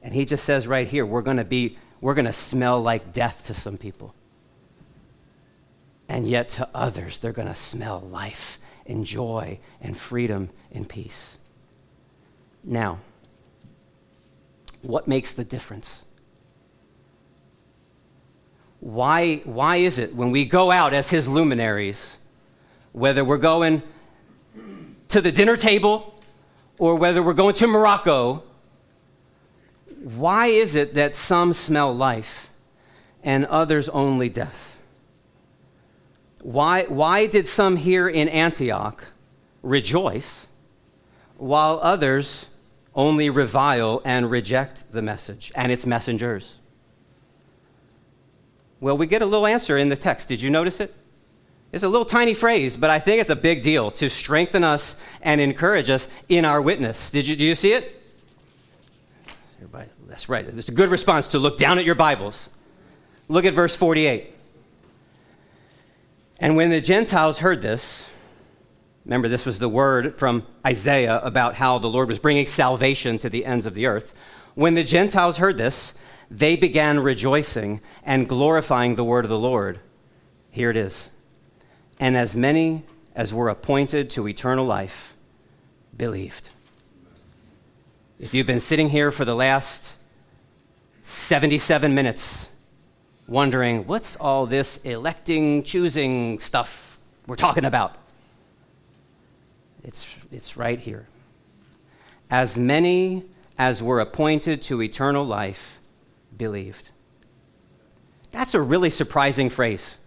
And 0.03 0.13
he 0.13 0.25
just 0.25 0.45
says 0.45 0.67
right 0.67 0.87
here, 0.87 1.05
we're 1.05 1.21
going 1.21 1.37
to 1.37 1.43
be, 1.43 1.77
we're 2.01 2.13
going 2.13 2.25
to 2.25 2.33
smell 2.33 2.81
like 2.81 3.11
death 3.13 3.45
to 3.47 3.53
some 3.53 3.77
people. 3.77 4.13
And 6.07 6.27
yet 6.27 6.49
to 6.49 6.69
others, 6.75 7.17
they're 7.17 7.31
going 7.31 7.47
to 7.47 7.55
smell 7.55 8.01
life 8.01 8.59
and 8.85 9.05
joy 9.05 9.59
and 9.81 9.97
freedom 9.97 10.49
and 10.71 10.87
peace. 10.87 11.37
Now, 12.63 12.99
what 14.81 15.07
makes 15.07 15.31
the 15.31 15.45
difference? 15.45 16.03
Why, 18.83 19.37
why 19.45 19.77
is 19.77 19.97
it 19.97 20.13
when 20.13 20.31
we 20.31 20.43
go 20.43 20.69
out 20.69 20.93
as 20.93 21.09
his 21.09 21.25
luminaries, 21.25 22.17
whether 22.91 23.23
we're 23.23 23.37
going 23.37 23.81
to 25.07 25.21
the 25.21 25.31
dinner 25.31 25.55
table 25.55 26.21
or 26.77 26.95
whether 26.95 27.23
we're 27.23 27.33
going 27.33 27.55
to 27.55 27.67
Morocco, 27.67 28.43
why 30.03 30.47
is 30.47 30.75
it 30.75 30.95
that 30.95 31.15
some 31.15 31.53
smell 31.53 31.95
life 31.95 32.51
and 33.23 33.45
others 33.45 33.87
only 33.87 34.27
death? 34.27 34.77
Why, 36.41 36.83
why 36.83 37.27
did 37.27 37.47
some 37.47 37.77
here 37.77 38.09
in 38.09 38.27
Antioch 38.27 39.05
rejoice 39.61 40.45
while 41.37 41.79
others 41.81 42.49
only 42.93 43.29
revile 43.29 44.01
and 44.03 44.29
reject 44.29 44.91
the 44.91 45.01
message 45.01 45.53
and 45.55 45.71
its 45.71 45.85
messengers? 45.85 46.57
Well, 48.83 48.97
we 48.97 49.07
get 49.07 49.21
a 49.21 49.25
little 49.25 49.47
answer 49.47 49.77
in 49.77 49.87
the 49.87 49.95
text. 49.95 50.27
Did 50.27 50.41
you 50.41 50.49
notice 50.49 50.81
it? 50.81 50.93
It's 51.71 51.85
a 51.85 51.87
little 51.87 52.03
tiny 52.03 52.33
phrase, 52.33 52.75
but 52.75 52.89
I 52.89 52.99
think 52.99 53.21
it's 53.21 53.29
a 53.29 53.35
big 53.35 53.61
deal 53.61 53.89
to 53.91 54.09
strengthen 54.09 54.65
us 54.65 54.97
and 55.21 55.39
encourage 55.39 55.89
us 55.89 56.09
in 56.27 56.43
our 56.43 56.61
witness. 56.61 57.09
Did 57.09 57.25
you, 57.25 57.37
do 57.37 57.45
you 57.45 57.55
see 57.55 57.71
it? 57.71 58.03
That's 60.09 60.27
right. 60.27 60.45
It's 60.45 60.67
a 60.67 60.73
good 60.73 60.89
response 60.89 61.29
to 61.29 61.39
look 61.39 61.57
down 61.57 61.79
at 61.79 61.85
your 61.85 61.95
Bibles. 61.95 62.49
Look 63.29 63.45
at 63.45 63.53
verse 63.53 63.73
48. 63.73 64.35
And 66.39 66.57
when 66.57 66.69
the 66.69 66.81
Gentiles 66.81 67.39
heard 67.39 67.61
this, 67.61 68.09
remember 69.05 69.29
this 69.29 69.45
was 69.45 69.59
the 69.59 69.69
word 69.69 70.17
from 70.17 70.45
Isaiah 70.67 71.21
about 71.23 71.55
how 71.55 71.79
the 71.79 71.87
Lord 71.87 72.09
was 72.09 72.19
bringing 72.19 72.47
salvation 72.47 73.17
to 73.19 73.29
the 73.29 73.45
ends 73.45 73.65
of 73.65 73.75
the 73.75 73.87
earth. 73.87 74.13
When 74.55 74.73
the 74.73 74.83
Gentiles 74.83 75.37
heard 75.37 75.57
this, 75.57 75.93
they 76.29 76.55
began 76.55 76.99
rejoicing 76.99 77.81
and 78.03 78.27
glorifying 78.27 78.95
the 78.95 79.03
word 79.03 79.25
of 79.25 79.29
the 79.29 79.39
Lord. 79.39 79.79
Here 80.49 80.69
it 80.69 80.77
is. 80.77 81.09
And 81.99 82.17
as 82.17 82.35
many 82.35 82.83
as 83.15 83.33
were 83.33 83.49
appointed 83.49 84.09
to 84.11 84.27
eternal 84.27 84.65
life 84.65 85.15
believed. 85.95 86.53
If 88.19 88.33
you've 88.33 88.47
been 88.47 88.59
sitting 88.59 88.89
here 88.89 89.11
for 89.11 89.25
the 89.25 89.35
last 89.35 89.93
77 91.03 91.93
minutes 91.93 92.49
wondering, 93.27 93.85
what's 93.85 94.15
all 94.15 94.45
this 94.45 94.77
electing, 94.77 95.63
choosing 95.63 96.39
stuff 96.39 96.97
we're 97.27 97.35
talking 97.35 97.65
about? 97.65 97.95
It's, 99.83 100.15
it's 100.31 100.55
right 100.55 100.79
here. 100.79 101.07
As 102.31 102.57
many 102.57 103.25
as 103.57 103.83
were 103.83 103.99
appointed 103.99 104.61
to 104.63 104.81
eternal 104.81 105.25
life 105.25 105.79
believed. 106.37 106.89
That's 108.31 108.53
a 108.53 108.61
really 108.61 108.89
surprising 108.89 109.49
phrase. 109.49 109.97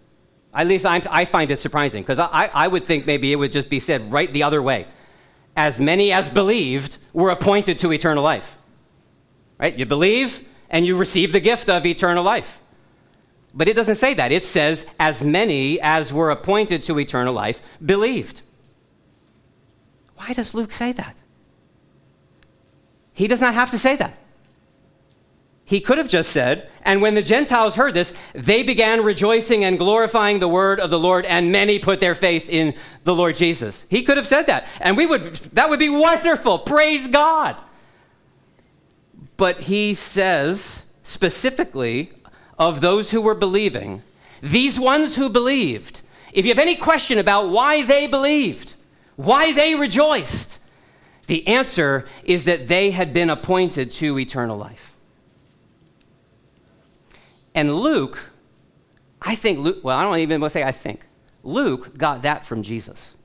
At 0.53 0.67
least 0.67 0.85
I, 0.85 1.01
I 1.09 1.25
find 1.25 1.51
it 1.51 1.57
surprising 1.57 2.03
because 2.03 2.19
I, 2.19 2.49
I 2.53 2.67
would 2.67 2.85
think 2.85 3.05
maybe 3.05 3.31
it 3.31 3.35
would 3.35 3.51
just 3.51 3.69
be 3.69 3.79
said 3.79 4.11
right 4.11 4.31
the 4.31 4.43
other 4.43 4.61
way. 4.61 4.87
As 5.55 5.79
many 5.79 6.11
as 6.11 6.29
believed 6.29 6.97
were 7.13 7.29
appointed 7.29 7.79
to 7.79 7.91
eternal 7.91 8.23
life. 8.23 8.57
Right? 9.57 9.77
You 9.77 9.85
believe 9.85 10.47
and 10.69 10.85
you 10.85 10.95
receive 10.95 11.31
the 11.31 11.39
gift 11.39 11.69
of 11.69 11.85
eternal 11.85 12.23
life. 12.23 12.59
But 13.53 13.67
it 13.67 13.75
doesn't 13.75 13.95
say 13.95 14.13
that. 14.13 14.31
It 14.31 14.43
says, 14.43 14.85
as 14.99 15.23
many 15.23 15.79
as 15.81 16.13
were 16.13 16.29
appointed 16.29 16.81
to 16.83 16.99
eternal 16.99 17.33
life 17.33 17.61
believed. 17.83 18.41
Why 20.15 20.33
does 20.33 20.53
Luke 20.53 20.71
say 20.71 20.91
that? 20.91 21.15
He 23.13 23.27
does 23.27 23.41
not 23.41 23.55
have 23.55 23.71
to 23.71 23.79
say 23.79 23.95
that. 23.95 24.15
He 25.67 25.81
could 25.81 25.97
have 25.97 26.07
just 26.07 26.31
said, 26.31 26.69
and 26.83 27.01
when 27.01 27.13
the 27.13 27.21
Gentiles 27.21 27.75
heard 27.75 27.93
this, 27.93 28.13
they 28.33 28.63
began 28.63 29.03
rejoicing 29.03 29.65
and 29.65 29.77
glorifying 29.77 30.39
the 30.39 30.47
word 30.47 30.79
of 30.79 30.89
the 30.89 30.97
Lord, 30.97 31.25
and 31.25 31.51
many 31.51 31.77
put 31.77 31.99
their 31.99 32.15
faith 32.15 32.47
in 32.47 32.73
the 33.03 33.13
Lord 33.13 33.35
Jesus. 33.35 33.83
He 33.89 34.01
could 34.03 34.15
have 34.15 34.25
said 34.25 34.43
that, 34.43 34.65
and 34.79 34.95
we 34.95 35.05
would 35.05 35.35
that 35.51 35.69
would 35.69 35.79
be 35.79 35.89
wonderful. 35.89 36.59
Praise 36.59 37.07
God. 37.07 37.57
But 39.35 39.63
he 39.63 39.93
says 39.93 40.85
specifically 41.03 42.13
of 42.57 42.79
those 42.79 43.11
who 43.11 43.19
were 43.19 43.35
believing, 43.35 44.03
these 44.41 44.79
ones 44.79 45.17
who 45.17 45.27
believed, 45.27 45.99
if 46.31 46.45
you 46.45 46.51
have 46.51 46.59
any 46.59 46.75
question 46.75 47.17
about 47.17 47.49
why 47.49 47.83
they 47.83 48.07
believed, 48.07 48.75
why 49.17 49.51
they 49.51 49.75
rejoiced, 49.75 50.59
the 51.27 51.45
answer 51.45 52.05
is 52.23 52.45
that 52.45 52.69
they 52.69 52.91
had 52.91 53.11
been 53.11 53.29
appointed 53.29 53.91
to 53.91 54.17
eternal 54.17 54.57
life. 54.57 54.93
And 57.57 57.75
Luke, 57.75 58.29
I 59.19 59.33
think 59.33 59.57
Luke, 59.57 59.79
well, 59.81 59.97
I 59.97 60.03
don't 60.03 60.19
even 60.19 60.39
want 60.39 60.53
to 60.53 60.59
say 60.59 60.63
I 60.63 60.71
think. 60.71 61.07
Luke 61.41 61.97
got 61.97 62.21
that 62.21 62.45
from 62.45 62.61
Jesus. 62.61 63.15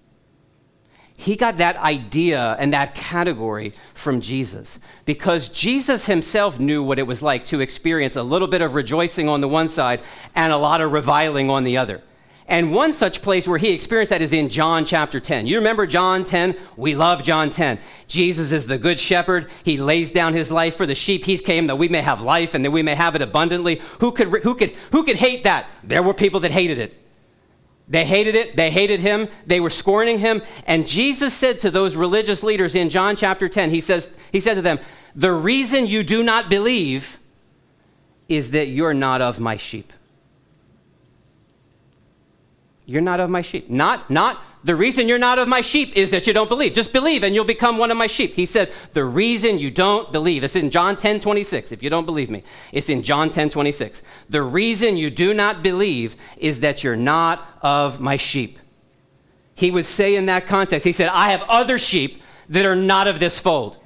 He 1.19 1.37
got 1.37 1.59
that 1.59 1.77
idea 1.77 2.57
and 2.59 2.73
that 2.73 2.95
category 2.95 3.75
from 3.93 4.23
Jesus 4.23 4.79
because 5.05 5.51
Jesus 5.51 6.07
himself 6.07 6.59
knew 6.59 6.83
what 6.83 6.99
it 6.99 7.03
was 7.03 7.21
like 7.21 7.45
to 7.47 7.61
experience 7.61 8.17
a 8.17 8.23
little 8.23 8.49
bit 8.49 8.63
of 8.63 8.75
rejoicing 8.75 9.29
on 9.29 9.43
the 9.43 9.49
one 9.49 9.69
side 9.69 10.01
and 10.35 10.51
a 10.51 10.57
lot 10.57 10.81
of 10.81 10.93
reviling 10.93 11.51
on 11.51 11.65
the 11.65 11.77
other. 11.77 12.01
And 12.49 12.73
one 12.73 12.93
such 12.93 13.23
place 13.23 13.47
where 13.47 13.59
he 13.59 13.73
experienced 13.73 14.11
that 14.11 14.21
is 14.21 14.33
in 14.33 14.49
John 14.49 14.85
chapter 14.85 15.21
10. 15.21 15.47
You 15.47 15.59
remember 15.59 15.87
John 15.87 16.25
10? 16.25 16.57
We 16.77 16.95
love 16.95 17.23
John 17.23 17.51
10. 17.51 17.79
Jesus 18.09 18.51
is 18.53 18.67
the 18.67 18.79
good 18.79 18.99
shepherd. 18.99 19.49
He 19.65 19.77
lays 19.77 20.11
down 20.11 20.35
his 20.35 20.51
life 20.51 20.77
for 20.77 20.85
the 20.85 20.95
sheep. 20.95 21.25
He 21.25 21.39
came 21.39 21.69
that 21.69 21.77
we 21.77 21.89
may 21.89 22.01
have 22.01 22.21
life 22.21 22.55
and 22.55 22.65
that 22.65 22.73
we 22.73 22.83
may 22.83 22.95
have 22.95 23.15
it 23.15 23.23
abundantly. 23.23 23.81
Who 24.01 24.11
could, 24.13 24.29
who 24.43 24.55
could, 24.55 24.71
who 24.91 25.05
could 25.05 25.17
hate 25.17 25.45
that? 25.45 25.67
There 25.85 26.03
were 26.03 26.15
people 26.15 26.41
that 26.41 26.51
hated 26.51 26.79
it. 26.79 26.99
They 27.89 28.05
hated 28.05 28.35
it. 28.35 28.57
They 28.57 28.71
hated 28.71 29.01
him. 29.01 29.29
They 29.47 29.61
were 29.61 29.71
scorning 29.71 30.19
him. 30.19 30.43
And 30.67 30.87
Jesus 30.87 31.35
said 31.35 31.59
to 31.61 31.71
those 31.71 31.95
religious 31.95 32.43
leaders 32.43 32.75
in 32.75 32.91
John 32.91 33.17
chapter 33.17 33.49
10, 33.49 33.71
he, 33.71 33.81
says, 33.81 34.11
he 34.33 34.41
said 34.41 34.55
to 34.55 34.63
them, 34.63 34.79
The 35.15 35.33
reason 35.33 35.87
you 35.87 36.03
do 36.03 36.23
not 36.23 36.49
believe 36.49 37.19
is 38.29 38.53
that 38.53 38.67
you're 38.67 38.95
not 38.95 39.21
of 39.21 39.41
my 39.41 39.57
sheep. 39.57 39.93
You're 42.85 43.03
not 43.03 43.21
of 43.21 43.31
my 43.31 43.43
sheep. 43.43 43.71
Not, 43.71 44.11
not, 44.11 44.43
the 44.65 44.75
reason 44.75 45.09
you're 45.09 45.19
not 45.19 45.39
of 45.39 45.49
my 45.49 45.61
sheep 45.61 45.97
is 45.97 46.11
that 46.11 46.27
you 46.27 46.33
don't 46.33 46.49
believe. 46.49 46.73
Just 46.73 46.93
believe 46.93 47.23
and 47.23 47.35
you'll 47.35 47.45
become 47.45 47.79
one 47.79 47.91
of 47.91 47.97
my 47.97 48.07
sheep. 48.07 48.35
He 48.35 48.47
said, 48.47 48.73
the 48.93 49.05
reason 49.05 49.59
you 49.59 49.71
don't 49.71 50.13
believe, 50.13 50.43
it's 50.43 50.57
in 50.57 50.71
John 50.71 50.97
10 50.97 51.21
26, 51.21 51.73
if 51.73 51.83
you 51.83 51.91
don't 51.91 52.07
believe 52.07 52.31
me. 52.31 52.43
It's 52.73 52.89
in 52.89 53.03
John 53.03 53.31
10 53.31 53.51
26. 53.51 54.03
The 54.29 54.43
reason 54.43 54.97
you 54.97 55.11
do 55.11 55.33
not 55.33 55.63
believe 55.63 56.17
is 56.37 56.61
that 56.61 56.83
you're 56.83 56.97
not 56.97 57.59
of 57.63 58.01
my 58.01 58.17
sheep. 58.17 58.59
He 59.55 59.71
would 59.71 59.87
say 59.87 60.17
in 60.17 60.27
that 60.27 60.47
context, 60.47 60.85
he 60.85 60.93
said, 60.93 61.09
I 61.09 61.31
have 61.31 61.43
other 61.49 61.79
sheep 61.79 62.23
that 62.49 62.65
are 62.65 62.77
not 62.77 63.07
of 63.07 63.21
this 63.21 63.39
fold, 63.39 63.79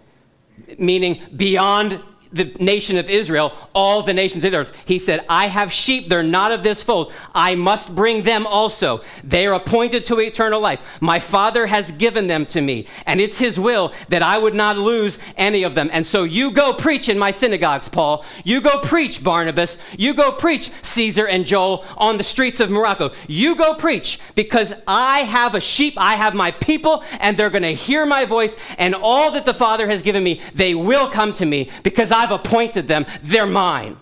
meaning 0.78 1.20
beyond 1.34 2.00
the 2.32 2.44
nation 2.60 2.96
of 2.98 3.08
Israel, 3.08 3.52
all 3.74 4.02
the 4.02 4.12
nations 4.12 4.44
of 4.44 4.52
the 4.52 4.58
earth. 4.58 4.76
He 4.84 4.98
said, 4.98 5.24
I 5.28 5.46
have 5.48 5.72
sheep, 5.72 6.08
they're 6.08 6.22
not 6.22 6.52
of 6.52 6.62
this 6.62 6.82
fold. 6.82 7.12
I 7.34 7.54
must 7.54 7.94
bring 7.94 8.22
them 8.22 8.46
also. 8.46 9.02
They 9.24 9.46
are 9.46 9.54
appointed 9.54 10.04
to 10.04 10.20
eternal 10.20 10.60
life. 10.60 10.80
My 11.00 11.20
Father 11.20 11.66
has 11.66 11.90
given 11.92 12.26
them 12.26 12.46
to 12.46 12.60
me, 12.60 12.86
and 13.06 13.20
it's 13.20 13.38
His 13.38 13.58
will 13.58 13.92
that 14.08 14.22
I 14.22 14.38
would 14.38 14.54
not 14.54 14.76
lose 14.76 15.18
any 15.36 15.62
of 15.62 15.74
them. 15.74 15.90
And 15.92 16.06
so 16.06 16.24
you 16.24 16.50
go 16.50 16.72
preach 16.72 17.08
in 17.08 17.18
my 17.18 17.30
synagogues, 17.30 17.88
Paul. 17.88 18.24
You 18.44 18.60
go 18.60 18.80
preach, 18.80 19.22
Barnabas. 19.22 19.78
You 19.96 20.14
go 20.14 20.32
preach, 20.32 20.70
Caesar 20.82 21.26
and 21.26 21.44
Joel, 21.44 21.84
on 21.96 22.16
the 22.18 22.24
streets 22.24 22.60
of 22.60 22.70
Morocco. 22.70 23.12
You 23.26 23.56
go 23.56 23.74
preach 23.74 24.18
because 24.34 24.72
I 24.86 25.20
have 25.20 25.54
a 25.54 25.60
sheep, 25.60 25.94
I 25.96 26.14
have 26.14 26.34
my 26.34 26.50
people, 26.50 27.02
and 27.20 27.36
they're 27.36 27.50
going 27.50 27.62
to 27.62 27.74
hear 27.74 28.06
my 28.06 28.24
voice, 28.24 28.56
and 28.78 28.94
all 28.94 29.30
that 29.32 29.46
the 29.46 29.54
Father 29.54 29.86
has 29.86 30.02
given 30.02 30.22
me, 30.22 30.40
they 30.54 30.74
will 30.74 31.08
come 31.08 31.32
to 31.34 31.46
me 31.46 31.70
because 31.82 32.10
I've 32.16 32.30
appointed 32.30 32.88
them. 32.88 33.06
They're 33.22 33.46
mine. 33.46 33.98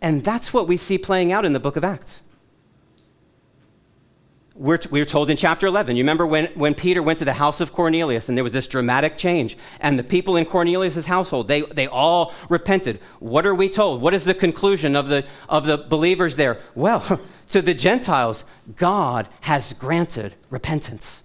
And 0.00 0.22
that's 0.22 0.54
what 0.54 0.68
we 0.68 0.76
see 0.76 0.96
playing 0.96 1.32
out 1.32 1.44
in 1.44 1.52
the 1.52 1.60
book 1.60 1.76
of 1.76 1.82
Acts. 1.82 2.22
We're, 4.54 4.78
t- 4.78 4.88
we 4.90 5.00
were 5.00 5.06
told 5.06 5.30
in 5.30 5.36
chapter 5.36 5.66
11, 5.66 5.96
you 5.96 6.02
remember 6.02 6.26
when, 6.26 6.46
when 6.54 6.74
Peter 6.74 7.00
went 7.00 7.18
to 7.20 7.24
the 7.24 7.34
house 7.34 7.60
of 7.60 7.72
Cornelius 7.72 8.28
and 8.28 8.36
there 8.36 8.42
was 8.42 8.52
this 8.52 8.66
dramatic 8.66 9.16
change, 9.16 9.56
and 9.80 9.96
the 9.96 10.02
people 10.02 10.36
in 10.36 10.46
Cornelius' 10.46 11.06
household, 11.06 11.46
they, 11.46 11.62
they 11.62 11.86
all 11.86 12.32
repented. 12.48 12.98
What 13.20 13.46
are 13.46 13.54
we 13.54 13.68
told? 13.68 14.00
What 14.02 14.14
is 14.14 14.24
the 14.24 14.34
conclusion 14.34 14.96
of 14.96 15.08
the, 15.08 15.24
of 15.48 15.64
the 15.66 15.78
believers 15.78 16.34
there? 16.36 16.58
Well, 16.74 17.20
to 17.50 17.62
the 17.62 17.74
Gentiles, 17.74 18.44
God 18.76 19.28
has 19.42 19.72
granted 19.74 20.34
repentance 20.50 21.22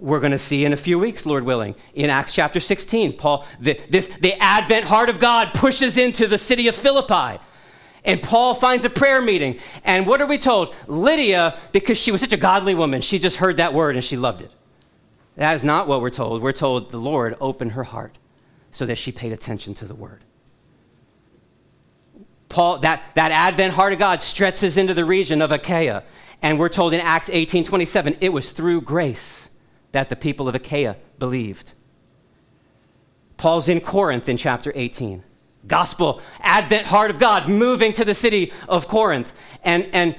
we're 0.00 0.20
going 0.20 0.32
to 0.32 0.38
see 0.38 0.64
in 0.64 0.72
a 0.72 0.78
few 0.78 0.98
weeks, 0.98 1.26
Lord 1.26 1.44
willing, 1.44 1.74
in 1.94 2.10
Acts 2.10 2.32
chapter 2.32 2.58
16. 2.58 3.16
Paul, 3.16 3.46
the, 3.60 3.78
this, 3.90 4.08
the 4.20 4.34
Advent 4.42 4.86
heart 4.86 5.10
of 5.10 5.20
God 5.20 5.52
pushes 5.54 5.98
into 5.98 6.26
the 6.26 6.38
city 6.38 6.68
of 6.68 6.74
Philippi. 6.74 7.40
And 8.02 8.22
Paul 8.22 8.54
finds 8.54 8.86
a 8.86 8.90
prayer 8.90 9.20
meeting. 9.20 9.58
And 9.84 10.06
what 10.06 10.22
are 10.22 10.26
we 10.26 10.38
told? 10.38 10.74
Lydia, 10.86 11.58
because 11.72 11.98
she 11.98 12.10
was 12.10 12.22
such 12.22 12.32
a 12.32 12.38
godly 12.38 12.74
woman, 12.74 13.02
she 13.02 13.18
just 13.18 13.36
heard 13.36 13.58
that 13.58 13.74
word 13.74 13.94
and 13.94 14.04
she 14.04 14.16
loved 14.16 14.40
it. 14.40 14.50
That 15.36 15.54
is 15.54 15.62
not 15.62 15.86
what 15.86 16.00
we're 16.00 16.10
told. 16.10 16.42
We're 16.42 16.52
told 16.52 16.90
the 16.90 16.98
Lord 16.98 17.36
opened 17.40 17.72
her 17.72 17.84
heart 17.84 18.16
so 18.72 18.86
that 18.86 18.96
she 18.96 19.12
paid 19.12 19.32
attention 19.32 19.74
to 19.74 19.84
the 19.84 19.94
word. 19.94 20.24
Paul, 22.48 22.78
that, 22.78 23.02
that 23.14 23.32
Advent 23.32 23.74
heart 23.74 23.92
of 23.92 23.98
God 23.98 24.22
stretches 24.22 24.76
into 24.76 24.94
the 24.94 25.04
region 25.04 25.42
of 25.42 25.52
Achaia. 25.52 26.02
And 26.42 26.58
we're 26.58 26.70
told 26.70 26.94
in 26.94 27.00
Acts 27.00 27.28
18 27.30 27.64
27, 27.64 28.16
it 28.22 28.30
was 28.30 28.50
through 28.50 28.80
grace 28.80 29.39
that 29.92 30.08
the 30.08 30.16
people 30.16 30.48
of 30.48 30.54
Achaia 30.54 30.96
believed. 31.18 31.72
Paul's 33.36 33.68
in 33.68 33.80
Corinth 33.80 34.28
in 34.28 34.36
chapter 34.36 34.72
18. 34.74 35.24
Gospel, 35.66 36.20
Advent 36.40 36.86
heart 36.86 37.10
of 37.10 37.18
God 37.18 37.48
moving 37.48 37.92
to 37.94 38.04
the 38.04 38.14
city 38.14 38.52
of 38.68 38.88
Corinth. 38.88 39.32
And, 39.62 39.88
and 39.92 40.16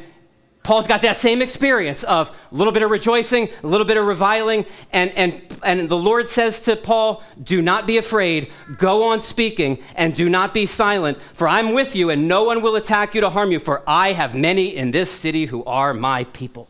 Paul's 0.63 0.85
got 0.85 1.01
that 1.01 1.17
same 1.17 1.41
experience 1.41 2.03
of 2.03 2.29
a 2.29 2.55
little 2.55 2.71
bit 2.71 2.83
of 2.83 2.91
rejoicing, 2.91 3.49
a 3.63 3.67
little 3.67 3.85
bit 3.85 3.97
of 3.97 4.05
reviling, 4.05 4.65
and, 4.91 5.11
and, 5.11 5.41
and 5.63 5.89
the 5.89 5.97
Lord 5.97 6.27
says 6.27 6.63
to 6.63 6.75
Paul, 6.75 7.23
Do 7.41 7.63
not 7.63 7.87
be 7.87 7.97
afraid, 7.97 8.51
go 8.77 9.03
on 9.03 9.21
speaking, 9.21 9.79
and 9.95 10.15
do 10.15 10.29
not 10.29 10.53
be 10.53 10.67
silent, 10.67 11.19
for 11.19 11.47
I'm 11.47 11.73
with 11.73 11.95
you, 11.95 12.11
and 12.11 12.27
no 12.27 12.43
one 12.43 12.61
will 12.61 12.75
attack 12.75 13.15
you 13.15 13.21
to 13.21 13.31
harm 13.31 13.51
you, 13.51 13.57
for 13.57 13.81
I 13.87 14.13
have 14.13 14.35
many 14.35 14.75
in 14.75 14.91
this 14.91 15.09
city 15.09 15.45
who 15.45 15.63
are 15.65 15.95
my 15.95 16.25
people. 16.25 16.67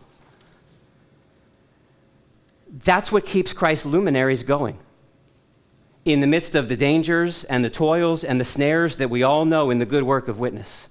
That's 2.72 3.12
what 3.12 3.26
keeps 3.26 3.52
Christ's 3.52 3.86
luminaries 3.86 4.44
going. 4.44 4.78
In 6.06 6.22
the 6.22 6.28
midst 6.28 6.56
of 6.56 6.70
the 6.70 6.78
dangers 6.78 7.44
and 7.44 7.64
the 7.64 7.70
toils 7.70 8.24
and 8.24 8.40
the 8.40 8.46
snares 8.46 8.98
that 8.98 9.10
we 9.10 9.22
all 9.22 9.46
know 9.46 9.70
in 9.70 9.80
the 9.80 9.86
good 9.86 10.04
work 10.04 10.28
of 10.28 10.40
witness. 10.40 10.88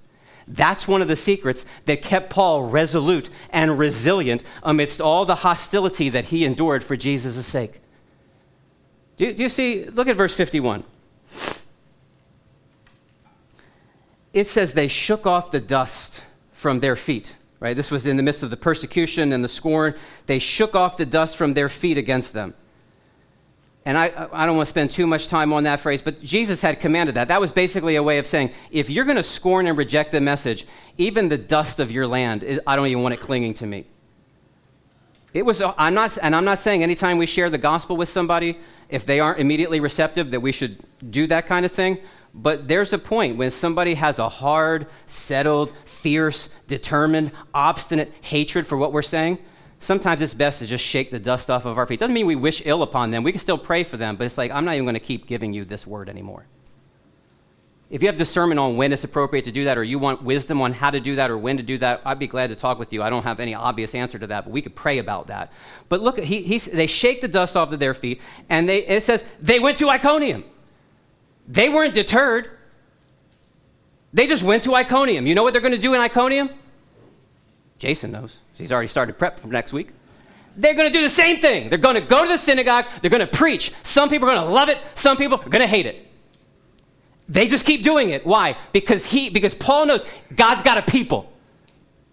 That's 0.47 0.87
one 0.87 1.01
of 1.01 1.09
the 1.09 1.17
secrets 1.17 1.65
that 1.87 2.03
kept 2.03 2.31
Paul 2.31 2.65
resolute 2.65 3.31
and 3.51 3.79
resilient 3.79 4.43
amidst 4.63 5.01
all 5.01 5.25
the 5.25 5.37
hostility 5.37 6.09
that 6.11 6.27
he 6.27 6.45
endured 6.45 6.85
for 6.85 6.97
Jesus' 6.97 7.47
sake. 7.47 7.81
Do 9.17 9.25
you, 9.25 9.33
do 9.33 9.43
you 9.43 9.49
see? 9.49 9.85
Look 9.87 10.09
at 10.09 10.17
verse 10.17 10.35
51. 10.35 10.85
It 14.33 14.47
says, 14.47 14.75
They 14.75 14.89
shook 14.89 15.27
off 15.27 15.51
the 15.51 15.61
dust 15.61 16.23
from 16.53 16.81
their 16.81 16.97
feet 16.97 17.37
right? 17.61 17.77
This 17.77 17.91
was 17.91 18.07
in 18.07 18.17
the 18.17 18.23
midst 18.23 18.43
of 18.43 18.51
the 18.51 18.57
persecution 18.57 19.33
and 19.33 19.45
the 19.45 19.49
scorn. 19.49 19.95
They 20.27 20.39
shook 20.39 20.75
off 20.75 20.97
the 20.97 21.07
dust 21.07 21.37
from 21.37 21.55
their 21.55 21.69
feet 21.69 21.99
against 21.99 22.33
them. 22.33 22.55
And 23.85 23.97
I, 23.97 24.29
I 24.33 24.45
don't 24.45 24.57
want 24.57 24.67
to 24.67 24.71
spend 24.71 24.91
too 24.91 25.07
much 25.07 25.27
time 25.27 25.53
on 25.53 25.65
that 25.65 25.81
phrase, 25.81 26.03
but 26.03 26.23
Jesus 26.23 26.61
had 26.61 26.81
commanded 26.81 27.15
that. 27.15 27.29
That 27.29 27.41
was 27.41 27.51
basically 27.51 27.97
a 27.97 28.03
way 28.03 28.19
of 28.19 28.27
saying, 28.27 28.51
if 28.71 28.91
you're 28.91 29.07
going 29.07 29.17
to 29.17 29.23
scorn 29.23 29.67
and 29.67 29.77
reject 29.77 30.13
the 30.13 30.21
message, 30.21 30.67
even 30.99 31.29
the 31.29 31.39
dust 31.39 31.81
of 31.81 31.91
your 31.91 32.07
land, 32.07 32.61
I 32.67 32.77
don't 32.77 32.89
even 32.89 33.03
want 33.03 33.15
it 33.15 33.21
clinging 33.21 33.55
to 33.55 33.67
me. 33.67 33.87
It 35.33 35.47
was, 35.47 35.63
I'm 35.63 35.95
not, 35.95 36.19
and 36.21 36.35
I'm 36.35 36.45
not 36.45 36.59
saying 36.59 36.83
anytime 36.83 37.17
we 37.17 37.27
share 37.27 37.49
the 37.51 37.59
gospel 37.59 37.97
with 37.97 38.09
somebody, 38.09 38.59
if 38.89 39.07
they 39.07 39.21
aren't 39.21 39.39
immediately 39.39 39.81
receptive, 39.81 40.33
that 40.33 40.41
we 40.41 40.53
should 40.53 40.79
do 41.09 41.27
that 41.29 41.47
kind 41.47 41.65
of 41.65 41.73
thing. 41.73 41.99
But 42.35 42.69
there's 42.69 42.93
a 42.93 42.99
point 42.99 43.37
when 43.37 43.51
somebody 43.51 43.95
has 43.95 44.19
a 44.19 44.29
hard, 44.29 44.89
settled, 45.07 45.73
fierce, 46.03 46.49
determined, 46.67 47.33
obstinate 47.55 48.13
hatred 48.23 48.67
for 48.67 48.77
what 48.77 48.93
we're 48.93 49.03
saying, 49.03 49.39
sometimes 49.81 50.21
it's 50.21 50.35
best 50.35 50.61
to 50.61 50.67
just 50.67 50.85
shake 50.85 51.11
the 51.11 51.19
dust 51.19 51.51
off 51.51 51.65
of 51.65 51.79
our 51.79 51.87
feet. 51.87 52.01
Doesn't 52.01 52.15
mean 52.15 52.27
we 52.27 52.37
wish 52.37 52.63
ill 52.67 52.83
upon 52.83 53.11
them. 53.11 53.23
We 53.23 53.33
can 53.33 53.41
still 53.41 53.59
pray 53.59 53.85
for 53.85 53.97
them, 53.97 54.17
but 54.17 54.25
it's 54.25 54.39
like, 54.39 54.51
I'm 54.51 54.65
not 54.65 54.75
even 54.75 54.85
going 54.85 54.95
to 54.95 55.01
keep 55.01 55.27
giving 55.27 55.53
you 55.53 55.65
this 55.65 55.87
word 55.87 56.09
anymore. 56.09 56.45
If 57.91 58.03
you 58.03 58.09
have 58.09 58.17
discernment 58.17 58.61
on 58.61 58.77
when 58.77 58.93
it's 58.93 59.03
appropriate 59.03 59.47
to 59.47 59.53
do 59.53 59.65
that, 59.65 59.77
or 59.77 59.83
you 59.83 59.99
want 59.99 60.23
wisdom 60.23 60.63
on 60.63 60.73
how 60.73 60.91
to 60.91 61.01
do 61.01 61.17
that 61.17 61.29
or 61.29 61.37
when 61.37 61.57
to 61.57 61.63
do 61.65 61.77
that, 61.79 62.03
I'd 62.05 62.21
be 62.21 62.29
glad 62.29 62.51
to 62.51 62.57
talk 62.57 62.79
with 62.79 62.93
you. 62.93 63.03
I 63.03 63.11
don't 63.11 63.25
have 63.25 63.41
any 63.41 63.53
obvious 63.53 63.97
answer 63.97 64.17
to 64.21 64.29
that, 64.29 64.45
but 64.45 64.53
we 64.53 64.63
could 64.63 64.77
pray 64.77 64.99
about 64.99 65.27
that. 65.27 65.53
But 65.89 66.01
look, 66.01 66.17
he, 66.21 66.59
they 66.59 66.87
shake 66.87 67.21
the 67.21 67.27
dust 67.27 67.57
off 67.57 67.73
of 67.73 67.81
their 67.81 67.95
feet, 67.95 68.21
and 68.49 68.69
they, 68.69 68.87
it 68.87 69.03
says 69.03 69.25
they 69.41 69.59
went 69.59 69.77
to 69.79 69.89
Iconium. 69.89 70.45
They 71.49 71.69
weren't 71.69 71.95
deterred. 71.95 72.51
They 74.13 74.27
just 74.27 74.43
went 74.43 74.65
to 74.65 74.75
Iconium. 74.75 75.27
You 75.27 75.35
know 75.35 75.43
what 75.43 75.53
they're 75.53 75.63
going 75.63 75.73
to 75.73 75.79
do 75.79 75.95
in 75.95 76.01
Iconium? 76.01 76.51
Jason 77.79 78.13
knows. 78.13 78.39
He's 78.55 78.73
already 78.73 78.89
started 78.89 79.19
prep 79.19 79.39
for 79.39 79.47
next 79.47 79.73
week. 79.73 79.91
They're 80.57 80.75
going 80.75 80.93
to 80.93 80.99
do 80.99 81.03
the 81.03 81.09
same 81.09 81.39
thing. 81.39 81.71
They're 81.71 81.79
going 81.79 81.95
to 81.95 82.01
go 82.01 82.23
to 82.23 82.29
the 82.29 82.37
synagogue. 82.37 82.85
They're 83.01 83.11
going 83.11 83.21
to 83.21 83.27
preach. 83.27 83.73
Some 83.85 84.11
people 84.11 84.29
are 84.29 84.35
going 84.35 84.47
to 84.47 84.53
love 84.53 84.69
it. 84.69 84.79
Some 84.95 85.17
people 85.17 85.39
are 85.39 85.49
going 85.49 85.63
to 85.63 85.67
hate 85.67 85.87
it. 85.87 86.07
They 87.29 87.47
just 87.47 87.65
keep 87.65 87.85
doing 87.85 88.11
it. 88.11 88.27
Why? 88.27 88.57
Because 88.73 89.07
he 89.07 89.31
because 89.31 89.55
Paul 89.55 89.87
knows 89.87 90.05
God's 90.35 90.63
got 90.63 90.79
a 90.79 90.83
people. 90.83 91.33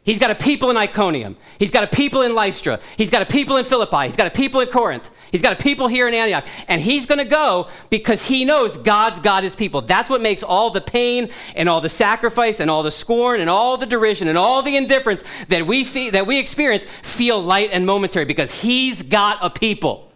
He's 0.07 0.19
got 0.19 0.31
a 0.31 0.35
people 0.35 0.69
in 0.69 0.77
Iconium. 0.77 1.35
He's 1.59 1.69
got 1.69 1.83
a 1.83 1.87
people 1.87 2.21
in 2.21 2.33
Lystra. 2.33 2.79
He's 2.95 3.09
got 3.09 3.21
a 3.21 3.25
people 3.25 3.57
in 3.57 3.65
Philippi. 3.65 4.05
He's 4.05 4.15
got 4.15 4.25
a 4.25 4.29
people 4.29 4.61
in 4.61 4.69
Corinth. 4.69 5.09
He's 5.33 5.41
got 5.41 5.59
a 5.59 5.61
people 5.61 5.89
here 5.89 6.07
in 6.07 6.13
Antioch. 6.13 6.45
And 6.69 6.81
he's 6.81 7.05
going 7.05 7.19
to 7.19 7.29
go 7.29 7.67
because 7.89 8.23
he 8.23 8.45
knows 8.45 8.77
God's 8.77 9.19
got 9.19 9.43
his 9.43 9.53
people. 9.53 9.81
That's 9.81 10.09
what 10.09 10.21
makes 10.21 10.43
all 10.43 10.69
the 10.69 10.79
pain 10.79 11.29
and 11.57 11.67
all 11.67 11.81
the 11.81 11.89
sacrifice 11.89 12.61
and 12.61 12.71
all 12.71 12.83
the 12.83 12.91
scorn 12.91 13.41
and 13.41 13.49
all 13.49 13.75
the 13.75 13.85
derision 13.85 14.29
and 14.29 14.37
all 14.37 14.61
the 14.61 14.77
indifference 14.77 15.25
that 15.49 15.67
we, 15.67 15.83
feel, 15.83 16.13
that 16.13 16.25
we 16.25 16.39
experience 16.39 16.85
feel 17.03 17.43
light 17.43 17.71
and 17.73 17.85
momentary 17.85 18.23
because 18.23 18.61
he's 18.61 19.01
got 19.03 19.39
a 19.41 19.49
people. 19.49 20.06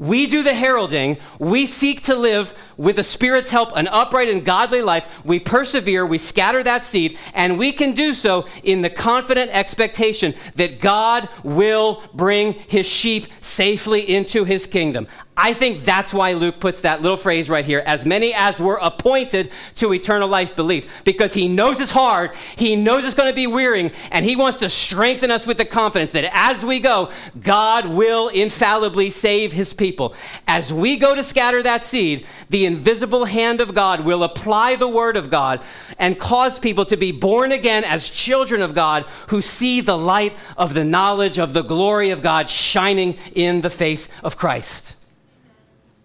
We 0.00 0.26
do 0.26 0.42
the 0.42 0.54
heralding. 0.54 1.18
We 1.38 1.66
seek 1.66 2.00
to 2.04 2.16
live 2.16 2.54
with 2.78 2.96
the 2.96 3.02
Spirit's 3.02 3.50
help 3.50 3.76
an 3.76 3.86
upright 3.86 4.30
and 4.30 4.42
godly 4.42 4.80
life. 4.80 5.06
We 5.26 5.38
persevere, 5.40 6.06
we 6.06 6.16
scatter 6.16 6.62
that 6.62 6.84
seed, 6.84 7.18
and 7.34 7.58
we 7.58 7.70
can 7.70 7.92
do 7.92 8.14
so 8.14 8.46
in 8.62 8.80
the 8.80 8.88
confident 8.88 9.50
expectation 9.54 10.34
that 10.54 10.80
God 10.80 11.28
will 11.44 12.02
bring 12.14 12.54
his 12.54 12.86
sheep 12.86 13.26
safely 13.42 14.00
into 14.00 14.44
his 14.44 14.66
kingdom. 14.66 15.06
I 15.36 15.54
think 15.54 15.86
that's 15.86 16.12
why 16.12 16.34
Luke 16.34 16.60
puts 16.60 16.82
that 16.82 17.00
little 17.00 17.16
phrase 17.16 17.48
right 17.48 17.64
here 17.64 17.82
as 17.86 18.04
many 18.04 18.34
as 18.34 18.60
were 18.60 18.78
appointed 18.82 19.50
to 19.76 19.94
eternal 19.94 20.28
life 20.28 20.54
believe, 20.54 20.86
because 21.04 21.32
he 21.32 21.48
knows 21.48 21.80
it's 21.80 21.92
hard, 21.92 22.32
he 22.56 22.76
knows 22.76 23.06
it's 23.06 23.14
going 23.14 23.30
to 23.30 23.34
be 23.34 23.46
wearying, 23.46 23.90
and 24.10 24.26
he 24.26 24.36
wants 24.36 24.58
to 24.58 24.68
strengthen 24.68 25.30
us 25.30 25.46
with 25.46 25.56
the 25.56 25.64
confidence 25.64 26.12
that 26.12 26.28
as 26.34 26.62
we 26.62 26.78
go, 26.78 27.10
God 27.40 27.86
will 27.86 28.28
infallibly 28.28 29.08
save 29.08 29.52
his 29.52 29.72
people. 29.72 30.14
As 30.46 30.74
we 30.74 30.98
go 30.98 31.14
to 31.14 31.24
scatter 31.24 31.62
that 31.62 31.84
seed, 31.84 32.26
the 32.50 32.66
invisible 32.66 33.24
hand 33.24 33.62
of 33.62 33.74
God 33.74 34.04
will 34.04 34.24
apply 34.24 34.76
the 34.76 34.88
word 34.88 35.16
of 35.16 35.30
God 35.30 35.62
and 35.98 36.18
cause 36.18 36.58
people 36.58 36.84
to 36.84 36.98
be 36.98 37.12
born 37.12 37.50
again 37.50 37.84
as 37.84 38.10
children 38.10 38.60
of 38.60 38.74
God 38.74 39.04
who 39.28 39.40
see 39.40 39.80
the 39.80 39.96
light 39.96 40.36
of 40.58 40.74
the 40.74 40.84
knowledge 40.84 41.38
of 41.38 41.54
the 41.54 41.62
glory 41.62 42.10
of 42.10 42.20
God 42.20 42.50
shining 42.50 43.16
in 43.34 43.62
the 43.62 43.70
face 43.70 44.08
of 44.22 44.36
Christ. 44.36 44.96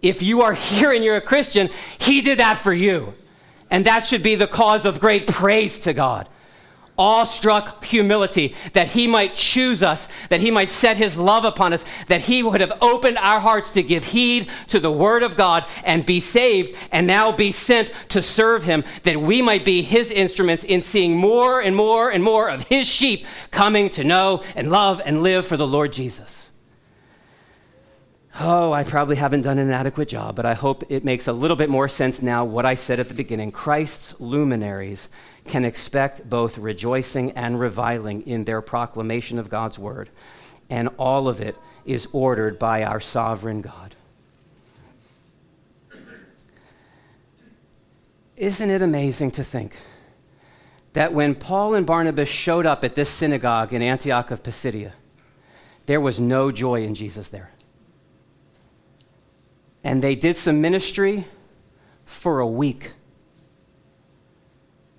If 0.05 0.21
you 0.21 0.43
are 0.43 0.53
here 0.53 0.91
and 0.91 1.03
you're 1.03 1.15
a 1.15 1.21
Christian, 1.21 1.71
He 1.97 2.21
did 2.21 2.37
that 2.37 2.59
for 2.59 2.71
you. 2.71 3.15
And 3.71 3.87
that 3.87 4.05
should 4.05 4.21
be 4.21 4.35
the 4.35 4.45
cause 4.45 4.85
of 4.85 4.99
great 4.99 5.25
praise 5.25 5.79
to 5.79 5.93
God. 5.93 6.29
Awestruck 6.95 7.83
humility 7.83 8.53
that 8.73 8.89
He 8.89 9.07
might 9.07 9.33
choose 9.33 9.81
us, 9.81 10.07
that 10.29 10.41
He 10.41 10.51
might 10.51 10.69
set 10.69 10.95
His 10.95 11.17
love 11.17 11.43
upon 11.43 11.73
us, 11.73 11.83
that 12.05 12.21
He 12.21 12.43
would 12.43 12.61
have 12.61 12.77
opened 12.83 13.17
our 13.17 13.39
hearts 13.39 13.71
to 13.71 13.81
give 13.81 14.05
heed 14.05 14.47
to 14.67 14.79
the 14.79 14.91
Word 14.91 15.23
of 15.23 15.35
God 15.35 15.65
and 15.83 16.05
be 16.05 16.19
saved 16.19 16.77
and 16.91 17.07
now 17.07 17.31
be 17.31 17.51
sent 17.51 17.91
to 18.09 18.21
serve 18.21 18.63
Him, 18.63 18.83
that 19.03 19.19
we 19.19 19.41
might 19.41 19.65
be 19.65 19.81
His 19.81 20.11
instruments 20.11 20.63
in 20.63 20.81
seeing 20.81 21.17
more 21.17 21.59
and 21.61 21.75
more 21.75 22.11
and 22.11 22.23
more 22.23 22.47
of 22.47 22.67
His 22.67 22.87
sheep 22.87 23.25
coming 23.49 23.89
to 23.89 24.03
know 24.03 24.43
and 24.55 24.69
love 24.69 25.01
and 25.03 25.23
live 25.23 25.47
for 25.47 25.57
the 25.57 25.67
Lord 25.67 25.91
Jesus. 25.91 26.44
Oh, 28.37 28.73
I 28.73 28.83
probably 28.83 29.15
haven't 29.15 29.43
done 29.43 29.59
an 29.59 29.71
adequate 29.71 30.09
job, 30.09 30.35
but 30.35 30.45
I 30.45 30.55
hope 30.55 30.83
it 30.89 31.05
makes 31.05 31.27
a 31.27 31.33
little 31.33 31.55
bit 31.55 31.69
more 31.69 31.87
sense 31.87 32.21
now 32.21 32.43
what 32.43 32.65
I 32.65 32.75
said 32.75 32.99
at 32.99 33.07
the 33.07 33.13
beginning. 33.13 33.53
Christ's 33.53 34.19
luminaries 34.19 35.07
can 35.45 35.63
expect 35.63 36.29
both 36.29 36.57
rejoicing 36.57 37.31
and 37.31 37.57
reviling 37.57 38.23
in 38.23 38.43
their 38.43 38.61
proclamation 38.61 39.39
of 39.39 39.49
God's 39.49 39.79
word, 39.79 40.09
and 40.69 40.89
all 40.97 41.29
of 41.29 41.39
it 41.39 41.55
is 41.85 42.09
ordered 42.11 42.59
by 42.59 42.83
our 42.83 42.99
sovereign 42.99 43.61
God. 43.61 43.95
Isn't 48.35 48.69
it 48.69 48.81
amazing 48.81 49.31
to 49.31 49.45
think 49.45 49.77
that 50.91 51.13
when 51.13 51.35
Paul 51.35 51.73
and 51.73 51.85
Barnabas 51.85 52.27
showed 52.27 52.65
up 52.65 52.83
at 52.83 52.95
this 52.95 53.09
synagogue 53.09 53.71
in 53.71 53.81
Antioch 53.81 54.29
of 54.29 54.43
Pisidia, 54.43 54.91
there 55.85 56.01
was 56.01 56.19
no 56.19 56.51
joy 56.51 56.83
in 56.83 56.95
Jesus 56.95 57.29
there? 57.29 57.51
And 59.85 60.01
they 60.01 60.15
did 60.15 60.35
some 60.35 60.61
ministry 60.61 61.25
for 62.05 62.39
a 62.39 62.47
week. 62.47 62.91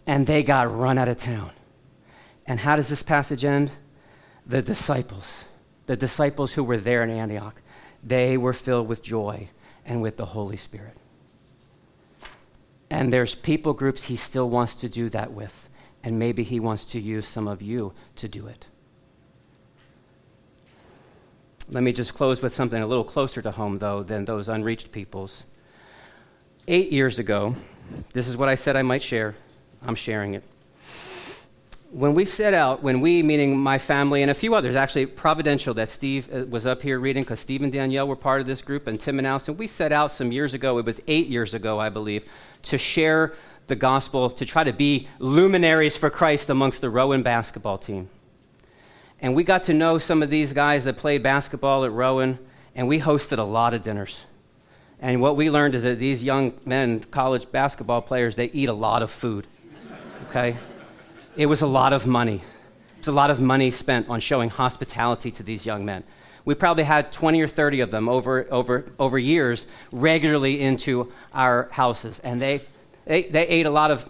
And 0.06 0.28
they 0.28 0.44
got 0.44 0.72
run 0.72 0.96
out 0.96 1.08
of 1.08 1.16
town. 1.16 1.50
And 2.46 2.60
how 2.60 2.76
does 2.76 2.88
this 2.88 3.02
passage 3.02 3.44
end? 3.44 3.72
The 4.46 4.62
disciples, 4.62 5.44
the 5.86 5.96
disciples 5.96 6.52
who 6.52 6.62
were 6.62 6.76
there 6.76 7.02
in 7.02 7.10
Antioch, 7.10 7.60
they 8.00 8.36
were 8.36 8.52
filled 8.52 8.86
with 8.86 9.02
joy 9.02 9.48
and 9.84 10.00
with 10.02 10.16
the 10.16 10.26
Holy 10.26 10.56
Spirit. 10.56 10.96
And 12.88 13.12
there's 13.12 13.34
people 13.34 13.74
groups 13.74 14.04
he 14.04 14.14
still 14.14 14.48
wants 14.48 14.76
to 14.76 14.88
do 14.88 15.08
that 15.08 15.32
with. 15.32 15.68
And 16.04 16.16
maybe 16.16 16.44
he 16.44 16.60
wants 16.60 16.84
to 16.84 17.00
use 17.00 17.26
some 17.26 17.48
of 17.48 17.60
you 17.60 17.92
to 18.14 18.28
do 18.28 18.46
it. 18.46 18.68
Let 21.68 21.82
me 21.82 21.92
just 21.92 22.14
close 22.14 22.42
with 22.42 22.54
something 22.54 22.80
a 22.80 22.86
little 22.86 23.04
closer 23.04 23.42
to 23.42 23.50
home, 23.50 23.78
though, 23.78 24.04
than 24.04 24.24
those 24.24 24.48
unreached 24.48 24.92
peoples. 24.92 25.44
Eight 26.68 26.92
years 26.92 27.18
ago, 27.18 27.56
this 28.12 28.28
is 28.28 28.36
what 28.36 28.48
I 28.48 28.54
said 28.54 28.76
I 28.76 28.82
might 28.82 29.02
share. 29.02 29.34
I'm 29.84 29.96
sharing 29.96 30.34
it. 30.34 30.44
When 31.90 32.14
we 32.14 32.24
set 32.24 32.54
out, 32.54 32.84
when 32.84 33.00
we, 33.00 33.22
meaning 33.22 33.58
my 33.58 33.78
family 33.78 34.22
and 34.22 34.30
a 34.30 34.34
few 34.34 34.54
others, 34.54 34.76
actually 34.76 35.06
providential 35.06 35.74
that 35.74 35.88
Steve 35.88 36.32
uh, 36.32 36.44
was 36.46 36.66
up 36.66 36.82
here 36.82 37.00
reading, 37.00 37.24
because 37.24 37.40
Steve 37.40 37.62
and 37.62 37.72
Danielle 37.72 38.06
were 38.06 38.16
part 38.16 38.40
of 38.40 38.46
this 38.46 38.62
group, 38.62 38.86
and 38.86 39.00
Tim 39.00 39.18
and 39.18 39.26
Allison, 39.26 39.56
we 39.56 39.66
set 39.66 39.90
out 39.90 40.12
some 40.12 40.30
years 40.30 40.54
ago, 40.54 40.78
it 40.78 40.84
was 40.84 41.00
eight 41.08 41.26
years 41.26 41.52
ago, 41.52 41.80
I 41.80 41.88
believe, 41.88 42.24
to 42.62 42.78
share 42.78 43.32
the 43.66 43.76
gospel, 43.76 44.30
to 44.30 44.44
try 44.44 44.62
to 44.62 44.72
be 44.72 45.08
luminaries 45.18 45.96
for 45.96 46.10
Christ 46.10 46.48
amongst 46.48 46.80
the 46.80 46.90
Rowan 46.90 47.22
basketball 47.22 47.78
team. 47.78 48.08
And 49.20 49.34
we 49.34 49.44
got 49.44 49.64
to 49.64 49.74
know 49.74 49.98
some 49.98 50.22
of 50.22 50.30
these 50.30 50.52
guys 50.52 50.84
that 50.84 50.96
played 50.96 51.22
basketball 51.22 51.84
at 51.84 51.92
Rowan, 51.92 52.38
and 52.74 52.86
we 52.86 53.00
hosted 53.00 53.38
a 53.38 53.42
lot 53.42 53.72
of 53.72 53.82
dinners. 53.82 54.24
And 55.00 55.20
what 55.20 55.36
we 55.36 55.50
learned 55.50 55.74
is 55.74 55.82
that 55.82 55.98
these 55.98 56.22
young 56.22 56.54
men, 56.64 57.00
college 57.00 57.50
basketball 57.50 58.02
players, 58.02 58.36
they 58.36 58.46
eat 58.46 58.68
a 58.68 58.74
lot 58.74 59.02
of 59.02 59.10
food. 59.10 59.46
Okay? 60.28 60.56
It 61.36 61.46
was 61.46 61.62
a 61.62 61.66
lot 61.66 61.92
of 61.92 62.06
money. 62.06 62.36
It 62.36 62.98
was 62.98 63.08
a 63.08 63.12
lot 63.12 63.30
of 63.30 63.40
money 63.40 63.70
spent 63.70 64.08
on 64.08 64.20
showing 64.20 64.50
hospitality 64.50 65.30
to 65.32 65.42
these 65.42 65.66
young 65.66 65.84
men. 65.84 66.02
We 66.44 66.54
probably 66.54 66.84
had 66.84 67.10
20 67.12 67.40
or 67.40 67.48
30 67.48 67.80
of 67.80 67.90
them 67.90 68.08
over, 68.08 68.46
over, 68.50 68.86
over 68.98 69.18
years 69.18 69.66
regularly 69.92 70.60
into 70.60 71.12
our 71.34 71.68
houses. 71.72 72.20
And 72.20 72.40
they, 72.40 72.62
they, 73.04 73.24
they 73.24 73.46
ate 73.48 73.66
a 73.66 73.70
lot 73.70 73.90
of 73.90 74.08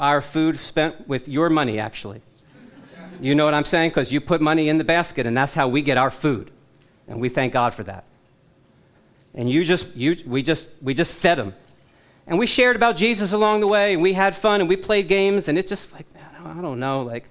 our 0.00 0.20
food 0.20 0.58
spent 0.58 1.08
with 1.08 1.28
your 1.28 1.48
money, 1.48 1.78
actually. 1.78 2.20
You 3.20 3.34
know 3.34 3.44
what 3.44 3.54
I'm 3.54 3.64
saying? 3.64 3.90
Because 3.90 4.12
you 4.12 4.20
put 4.20 4.40
money 4.40 4.68
in 4.68 4.78
the 4.78 4.84
basket, 4.84 5.26
and 5.26 5.36
that's 5.36 5.54
how 5.54 5.68
we 5.68 5.82
get 5.82 5.98
our 5.98 6.10
food. 6.10 6.50
And 7.08 7.20
we 7.20 7.28
thank 7.28 7.52
God 7.52 7.74
for 7.74 7.82
that. 7.84 8.04
And 9.34 9.50
you 9.50 9.64
just, 9.64 9.94
you, 9.96 10.16
we, 10.26 10.42
just, 10.42 10.68
we 10.80 10.94
just 10.94 11.14
fed 11.14 11.38
them. 11.38 11.54
And 12.26 12.38
we 12.38 12.46
shared 12.46 12.76
about 12.76 12.96
Jesus 12.96 13.32
along 13.32 13.60
the 13.60 13.66
way, 13.66 13.94
and 13.94 14.02
we 14.02 14.12
had 14.12 14.36
fun, 14.36 14.60
and 14.60 14.68
we 14.68 14.76
played 14.76 15.08
games, 15.08 15.48
and 15.48 15.58
it 15.58 15.66
just 15.66 15.92
like, 15.92 16.06
I 16.44 16.60
don't 16.60 16.78
know, 16.78 17.02
like, 17.02 17.28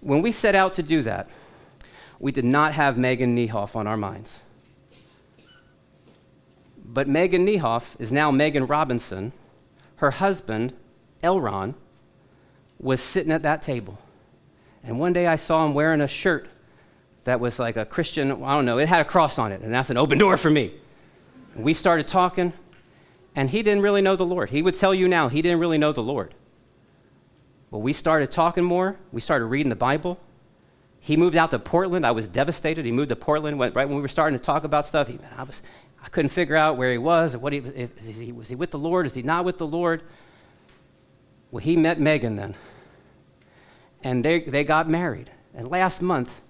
when 0.00 0.22
we 0.22 0.32
set 0.32 0.54
out 0.54 0.74
to 0.74 0.82
do 0.82 1.02
that, 1.02 1.28
we 2.18 2.32
did 2.32 2.44
not 2.44 2.72
have 2.74 2.96
Megan 2.96 3.36
Niehoff 3.36 3.76
on 3.76 3.86
our 3.86 3.96
minds. 3.96 4.40
But 6.84 7.08
Megan 7.08 7.46
Niehoff 7.46 7.94
is 7.98 8.10
now 8.10 8.30
Megan 8.30 8.66
Robinson. 8.66 9.32
Her 9.96 10.12
husband, 10.12 10.72
Elron, 11.22 11.74
was 12.78 13.00
sitting 13.02 13.32
at 13.32 13.42
that 13.42 13.60
table. 13.62 13.98
And 14.86 15.00
one 15.00 15.12
day 15.12 15.26
I 15.26 15.36
saw 15.36 15.66
him 15.66 15.74
wearing 15.74 16.00
a 16.00 16.08
shirt 16.08 16.48
that 17.24 17.40
was 17.40 17.58
like 17.58 17.76
a 17.76 17.84
Christian, 17.84 18.30
I 18.30 18.54
don't 18.54 18.64
know, 18.64 18.78
it 18.78 18.88
had 18.88 19.00
a 19.00 19.04
cross 19.04 19.36
on 19.36 19.50
it, 19.50 19.60
and 19.60 19.74
that's 19.74 19.90
an 19.90 19.96
open 19.96 20.16
door 20.24 20.36
for 20.36 20.48
me. 20.48 20.72
And 21.54 21.64
we 21.64 21.74
started 21.74 22.06
talking, 22.06 22.52
and 23.34 23.50
he 23.50 23.62
didn't 23.64 23.82
really 23.82 24.00
know 24.00 24.14
the 24.14 24.24
Lord. 24.24 24.50
He 24.50 24.62
would 24.62 24.76
tell 24.76 24.94
you 24.94 25.08
now, 25.08 25.28
he 25.28 25.42
didn't 25.42 25.58
really 25.58 25.76
know 25.76 25.92
the 25.92 26.04
Lord. 26.04 26.34
But 27.72 27.78
we 27.78 27.92
started 27.92 28.30
talking 28.30 28.62
more, 28.62 28.96
we 29.10 29.20
started 29.20 29.46
reading 29.46 29.70
the 29.70 29.76
Bible. 29.76 30.20
He 31.00 31.16
moved 31.16 31.36
out 31.36 31.50
to 31.52 31.58
Portland. 31.60 32.04
I 32.04 32.10
was 32.10 32.26
devastated. 32.26 32.84
He 32.84 32.90
moved 32.90 33.10
to 33.10 33.16
Portland 33.16 33.60
right 33.60 33.74
when 33.74 33.94
we 33.94 34.00
were 34.00 34.08
starting 34.08 34.36
to 34.36 34.44
talk 34.44 34.64
about 34.64 34.88
stuff. 34.88 35.06
He, 35.06 35.18
I, 35.36 35.44
was, 35.44 35.62
I 36.02 36.08
couldn't 36.08 36.30
figure 36.30 36.56
out 36.56 36.76
where 36.76 36.90
he 36.90 36.98
was. 36.98 37.36
What 37.36 37.52
he, 37.52 37.58
is 37.58 38.18
he, 38.18 38.32
was 38.32 38.48
he 38.48 38.56
with 38.56 38.72
the 38.72 38.78
Lord? 38.78 39.06
Is 39.06 39.14
he 39.14 39.22
not 39.22 39.44
with 39.44 39.58
the 39.58 39.68
Lord? 39.68 40.02
Well, 41.52 41.60
he 41.60 41.76
met 41.76 42.00
Megan 42.00 42.34
then 42.34 42.56
and 44.06 44.24
they, 44.24 44.38
they 44.38 44.62
got 44.62 44.88
married. 44.88 45.32
And 45.52 45.68
last 45.68 46.00
month, 46.00 46.40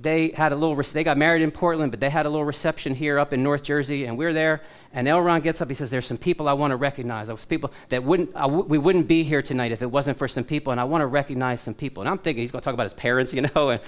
they 0.00 0.28
had 0.28 0.52
a 0.52 0.56
little, 0.56 0.76
they 0.76 1.02
got 1.02 1.18
married 1.18 1.42
in 1.42 1.50
Portland, 1.50 1.90
but 1.90 1.98
they 1.98 2.10
had 2.10 2.26
a 2.26 2.28
little 2.28 2.44
reception 2.44 2.94
here 2.94 3.18
up 3.18 3.32
in 3.32 3.42
North 3.42 3.64
Jersey, 3.64 4.04
and 4.04 4.16
we're 4.16 4.32
there. 4.32 4.62
And 4.92 5.08
Elron 5.08 5.42
gets 5.42 5.60
up, 5.60 5.68
he 5.68 5.74
says, 5.74 5.90
There's 5.90 6.06
some 6.06 6.16
people 6.16 6.48
I 6.48 6.52
want 6.52 6.70
to 6.70 6.76
recognize. 6.76 7.26
Those 7.26 7.44
people 7.44 7.72
that 7.88 8.04
wouldn't, 8.04 8.30
we 8.68 8.78
wouldn't 8.78 9.08
be 9.08 9.24
here 9.24 9.42
tonight 9.42 9.72
if 9.72 9.82
it 9.82 9.90
wasn't 9.90 10.16
for 10.16 10.28
some 10.28 10.44
people, 10.44 10.70
and 10.70 10.80
I 10.80 10.84
want 10.84 11.02
to 11.02 11.06
recognize 11.06 11.60
some 11.60 11.74
people. 11.74 12.02
And 12.02 12.08
I'm 12.08 12.18
thinking 12.18 12.42
he's 12.42 12.52
going 12.52 12.60
to 12.60 12.64
talk 12.64 12.74
about 12.74 12.84
his 12.84 12.94
parents, 12.94 13.34
you 13.34 13.42
know. 13.42 13.70
And 13.70 13.80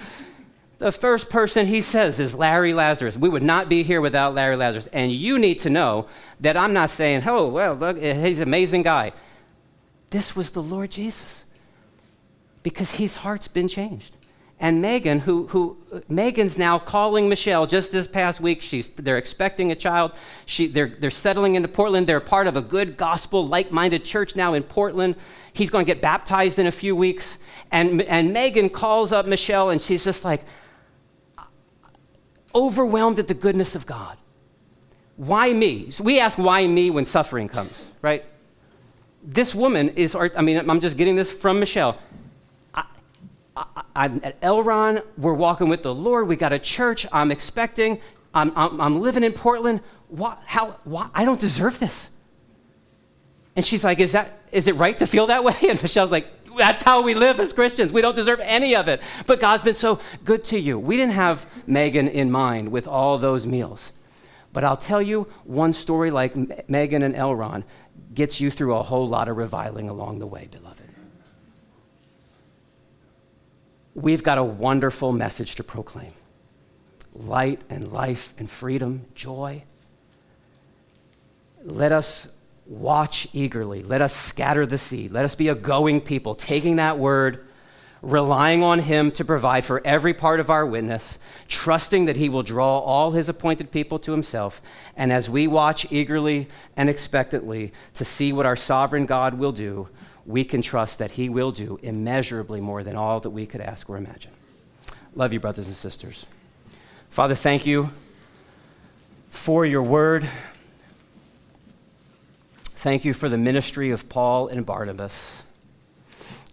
the 0.79 0.91
first 0.91 1.31
person 1.31 1.67
he 1.67 1.83
says 1.83 2.19
is 2.19 2.35
Larry 2.35 2.73
Lazarus. 2.75 3.17
We 3.17 3.29
would 3.29 3.45
not 3.45 3.69
be 3.69 3.85
here 3.85 4.01
without 4.01 4.35
Larry 4.35 4.57
Lazarus. 4.57 4.89
And 4.93 5.13
you 5.13 5.39
need 5.39 5.61
to 5.61 5.71
know 5.71 6.09
that 6.41 6.57
I'm 6.57 6.73
not 6.73 6.91
saying, 6.91 7.23
Oh, 7.27 7.47
well, 7.47 7.75
look, 7.75 7.97
he's 7.97 8.39
an 8.39 8.49
amazing 8.49 8.83
guy. 8.83 9.13
This 10.11 10.35
was 10.35 10.51
the 10.51 10.63
Lord 10.63 10.91
Jesus 10.91 11.45
because 12.71 12.91
his 12.93 13.17
heart's 13.17 13.49
been 13.49 13.69
changed. 13.69 14.17
And 14.61 14.83
Megan, 14.83 15.21
who, 15.21 15.47
who 15.49 15.77
Megan's 16.09 16.59
now 16.59 16.81
calling 16.81 17.29
Michelle 17.29 17.67
just 17.67 17.93
this 17.93 18.09
past 18.09 18.41
week. 18.41 18.61
She's, 18.61 18.89
they're 18.89 19.17
expecting 19.17 19.71
a 19.71 19.77
child. 19.77 20.13
She, 20.47 20.67
they're, 20.67 20.89
they're 20.89 21.11
settling 21.11 21.55
into 21.55 21.69
Portland. 21.69 22.09
They're 22.09 22.19
part 22.19 22.49
of 22.49 22.57
a 22.57 22.61
good 22.61 22.97
gospel, 22.97 23.47
like 23.47 23.71
minded 23.71 24.05
church 24.05 24.35
now 24.35 24.55
in 24.55 24.65
Portland. 24.65 25.15
He's 25.53 25.71
going 25.71 25.87
to 25.87 25.93
get 25.93 26.03
baptized 26.03 26.59
in 26.59 26.67
a 26.67 26.73
few 26.73 26.97
weeks. 26.97 27.39
And, 27.71 28.03
and 28.03 28.33
Megan 28.33 28.69
calls 28.69 29.13
up 29.13 29.27
Michelle, 29.27 29.71
and 29.71 29.81
she's 29.81 30.03
just 30.03 30.25
like 30.25 30.45
overwhelmed 32.53 33.21
at 33.21 33.29
the 33.29 33.35
goodness 33.35 33.77
of 33.77 33.87
God. 33.87 34.17
Why 35.17 35.53
me? 35.53 35.91
So 35.91 36.03
we 36.03 36.19
ask 36.19 36.37
why 36.37 36.67
me 36.67 36.91
when 36.91 37.05
suffering 37.05 37.49
comes, 37.49 37.93
right? 38.03 38.25
This 39.23 39.55
woman 39.55 39.91
is, 39.91 40.17
I 40.17 40.41
mean, 40.41 40.69
I'm 40.69 40.81
just 40.81 40.97
getting 40.97 41.15
this 41.15 41.33
from 41.33 41.61
Michelle. 41.61 41.99
I, 43.95 44.07
am 44.07 44.21
at 44.23 44.41
Elron. 44.41 45.03
We're 45.17 45.35
walking 45.35 45.69
with 45.69 45.83
the 45.83 45.95
Lord. 45.95 46.29
We 46.29 46.37
got 46.37 46.53
a 46.53 46.59
church. 46.59 47.07
I'm 47.13 47.31
expecting. 47.31 48.01
I'm, 48.35 48.53
I'm, 48.57 48.81
I'm 48.81 49.01
living 49.01 49.25
in 49.25 49.33
Portland. 49.33 49.81
Why, 50.09 50.37
how, 50.45 50.77
why? 50.85 51.09
I 51.15 51.25
don't 51.25 51.41
deserve 51.41 51.79
this. 51.79 52.11
And 53.57 53.65
she's 53.65 53.83
like, 53.83 53.99
is, 53.99 54.13
that, 54.13 54.39
is 54.53 54.69
it 54.69 54.77
right 54.77 54.97
to 54.99 55.07
feel 55.07 55.27
that 55.27 55.43
way? 55.43 55.55
And 55.69 55.81
Michelle's 55.83 56.11
like, 56.11 56.29
that's 56.57 56.83
how 56.83 57.03
we 57.03 57.15
live 57.15 57.41
as 57.41 57.53
Christians. 57.53 57.93
We 57.93 58.01
don't 58.01 58.17
deserve 58.17 58.41
any 58.41 58.75
of 58.75 58.89
it. 58.89 59.03
But 59.27 59.41
God's 59.41 59.63
been 59.63 59.75
so 59.75 60.01
good 60.25 60.45
to 60.45 60.59
you. 60.59 60.79
We 60.79 60.97
didn't 60.97 61.15
have 61.15 61.47
Megan 61.67 62.09
in 62.09 62.31
mind 62.31 62.71
with 62.71 62.87
all 62.87 63.19
those 63.19 63.47
meals. 63.47 63.93
But 64.53 64.65
I'll 64.65 64.77
tell 64.77 65.03
you, 65.03 65.29
one 65.45 65.73
story 65.73 66.11
like 66.11 66.69
Megan 66.69 67.03
and 67.03 67.15
Elron 67.15 67.65
gets 68.15 68.41
you 68.41 68.51
through 68.51 68.75
a 68.75 68.83
whole 68.83 69.07
lot 69.07 69.29
of 69.29 69.37
reviling 69.37 69.89
along 69.89 70.19
the 70.19 70.27
way, 70.27 70.49
beloved. 70.51 70.78
We've 73.99 74.23
got 74.23 74.39
a 74.39 74.45
wonderful 74.45 75.11
message 75.11 75.57
to 75.57 75.65
proclaim 75.65 76.13
light 77.13 77.63
and 77.69 77.91
life 77.91 78.33
and 78.39 78.49
freedom, 78.49 79.07
joy. 79.17 79.65
Let 81.65 81.91
us 81.91 82.29
watch 82.65 83.27
eagerly. 83.33 83.83
Let 83.83 84.01
us 84.01 84.15
scatter 84.15 84.67
the 84.67 84.79
seed. 84.79 85.11
Let 85.11 85.25
us 85.25 85.35
be 85.35 85.49
a 85.49 85.57
going 85.57 86.01
people, 86.01 86.37
taking 86.37 86.77
that 86.77 86.97
word 86.97 87.45
relying 88.01 88.63
on 88.63 88.79
Him 88.79 89.11
to 89.11 89.25
provide 89.25 89.65
for 89.65 89.85
every 89.85 90.15
part 90.15 90.39
of 90.39 90.49
our 90.49 90.65
witness, 90.65 91.19
trusting 91.49 92.05
that 92.05 92.17
He 92.17 92.29
will 92.29 92.45
draw 92.45 92.79
all 92.79 93.11
His 93.11 93.29
appointed 93.29 93.73
people 93.73 93.99
to 93.99 94.13
Himself. 94.13 94.63
And 94.97 95.13
as 95.13 95.29
we 95.29 95.49
watch 95.49 95.91
eagerly 95.91 96.47
and 96.77 96.89
expectantly 96.89 97.73
to 97.95 98.05
see 98.05 98.33
what 98.33 98.47
our 98.47 98.55
sovereign 98.55 99.07
God 99.07 99.35
will 99.35 99.51
do, 99.51 99.89
we 100.29 100.45
can 100.45 100.63
trust 100.63 101.01
that 101.01 101.13
He 101.13 101.29
will 101.29 101.51
do 101.51 101.81
immeasurably 101.83 102.61
more 102.61 102.85
than 102.85 102.95
all 102.95 103.19
that 103.19 103.31
we 103.31 103.47
could 103.47 103.61
ask 103.61 103.91
or 103.91 103.97
imagine. 103.97 104.31
Love 105.17 105.33
you, 105.33 105.41
brothers 105.41 105.67
and 105.67 105.75
sisters. 105.75 106.27
Father, 107.11 107.35
thank 107.35 107.67
you 107.67 107.91
for 109.31 109.67
your 109.67 109.83
word. 109.83 110.29
Thank 112.63 113.05
you 113.05 113.13
for 113.13 113.29
the 113.29 113.37
ministry 113.37 113.91
of 113.91 114.09
Paul 114.09 114.47
and 114.47 114.65
Barnabas 114.65 115.43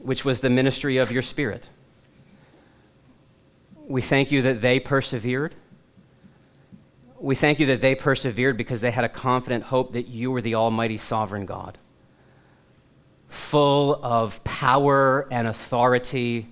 which 0.05 0.23
was 0.23 0.39
the 0.39 0.49
ministry 0.49 0.97
of 0.97 1.11
your 1.11 1.23
Spirit. 1.23 1.67
We 3.87 4.01
thank 4.01 4.31
you 4.31 4.43
that 4.43 4.61
they 4.61 4.79
persevered. 4.79 5.55
We 7.19 7.33
thank 7.33 7.59
you 7.59 7.65
that 7.67 7.81
they 7.81 7.95
persevered 7.95 8.55
because 8.55 8.81
they 8.81 8.91
had 8.91 9.03
a 9.03 9.09
confident 9.09 9.65
hope 9.65 9.93
that 9.93 10.07
you 10.07 10.29
were 10.29 10.41
the 10.41 10.53
Almighty 10.53 10.97
Sovereign 10.97 11.47
God, 11.47 11.79
full 13.35 13.99
of 14.03 14.43
power 14.43 15.27
and 15.29 15.47
authority, 15.47 16.47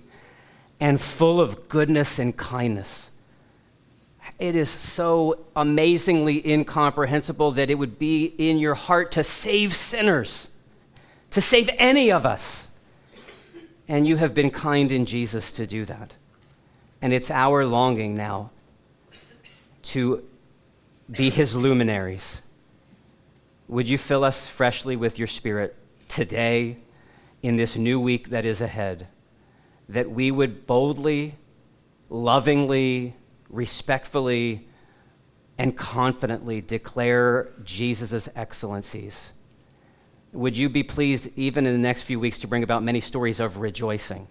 and 0.78 1.00
full 1.00 1.40
of 1.40 1.68
goodness 1.68 2.18
and 2.18 2.36
kindness. 2.36 3.10
It 4.38 4.54
is 4.54 4.68
so 4.68 5.44
amazingly 5.56 6.46
incomprehensible 6.46 7.52
that 7.52 7.70
it 7.70 7.76
would 7.76 7.98
be 7.98 8.26
in 8.36 8.58
your 8.58 8.74
heart 8.74 9.12
to 9.12 9.24
save 9.24 9.74
sinners, 9.74 10.50
to 11.30 11.40
save 11.40 11.70
any 11.78 12.12
of 12.12 12.26
us. 12.26 12.68
And 13.88 14.06
you 14.06 14.16
have 14.16 14.34
been 14.34 14.50
kind 14.50 14.90
in 14.90 15.06
Jesus 15.06 15.52
to 15.52 15.66
do 15.66 15.84
that. 15.84 16.14
And 17.00 17.12
it's 17.12 17.30
our 17.30 17.64
longing 17.64 18.16
now 18.16 18.50
to 19.84 20.24
be 21.10 21.30
his 21.30 21.54
luminaries. 21.54 22.40
Would 23.68 23.88
you 23.88 23.98
fill 23.98 24.24
us 24.24 24.48
freshly 24.48 24.96
with 24.96 25.18
your 25.18 25.28
spirit 25.28 25.76
today, 26.14 26.78
in 27.42 27.56
this 27.56 27.76
new 27.76 28.00
week 28.00 28.30
that 28.30 28.44
is 28.44 28.60
ahead, 28.60 29.08
that 29.88 30.10
we 30.10 30.30
would 30.30 30.66
boldly, 30.66 31.34
lovingly, 32.08 33.14
respectfully, 33.50 34.66
and 35.58 35.76
confidently 35.76 36.60
declare 36.60 37.48
Jesus' 37.64 38.28
excellencies 38.34 39.32
would 40.34 40.56
you 40.56 40.68
be 40.68 40.82
pleased, 40.82 41.28
even 41.36 41.64
in 41.66 41.72
the 41.72 41.78
next 41.78 42.02
few 42.02 42.18
weeks, 42.18 42.40
to 42.40 42.48
bring 42.48 42.64
about 42.64 42.82
many 42.82 43.00
stories 43.00 43.40
of 43.40 43.58
rejoicing? 43.58 44.26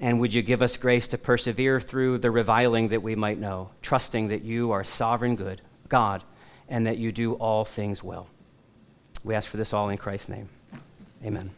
And 0.00 0.18
would 0.18 0.34
you 0.34 0.42
give 0.42 0.62
us 0.62 0.76
grace 0.76 1.06
to 1.08 1.18
persevere 1.18 1.78
through 1.78 2.18
the 2.18 2.30
reviling 2.30 2.88
that 2.88 3.02
we 3.02 3.14
might 3.14 3.38
know, 3.38 3.70
trusting 3.82 4.28
that 4.28 4.42
you 4.42 4.72
are 4.72 4.82
sovereign 4.82 5.36
good, 5.36 5.60
God, 5.88 6.24
and 6.68 6.86
that 6.86 6.98
you 6.98 7.12
do 7.12 7.34
all 7.34 7.64
things 7.64 8.02
well? 8.02 8.28
We 9.24 9.34
ask 9.34 9.50
for 9.50 9.56
this 9.56 9.72
all 9.72 9.88
in 9.88 9.96
Christ's 9.96 10.28
name. 10.28 10.48
Amen. 11.24 11.50